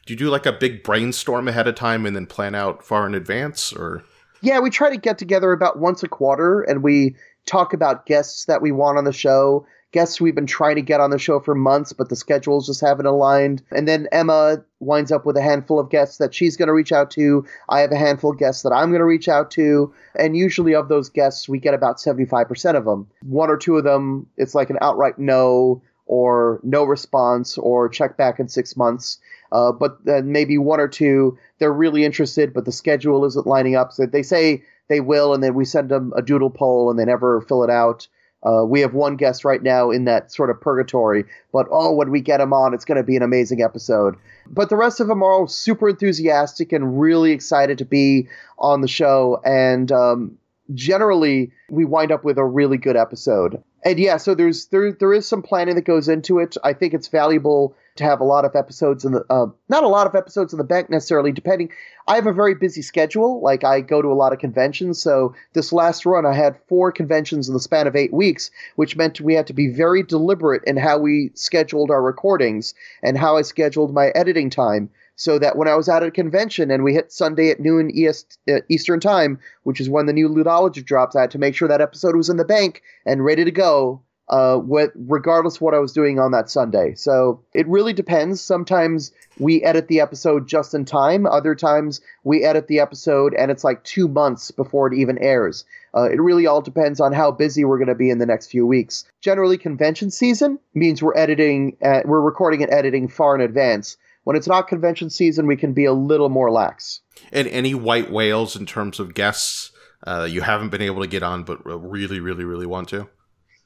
[0.05, 3.07] do you do like a big brainstorm ahead of time and then plan out far
[3.07, 4.05] in advance or
[4.43, 7.17] Yeah, we try to get together about once a quarter and we
[7.47, 11.01] talk about guests that we want on the show guests we've been trying to get
[11.01, 13.63] on the show for months, but the schedules just haven't aligned.
[13.71, 16.93] And then Emma winds up with a handful of guests that she's going to reach
[16.93, 17.47] out to.
[17.69, 19.93] I have a handful of guests that I'm going to reach out to.
[20.15, 23.09] And usually, of those guests, we get about 75% of them.
[23.23, 28.17] One or two of them, it's like an outright no or no response or check
[28.17, 29.19] back in six months.
[29.53, 33.77] Uh, but then maybe one or two, they're really interested, but the schedule isn't lining
[33.77, 33.93] up.
[33.93, 37.05] So they say they will, and then we send them a doodle poll and they
[37.05, 38.09] never fill it out.
[38.45, 42.11] Uh, we have one guest right now in that sort of purgatory, but oh, when
[42.11, 44.15] we get him on, it's going to be an amazing episode.
[44.47, 48.29] But the rest of them are all super enthusiastic and really excited to be
[48.59, 49.41] on the show.
[49.45, 50.39] And um,
[50.75, 53.63] generally, we wind up with a really good episode.
[53.85, 56.57] And yeah, so there's there there is some planning that goes into it.
[56.65, 59.89] I think it's valuable to have a lot of episodes in the uh, not a
[59.89, 61.71] lot of episodes in the bank necessarily depending.
[62.07, 63.41] I have a very busy schedule.
[63.43, 65.01] Like i go to a lot of conventions.
[65.01, 68.97] So this last run i had four conventions in the span of eight weeks which
[68.97, 73.37] meant we had to be very deliberate in how we scheduled our recordings and how
[73.37, 76.95] i scheduled my editing time so that when I was at a convention and we
[76.95, 81.23] hit Sunday at noon uh, Eastern Time, which is when the new Ludology drops, I
[81.23, 84.01] had to make sure that episode was in the bank and ready to go
[84.31, 86.95] uh, with, regardless of what I was doing on that Sunday.
[86.95, 88.41] So it really depends.
[88.41, 91.27] Sometimes we edit the episode just in time.
[91.27, 95.65] Other times we edit the episode and it's like two months before it even airs.
[95.97, 98.51] Uh, it really all depends on how busy we're going to be in the next
[98.51, 99.05] few weeks.
[99.21, 103.97] Generally, convention season means we're editing, uh, we're recording and editing far in advance.
[104.25, 107.01] When it's not convention season, we can be a little more lax.
[107.33, 109.73] And any white whales in terms of guests
[110.07, 113.09] uh, you haven't been able to get on, but really, really, really want to?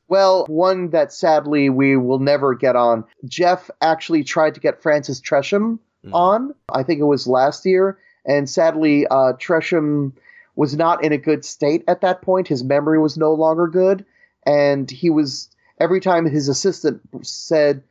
[0.08, 3.04] Well, one that sadly we will never get on.
[3.24, 6.12] Geoff actually tried to get Francis Tresham mm.
[6.12, 6.54] on.
[6.68, 10.12] I think it was last year, and sadly, uh, Tresham
[10.54, 12.48] was not in a good state at that point.
[12.48, 14.04] His memory was no longer good,
[14.46, 15.48] and he was
[15.80, 17.82] every time his assistant said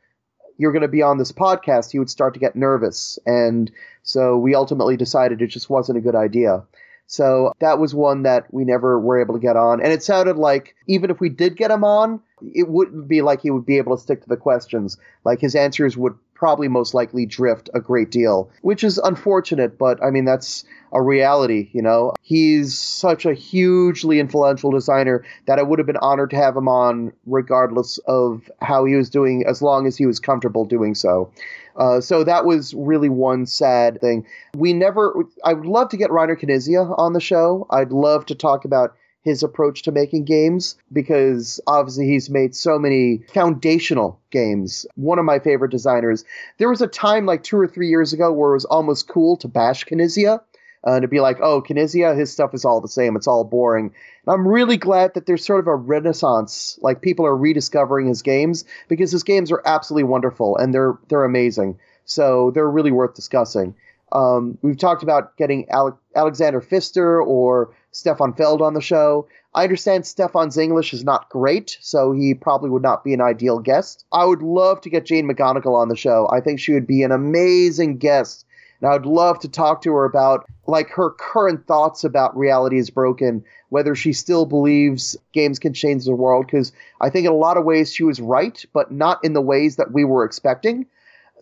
[0.58, 3.18] you're going to be on this podcast, he would start to get nervous.
[3.26, 3.70] And
[4.02, 6.62] so we ultimately decided it just wasn't a good idea.
[7.06, 9.82] So that was one that we never were able to get on.
[9.82, 12.20] And it sounded like even if we did get him on,
[12.54, 14.96] it wouldn't be like he would be able to stick to the questions.
[15.24, 20.02] Like his answers would probably most likely drift a great deal, which is unfortunate, but
[20.02, 22.14] I mean, that's a reality, you know?
[22.20, 26.66] He's such a hugely influential designer that I would have been honored to have him
[26.66, 31.30] on regardless of how he was doing, as long as he was comfortable doing so.
[31.76, 34.26] Uh, so that was really one sad thing.
[34.56, 35.14] We never,
[35.44, 37.68] I would love to get Reiner Knizia on the show.
[37.70, 42.78] I'd love to talk about his approach to making games because obviously he's made so
[42.78, 44.84] many foundational games.
[44.96, 46.24] One of my favorite designers.
[46.58, 49.36] There was a time like two or three years ago where it was almost cool
[49.38, 50.40] to bash Knizia.
[50.84, 53.14] Uh, to be like, oh, Knizia, his stuff is all the same.
[53.14, 53.94] It's all boring.
[54.26, 56.76] And I'm really glad that there's sort of a renaissance.
[56.82, 61.22] Like people are rediscovering his games because his games are absolutely wonderful and they're they're
[61.22, 61.78] amazing.
[62.04, 63.76] So they're really worth discussing.
[64.10, 69.28] Um, we've talked about getting Ale- Alexander Pfister or Stefan Feld on the show.
[69.54, 73.58] I understand Stefan's English is not great, so he probably would not be an ideal
[73.58, 74.04] guest.
[74.10, 76.28] I would love to get Jane McGonigal on the show.
[76.32, 78.46] I think she would be an amazing guest.
[78.80, 82.78] And I would love to talk to her about like her current thoughts about reality
[82.78, 87.32] is broken, whether she still believes games can change the world because I think in
[87.32, 90.24] a lot of ways she was right, but not in the ways that we were
[90.24, 90.86] expecting.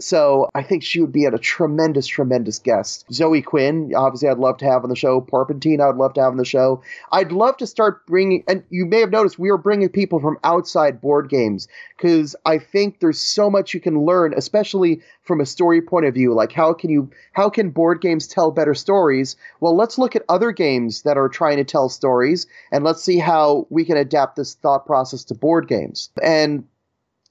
[0.00, 3.06] So I think she would be a tremendous, tremendous guest.
[3.12, 5.20] Zoe Quinn, obviously, I'd love to have on the show.
[5.20, 6.82] Porpentine, I would love to have on the show.
[7.12, 10.38] I'd love to start bringing, and you may have noticed we are bringing people from
[10.44, 15.46] outside board games because I think there's so much you can learn, especially from a
[15.46, 16.34] story point of view.
[16.34, 19.36] Like how can you, how can board games tell better stories?
[19.60, 23.18] Well, let's look at other games that are trying to tell stories, and let's see
[23.18, 26.10] how we can adapt this thought process to board games.
[26.22, 26.64] And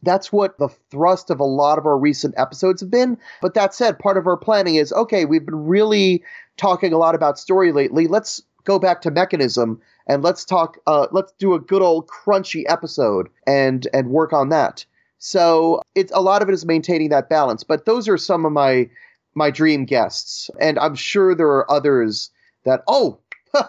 [0.01, 3.17] that's what the thrust of a lot of our recent episodes have been.
[3.41, 6.23] But that said, part of our planning is okay, we've been really
[6.57, 8.07] talking a lot about story lately.
[8.07, 12.63] Let's go back to mechanism and let's talk uh, let's do a good old crunchy
[12.67, 14.85] episode and and work on that.
[15.19, 17.63] So it's a lot of it is maintaining that balance.
[17.63, 18.89] But those are some of my
[19.35, 20.49] my dream guests.
[20.59, 22.31] And I'm sure there are others
[22.63, 23.19] that oh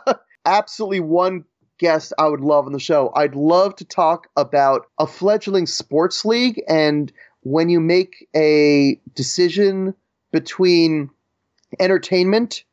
[0.45, 1.45] absolutely one
[1.81, 3.11] guest I would love on the show.
[3.17, 7.11] I'd love to talk about a fledgling sports league and
[7.43, 9.95] when you make a decision
[10.31, 11.09] between
[11.81, 12.65] entertainment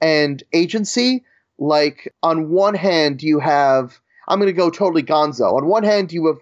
[0.00, 1.24] and agency,
[1.58, 5.54] like on one hand you have I'm going to go totally gonzo.
[5.54, 6.38] On one hand you have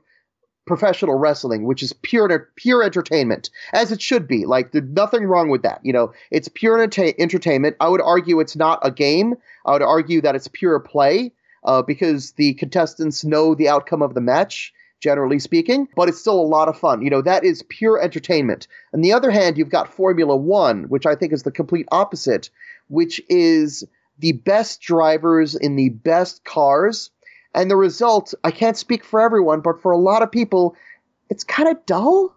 [0.67, 4.45] professional wrestling, which is pure pure entertainment, as it should be.
[4.45, 5.81] Like there's nothing wrong with that.
[5.83, 7.77] You know, it's pure entertainment.
[7.81, 9.37] I would argue it's not a game.
[9.65, 11.33] I would argue that it's pure play
[11.65, 16.41] uh, because the contestants know the outcome of the match, generally speaking, but it's still
[16.41, 17.03] a lot of fun.
[17.03, 18.69] You know, that is pure entertainment.
[18.95, 22.51] On the other hand, you've got Formula One, which I think is the complete opposite,
[22.89, 23.85] which is
[24.19, 27.11] the best drivers in the best cars.
[27.55, 30.77] And the result, I can't speak for everyone, but for a lot of people,
[31.31, 32.35] it's kind of dull.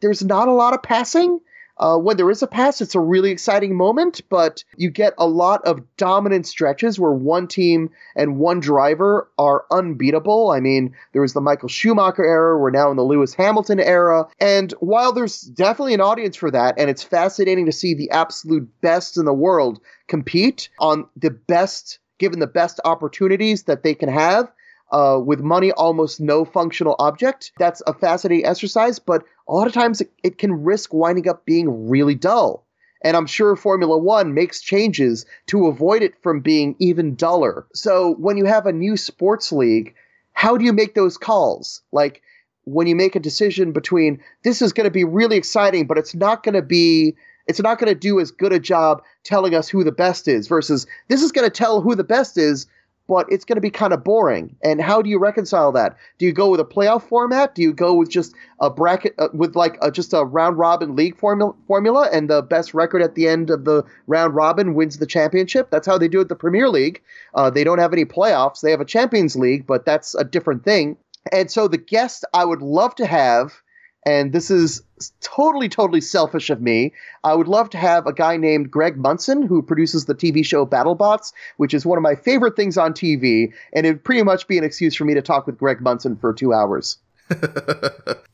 [0.00, 1.40] There's not a lot of passing.
[1.76, 5.26] Uh, when there is a pass, it's a really exciting moment, but you get a
[5.26, 10.50] lot of dominant stretches where one team and one driver are unbeatable.
[10.50, 14.26] I mean, there was the Michael Schumacher era, we're now in the Lewis Hamilton era.
[14.38, 18.68] And while there's definitely an audience for that, and it's fascinating to see the absolute
[18.80, 24.08] best in the world compete on the best, given the best opportunities that they can
[24.08, 24.50] have,
[24.92, 27.50] uh, with money almost no functional object.
[27.58, 31.44] That's a fascinating exercise, but a lot of times it, it can risk winding up
[31.44, 32.64] being really dull.
[33.02, 37.66] And I'm sure Formula One makes changes to avoid it from being even duller.
[37.74, 39.94] So when you have a new sports league,
[40.32, 41.82] how do you make those calls?
[41.92, 42.22] Like
[42.64, 46.14] when you make a decision between this is going to be really exciting, but it's
[46.14, 47.16] not going to be
[47.46, 50.48] it's not going to do as good a job telling us who the best is
[50.48, 52.66] versus this is going to tell who the best is
[53.08, 54.56] but it's going to be kind of boring.
[54.62, 55.96] And how do you reconcile that?
[56.18, 57.54] Do you go with a playoff format?
[57.54, 60.96] Do you go with just a bracket uh, with like a, just a round robin
[60.96, 64.98] league formula, formula, and the best record at the end of the round robin wins
[64.98, 65.70] the championship?
[65.70, 66.28] That's how they do it.
[66.28, 67.02] The Premier League.
[67.34, 68.60] Uh, they don't have any playoffs.
[68.60, 70.96] They have a Champions League, but that's a different thing.
[71.32, 73.62] And so the guest I would love to have
[74.06, 74.82] and this is
[75.20, 76.92] totally, totally selfish of me.
[77.22, 80.66] I would love to have a guy named Greg Munson who produces the TV show
[80.66, 84.58] BattleBots, which is one of my favorite things on TV, and it'd pretty much be
[84.58, 86.98] an excuse for me to talk with Greg Munson for two hours.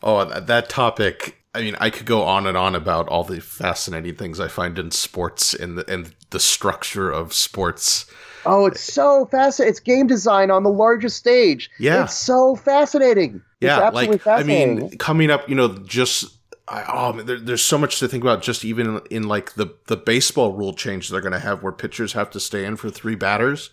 [0.02, 1.36] oh, that topic.
[1.55, 4.78] I mean, I could go on and on about all the fascinating things I find
[4.78, 8.06] in sports and the, and the structure of sports.
[8.47, 9.70] Oh, it's so fascinating.
[9.70, 11.70] It's game design on the largest stage.
[11.78, 12.05] Yeah.
[12.05, 13.42] It's so fascinating.
[13.61, 17.99] Yeah, like I mean, coming up, you know, just I, oh, there, there's so much
[17.99, 18.43] to think about.
[18.43, 21.73] Just even in, in like the the baseball rule change they're going to have, where
[21.73, 23.70] pitchers have to stay in for three batters.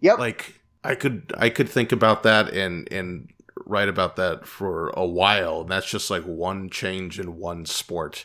[0.00, 0.18] Yep.
[0.18, 3.28] Like I could I could think about that and and
[3.66, 5.62] write about that for a while.
[5.62, 8.24] And that's just like one change in one sport.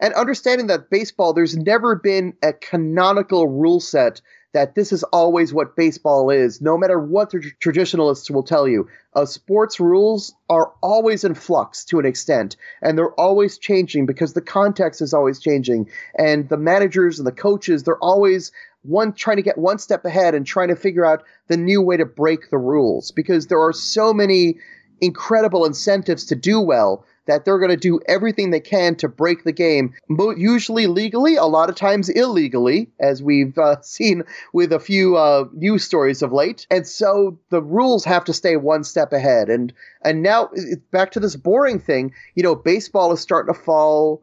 [0.00, 4.20] And understanding that baseball, there's never been a canonical rule set
[4.52, 8.88] that this is always what baseball is, no matter what the traditionalists will tell you.
[9.14, 14.34] Uh, sports rules are always in flux to an extent, and they're always changing because
[14.34, 18.52] the context is always changing, and the managers and the coaches, they're always
[18.82, 21.96] one trying to get one step ahead and trying to figure out the new way
[21.96, 24.58] to break the rules because there are so many
[25.00, 29.44] incredible incentives to do well that they're going to do everything they can to break
[29.44, 29.94] the game,
[30.36, 35.44] usually legally, a lot of times illegally, as we've uh, seen with a few uh,
[35.52, 36.66] news stories of late.
[36.70, 39.48] And so the rules have to stay one step ahead.
[39.48, 39.72] And
[40.04, 40.50] and now
[40.90, 42.12] back to this boring thing.
[42.34, 44.22] You know, baseball is starting to fall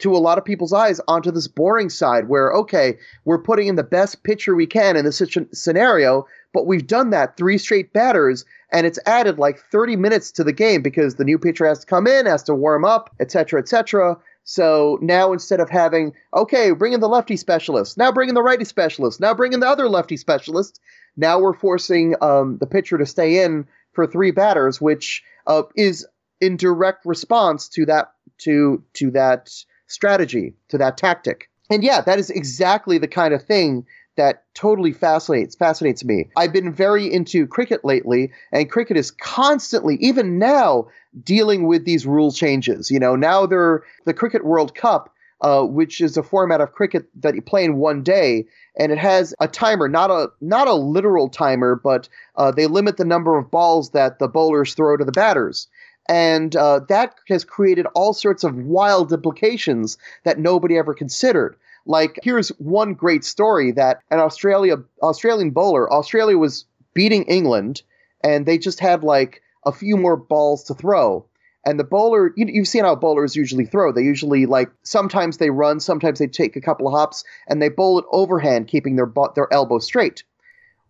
[0.00, 3.76] to a lot of people's eyes onto this boring side where okay we're putting in
[3.76, 5.22] the best pitcher we can in this
[5.52, 10.44] scenario but we've done that three straight batters and it's added like 30 minutes to
[10.44, 13.60] the game because the new pitcher has to come in has to warm up etc
[13.60, 18.34] etc so now instead of having okay bring in the lefty specialist now bring in
[18.34, 20.80] the righty specialist now bring in the other lefty specialist
[21.16, 26.06] now we're forcing um, the pitcher to stay in for three batters which uh, is
[26.40, 29.50] in direct response to that to to that
[29.90, 31.50] strategy, to that tactic.
[31.68, 36.28] And yeah, that is exactly the kind of thing that totally fascinates fascinates me.
[36.36, 40.88] I've been very into cricket lately, and cricket is constantly, even now,
[41.22, 42.90] dealing with these rule changes.
[42.90, 47.08] You know, now they're the Cricket World Cup, uh, which is a format of cricket
[47.20, 48.46] that you play in one day,
[48.78, 52.96] and it has a timer, not a not a literal timer, but uh, they limit
[52.96, 55.68] the number of balls that the bowlers throw to the batters
[56.10, 61.56] and uh, that has created all sorts of wild implications that nobody ever considered.
[61.90, 66.64] Like here's one great story that an Australia Australian bowler, Australia was
[66.94, 67.82] beating England,
[68.22, 71.26] and they just had like a few more balls to throw.
[71.66, 73.90] And the bowler, you, you've seen how bowlers usually throw.
[73.90, 77.68] They usually like sometimes they run, sometimes they take a couple of hops, and they
[77.68, 80.22] bowl it overhand, keeping their their elbow straight.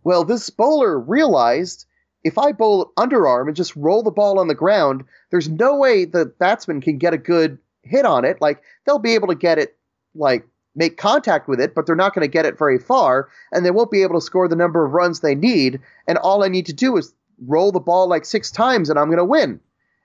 [0.05, 1.87] Well, this bowler realized
[2.25, 6.05] if I bowl underarm and just roll the ball on the ground, there's no way
[6.05, 8.43] the batsman can get a good hit on it.
[8.43, 9.79] Like they'll be able to get it,
[10.15, 10.45] like
[10.75, 13.71] make contact with it, but they're not going to get it very far, and they
[13.71, 15.81] won't be able to score the number of runs they need.
[16.07, 17.13] And all I need to do is
[17.47, 19.61] roll the ball like six times, and I'm going to win.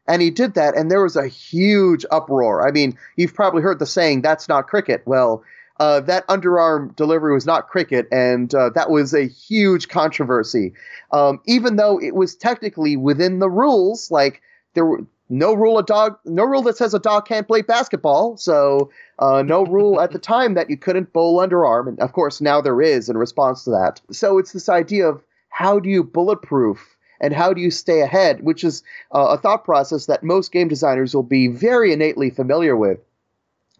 [0.07, 2.67] And he did that, and there was a huge uproar.
[2.67, 5.43] I mean, you've probably heard the saying, "That's not cricket." Well,
[5.79, 10.73] uh, that underarm delivery was not cricket, and uh, that was a huge controversy.
[11.11, 14.41] Um, even though it was technically within the rules, like
[14.75, 18.38] there were no rule a dog, no rule that says a dog can't play basketball.
[18.38, 22.41] So uh, no rule at the time that you couldn't bowl underarm, and of course
[22.41, 24.02] now there is in response to that.
[24.11, 28.43] So it's this idea of how do you bulletproof and how do you stay ahead,
[28.43, 28.84] which is
[29.14, 32.99] uh, a thought process that most game designers will be very innately familiar with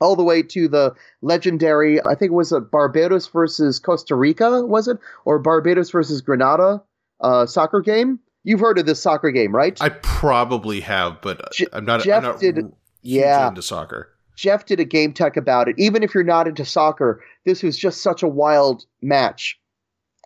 [0.02, 4.66] all the way to the legendary, I think it was a Barbados versus Costa Rica,
[4.66, 4.98] was it?
[5.24, 6.82] Or Barbados versus Grenada
[7.22, 8.20] uh, soccer game.
[8.46, 9.76] You've heard of this soccer game, right?
[9.82, 12.60] I probably have, but Je- I'm not, Geoff I'm not did,
[13.02, 13.48] yeah.
[13.48, 14.14] into soccer.
[14.36, 15.76] Geoff did a GameTek about it.
[15.80, 19.60] Even if you're not into soccer, this was just such a wild match.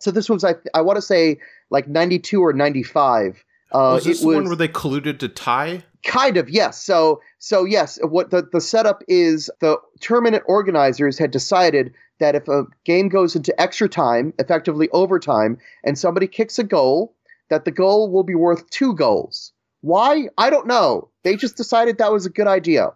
[0.02, 1.40] So this was, I, I want to say,
[1.70, 3.42] like 92 or 95.
[3.72, 5.86] Uh, was this was, one where they colluded to tie?
[6.04, 6.84] Kind of, yes.
[6.84, 12.50] So, so yes, what the, the setup is the tournament organizers had decided that if
[12.50, 17.16] a game goes into extra time, effectively overtime, and somebody kicks a goal,
[17.50, 19.52] that the goal will be worth two goals.
[19.82, 20.28] Why?
[20.38, 21.10] I don't know.
[21.24, 22.94] They just decided that was a good idea.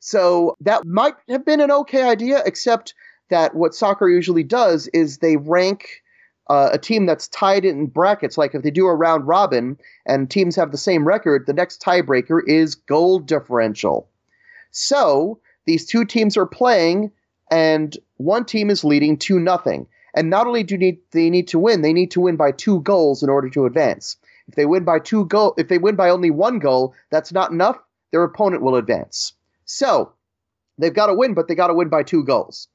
[0.00, 2.94] So that might have been an okay idea, except
[3.30, 6.02] that what soccer usually does is they rank
[6.50, 10.30] uh, a team that's tied in brackets, like if they do a round robin and
[10.30, 14.08] teams have the same record, the next tiebreaker is goal differential.
[14.70, 17.12] So these two teams are playing,
[17.50, 19.86] and one team is leading 2 nothing.
[20.14, 22.80] And not only do need, they need to win, they need to win by two
[22.80, 24.16] goals in order to advance.
[24.48, 27.50] If they win by two goal, if they win by only one goal, that's not
[27.50, 27.78] enough.
[28.10, 29.32] Their opponent will advance.
[29.64, 30.12] So
[30.78, 32.68] they've got to win, but they got to win by two goals.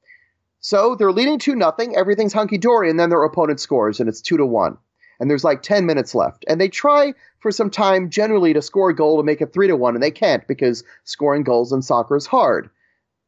[0.60, 4.20] So they're leading 2 nothing, everything's hunky dory, and then their opponent scores, and it's
[4.20, 4.76] 2 to 1.
[5.20, 6.44] And there's like 10 minutes left.
[6.48, 9.68] And they try for some time generally to score a goal to make it 3
[9.68, 12.70] to 1, and they can't because scoring goals in soccer is hard.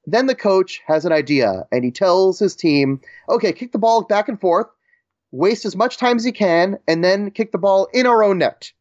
[0.06, 4.02] Then the coach has an idea, and he tells his team, okay, kick the ball
[4.02, 4.66] back and forth,
[5.31, 8.39] waste as much time as you can, and then kick the ball in our own
[8.39, 8.72] net.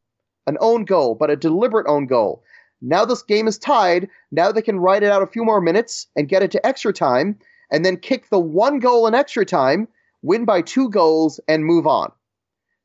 [0.48, 2.44] An own goal, but a deliberate own goal.
[2.82, 4.10] Now this game is tied.
[4.32, 6.94] Now they can ride it out a few more minutes and get it to extra
[6.94, 7.38] time
[7.72, 9.88] and then kick the one goal in extra time,
[10.22, 12.12] win by two goals, and move on.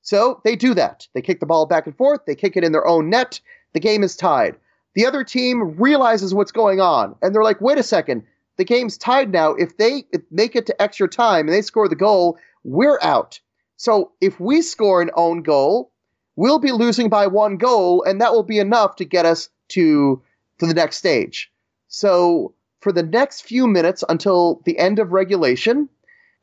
[0.02, 1.08] So they do that.
[1.14, 3.40] They kick the ball back and forth, they kick it in their own net,
[3.72, 4.56] the game is tied.
[4.94, 8.24] The other team realizes what's going on, and they're like, wait a second,
[8.56, 9.52] the game's tied now.
[9.54, 13.40] If they make it to extra time and they score the goal, we're out.
[13.76, 15.90] So if we score an own goal,
[16.36, 20.22] we'll be losing by one goal, and that will be enough to get us to,
[20.58, 21.50] to the next stage.
[21.88, 22.54] So
[22.84, 25.88] for the next few minutes until the end of regulation.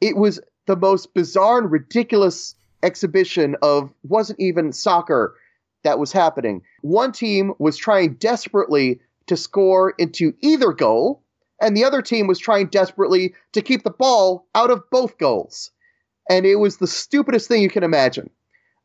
[0.01, 5.35] It was the most bizarre and ridiculous exhibition of wasn't even soccer
[5.83, 6.61] that was happening.
[6.81, 11.23] One team was trying desperately to score into either goal,
[11.61, 15.71] and the other team was trying desperately to keep the ball out of both goals.
[16.29, 18.29] And it was the stupidest thing you can imagine.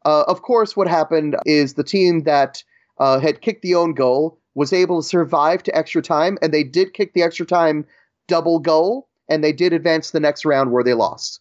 [0.04, 2.62] Uh, of course, what happened is the team that
[2.98, 6.64] uh, had kicked the own goal was able to survive to extra time, and they
[6.64, 7.84] did kick the extra time
[8.26, 11.40] double goal, and they did advance to the next round where they lost.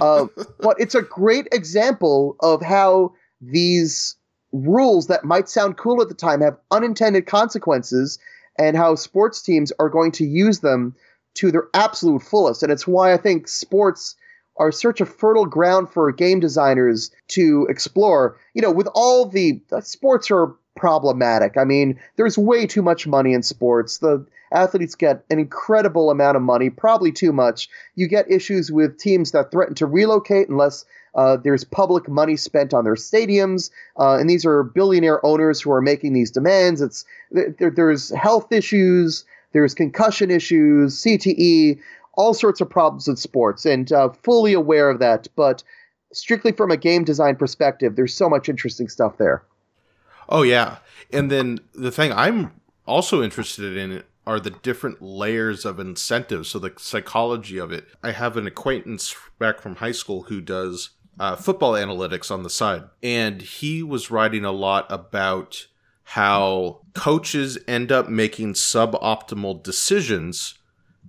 [0.00, 0.26] Uh,
[0.60, 4.16] but it's a great example of how these
[4.52, 8.18] rules that might sound cool at the time have unintended consequences
[8.58, 10.94] and how sports teams are going to use them
[11.34, 12.62] to their absolute fullest.
[12.62, 14.16] And it's why I think sports
[14.56, 18.36] are such a fertile ground for game designers to explore.
[18.54, 21.56] You know, with all the, the sports are problematic.
[21.56, 23.98] I mean, there's way too much money in sports.
[23.98, 27.68] The athletes get an incredible amount of money, probably too much.
[27.94, 30.84] You get issues with teams that threaten to relocate unless
[31.14, 35.70] uh, there's public money spent on their stadiums, uh, and these are billionaire owners who
[35.72, 36.80] are making these demands.
[36.80, 41.80] It's there, there's health issues, there's concussion issues, CTE,
[42.14, 45.26] all sorts of problems in sports, and uh, fully aware of that.
[45.36, 45.62] But
[46.12, 49.42] strictly from a game design perspective, there's so much interesting stuff there.
[50.28, 50.78] Oh yeah,
[51.12, 52.52] and then the thing I'm
[52.86, 56.50] also interested in are the different layers of incentives.
[56.50, 57.88] So the psychology of it.
[58.02, 62.50] I have an acquaintance back from high school who does uh, football analytics on the
[62.50, 65.66] side, and he was writing a lot about
[66.02, 70.54] how coaches end up making suboptimal decisions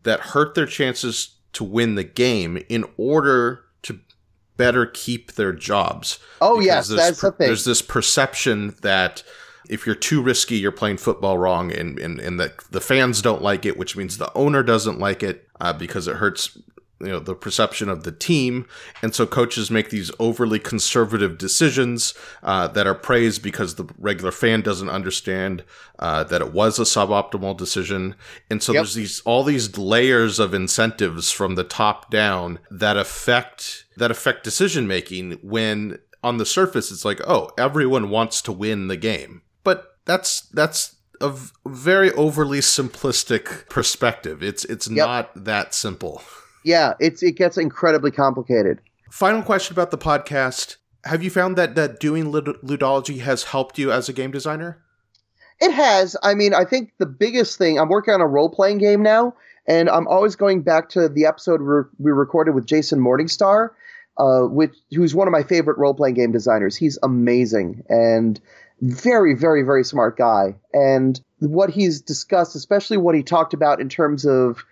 [0.04, 4.02] that hurt their chances to win the game in order to
[4.58, 6.20] better keep their jobs.
[6.42, 7.48] Oh yes, that's the thing.
[7.48, 9.24] There's this perception that
[9.70, 13.42] if you're too risky, you're playing football wrong, and and, and that the fans don't
[13.42, 16.58] like it, which means the owner doesn't like it uh, because it hurts
[17.02, 18.66] you know the perception of the team.
[19.02, 22.14] And so coaches make these overly conservative decisions
[22.44, 25.64] uh, that are praised because the regular fan doesn't understand
[26.00, 28.16] uh, that it was a suboptimal decision.
[28.50, 28.82] And so yep.
[28.82, 34.44] there's these all these layers of incentives from the top down that affect that affect
[34.44, 39.42] decision making when on the surface it's like oh everyone wants to win the game.
[39.64, 41.34] But that's that's a
[41.66, 44.42] very overly simplistic perspective.
[44.44, 45.08] It's it's yep.
[45.08, 46.22] not that simple
[46.64, 48.80] yeah, it's it gets incredibly complicated.
[49.10, 53.92] Final question about the podcast: Have you found that that doing ludology has helped you
[53.92, 54.82] as a game designer?
[55.60, 56.18] It has.
[56.24, 59.36] I mean, I think the biggest thing I'm working on a role playing game now,
[59.68, 61.62] and I'm always going back to the episode
[62.00, 63.70] we recorded with Jason Morningstar,
[64.18, 66.76] uh, which who's one of my favorite role playing game designers.
[66.76, 68.42] He's amazing and
[68.82, 70.56] very, very, very smart guy.
[70.74, 74.66] And what he's discussed, especially what he talked about in terms of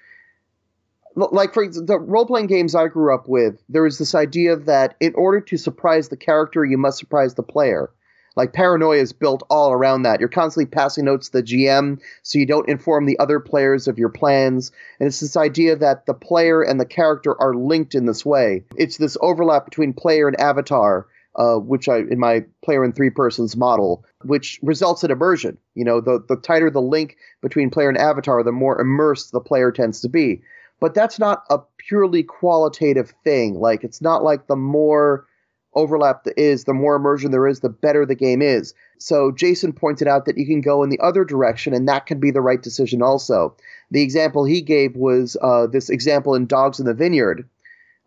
[1.32, 4.96] like for the role playing games I grew up with, there was this idea that
[5.00, 7.90] in order to surprise the character, you must surprise the player.
[8.36, 10.20] Like paranoia is built all around that.
[10.20, 13.98] You're constantly passing notes to the GM so you don't inform the other players of
[13.98, 14.72] your plans.
[15.00, 18.64] And it's this idea that the player and the character are linked in this way.
[18.78, 23.10] It's this overlap between player and avatar, uh, which I in my player and three
[23.10, 25.58] persons model, which results in immersion.
[25.76, 29.42] You know, the the tighter the link between player and avatar, the more immersed the
[29.42, 30.44] player tends to be
[30.80, 33.60] but that's not a purely qualitative thing.
[33.60, 35.26] Like it's not like the more
[35.74, 38.74] overlap there is, the more immersion there is, the better the game is.
[38.98, 42.20] So Jason pointed out that you can go in the other direction, and that can
[42.20, 43.56] be the right decision also.
[43.92, 47.48] The example he gave was uh, this example in Dogs in the Vineyard,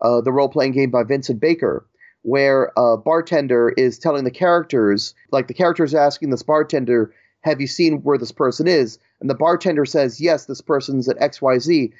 [0.00, 1.86] uh, the role playing game by Vincent Baker,
[2.22, 7.66] where a bartender is telling the characters, like the characters asking this bartender, Have you
[7.66, 8.98] seen where this person is?
[9.20, 11.92] And the bartender says, Yes, this person's at XYZ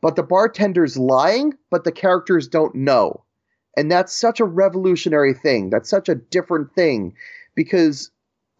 [0.00, 3.24] but the bartender's lying, but the characters don't know.
[3.76, 5.70] And that's such a revolutionary thing.
[5.70, 7.14] That's such a different thing
[7.54, 8.10] because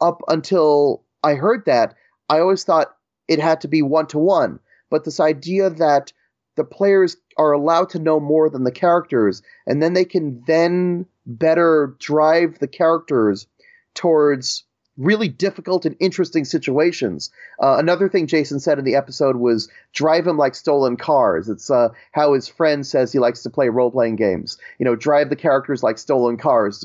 [0.00, 1.94] up until I heard that,
[2.28, 2.94] I always thought
[3.26, 4.60] it had to be one to one.
[4.90, 6.12] But this idea that
[6.56, 11.06] the players are allowed to know more than the characters, and then they can then
[11.26, 13.46] better drive the characters
[13.94, 14.64] towards
[14.98, 17.30] really difficult and interesting situations.
[17.62, 21.48] Uh, another thing Jason said in the episode was drive him like stolen cars.
[21.48, 24.58] It's uh, how his friend says he likes to play role playing games.
[24.78, 26.84] You know, drive the characters like stolen cars.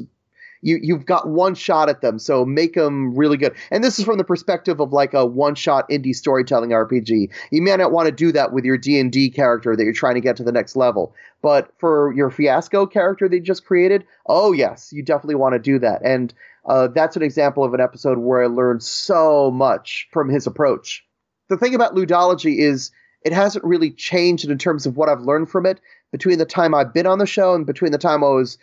[0.62, 3.54] You you've got one shot at them, so make them really good.
[3.70, 7.30] And this is from the perspective of like a one shot indie storytelling RPG.
[7.52, 9.92] You may not want to do that with your D and D character that you're
[9.92, 14.06] trying to get to the next level, but for your fiasco character they just created,
[14.26, 16.02] oh yes, you definitely want to do that.
[16.02, 16.34] And
[16.66, 21.04] uh, that's an example of an episode where I learned so much from his approach.
[21.50, 22.92] The thing about ludology is
[23.24, 25.80] it hasn't really changed in terms of what I've learned from it
[26.12, 28.58] between the time I've been on the show and between the time I was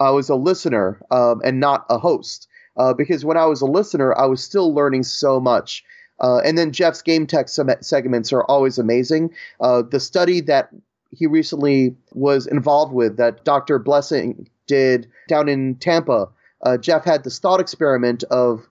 [0.00, 2.48] I was a listener um, and not a host.
[2.76, 5.84] Uh, because when I was a listener, I was still learning so much.
[6.20, 9.34] Uh, and then Geoff's game tech segments are always amazing.
[9.60, 10.70] Uh, the study that
[11.10, 13.78] he recently was involved with, that Dr.
[13.78, 16.28] Blessing did down in Tampa,
[16.62, 18.68] uh, Geoff had this thought experiment of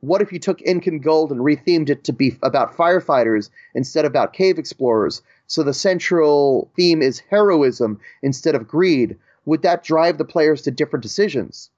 [0.00, 4.12] what if you took Incan Gold and rethemed it to be about firefighters instead of
[4.12, 5.22] about cave explorers?
[5.46, 9.16] So the central theme is heroism instead of greed.
[9.46, 11.70] Would that drive the players to different decisions?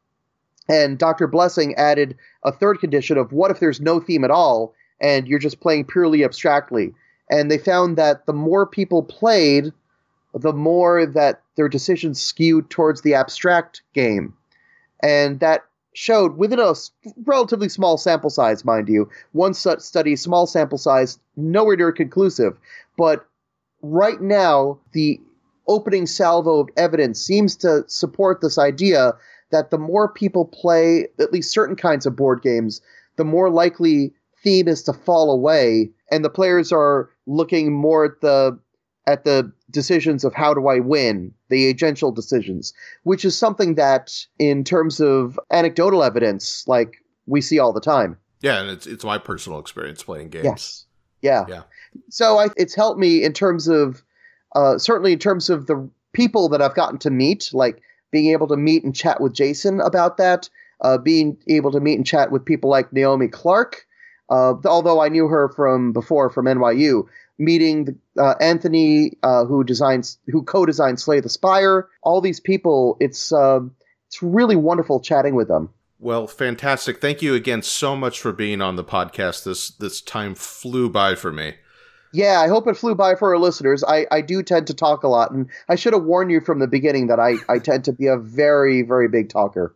[0.68, 1.28] And Dr.
[1.28, 5.38] Blessing added a third condition of what if there's no theme at all and you're
[5.38, 6.94] just playing purely abstractly?
[7.30, 9.72] And they found that the more people played,
[10.34, 14.34] the more that their decisions skewed towards the abstract game.
[15.00, 15.64] And that
[15.94, 16.74] showed within a
[17.24, 22.58] relatively small sample size, mind you, one such study, small sample size, nowhere near conclusive.
[22.98, 23.26] But
[23.82, 25.20] right now, the
[25.66, 29.14] opening salvo of evidence seems to support this idea
[29.50, 32.80] that the more people play at least certain kinds of board games,
[33.16, 34.12] the more likely
[34.42, 38.58] theme is to fall away, and the players are looking more at the
[39.06, 42.72] at the decisions of how do I win, the agential decisions,
[43.02, 48.16] which is something that, in terms of anecdotal evidence, like we see all the time.
[48.40, 50.44] Yeah, and it's it's my personal experience playing games.
[50.44, 50.86] Yes.
[51.22, 51.44] Yeah.
[51.48, 51.62] Yeah.
[52.10, 54.04] So I, it's helped me in terms of,
[54.54, 57.82] uh, certainly in terms of the people that I've gotten to meet, like
[58.12, 60.48] being able to meet and chat with Jason about that,
[60.82, 63.86] uh, being able to meet and chat with people like Naomi Clark,
[64.28, 67.06] uh, although I knew her from before from NYU,
[67.38, 71.88] meeting uh, Anthony, uh, who designs, who co-designed Slay the Spire.
[72.02, 73.60] All these people, it's uh,
[74.08, 75.70] it's really wonderful chatting with them.
[75.98, 77.00] Well, fantastic!
[77.00, 79.44] Thank you again so much for being on the podcast.
[79.44, 81.54] This this time flew by for me.
[82.12, 83.84] Yeah, I hope it flew by for our listeners.
[83.84, 86.60] I, I do tend to talk a lot, and I should have warned you from
[86.60, 89.74] the beginning that I, I tend to be a very, very big talker.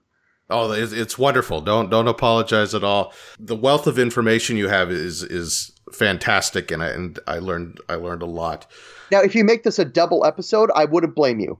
[0.48, 1.60] Oh, it's wonderful.
[1.60, 3.12] Don't don't apologize at all.
[3.38, 7.94] The wealth of information you have is is fantastic, and I and I learned I
[7.94, 8.66] learned a lot.
[9.10, 11.58] Now, if you make this a double episode, I wouldn't blame you.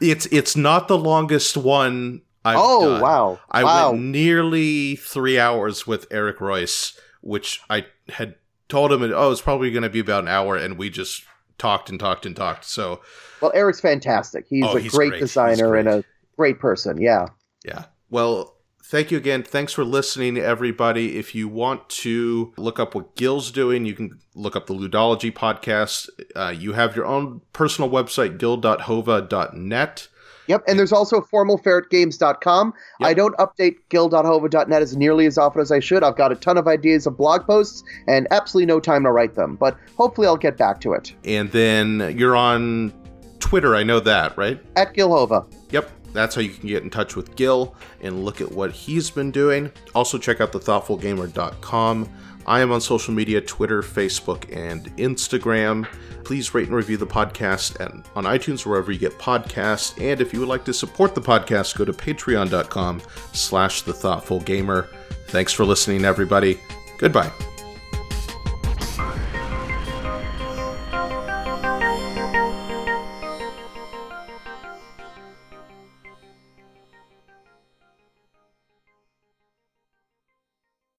[0.00, 2.22] it's it's not the longest one.
[2.44, 3.00] I've oh done.
[3.02, 3.40] wow!
[3.50, 3.90] I wow.
[3.92, 8.36] went nearly three hours with Eric Royce, which I had
[8.68, 11.24] told him, oh, it's probably going to be about an hour, and we just
[11.58, 12.64] talked and talked and talked.
[12.64, 13.02] So,
[13.42, 14.46] well, Eric's fantastic.
[14.48, 15.20] He's Oh, a he's great great.
[15.20, 16.04] designer He's and a
[16.36, 16.98] great person.
[17.00, 17.26] Yeah.
[17.64, 17.84] yeah.
[18.08, 18.56] Well,
[18.90, 19.42] thank you again.
[19.42, 21.16] Thanks for listening, everybody.
[21.16, 25.32] If you want to look up what Gil's doing, you can look up the Ludology
[25.32, 26.08] podcast.
[26.34, 30.08] Uh, you have your own personal website, gil.hova.net.
[30.48, 32.74] Yep, and there's also formalferretgames.com.
[32.98, 33.08] Yep.
[33.08, 36.02] I don't update gil.hova.net as nearly as often as I should.
[36.02, 39.36] I've got a ton of ideas of blog posts and absolutely no time to write
[39.36, 41.14] them, but hopefully I'll get back to it.
[41.24, 42.92] And then you're on
[43.38, 43.76] Twitter.
[43.76, 44.60] I know that, right?
[44.74, 45.46] At Gilhova.
[45.70, 49.10] Yep, that's how you can get in touch with Gil and look at what he's
[49.10, 49.70] been doing.
[49.94, 52.08] Also, check out thethoughtfulgamer.com.
[52.46, 55.86] I am on social media Twitter, Facebook, and Instagram.
[56.24, 60.00] Please rate and review the podcast at, on iTunes wherever you get podcasts.
[60.00, 64.40] And if you would like to support the podcast, go to patreon.com slash the thoughtful
[64.40, 64.88] gamer.
[65.28, 66.58] Thanks for listening, everybody.
[66.98, 67.30] Goodbye.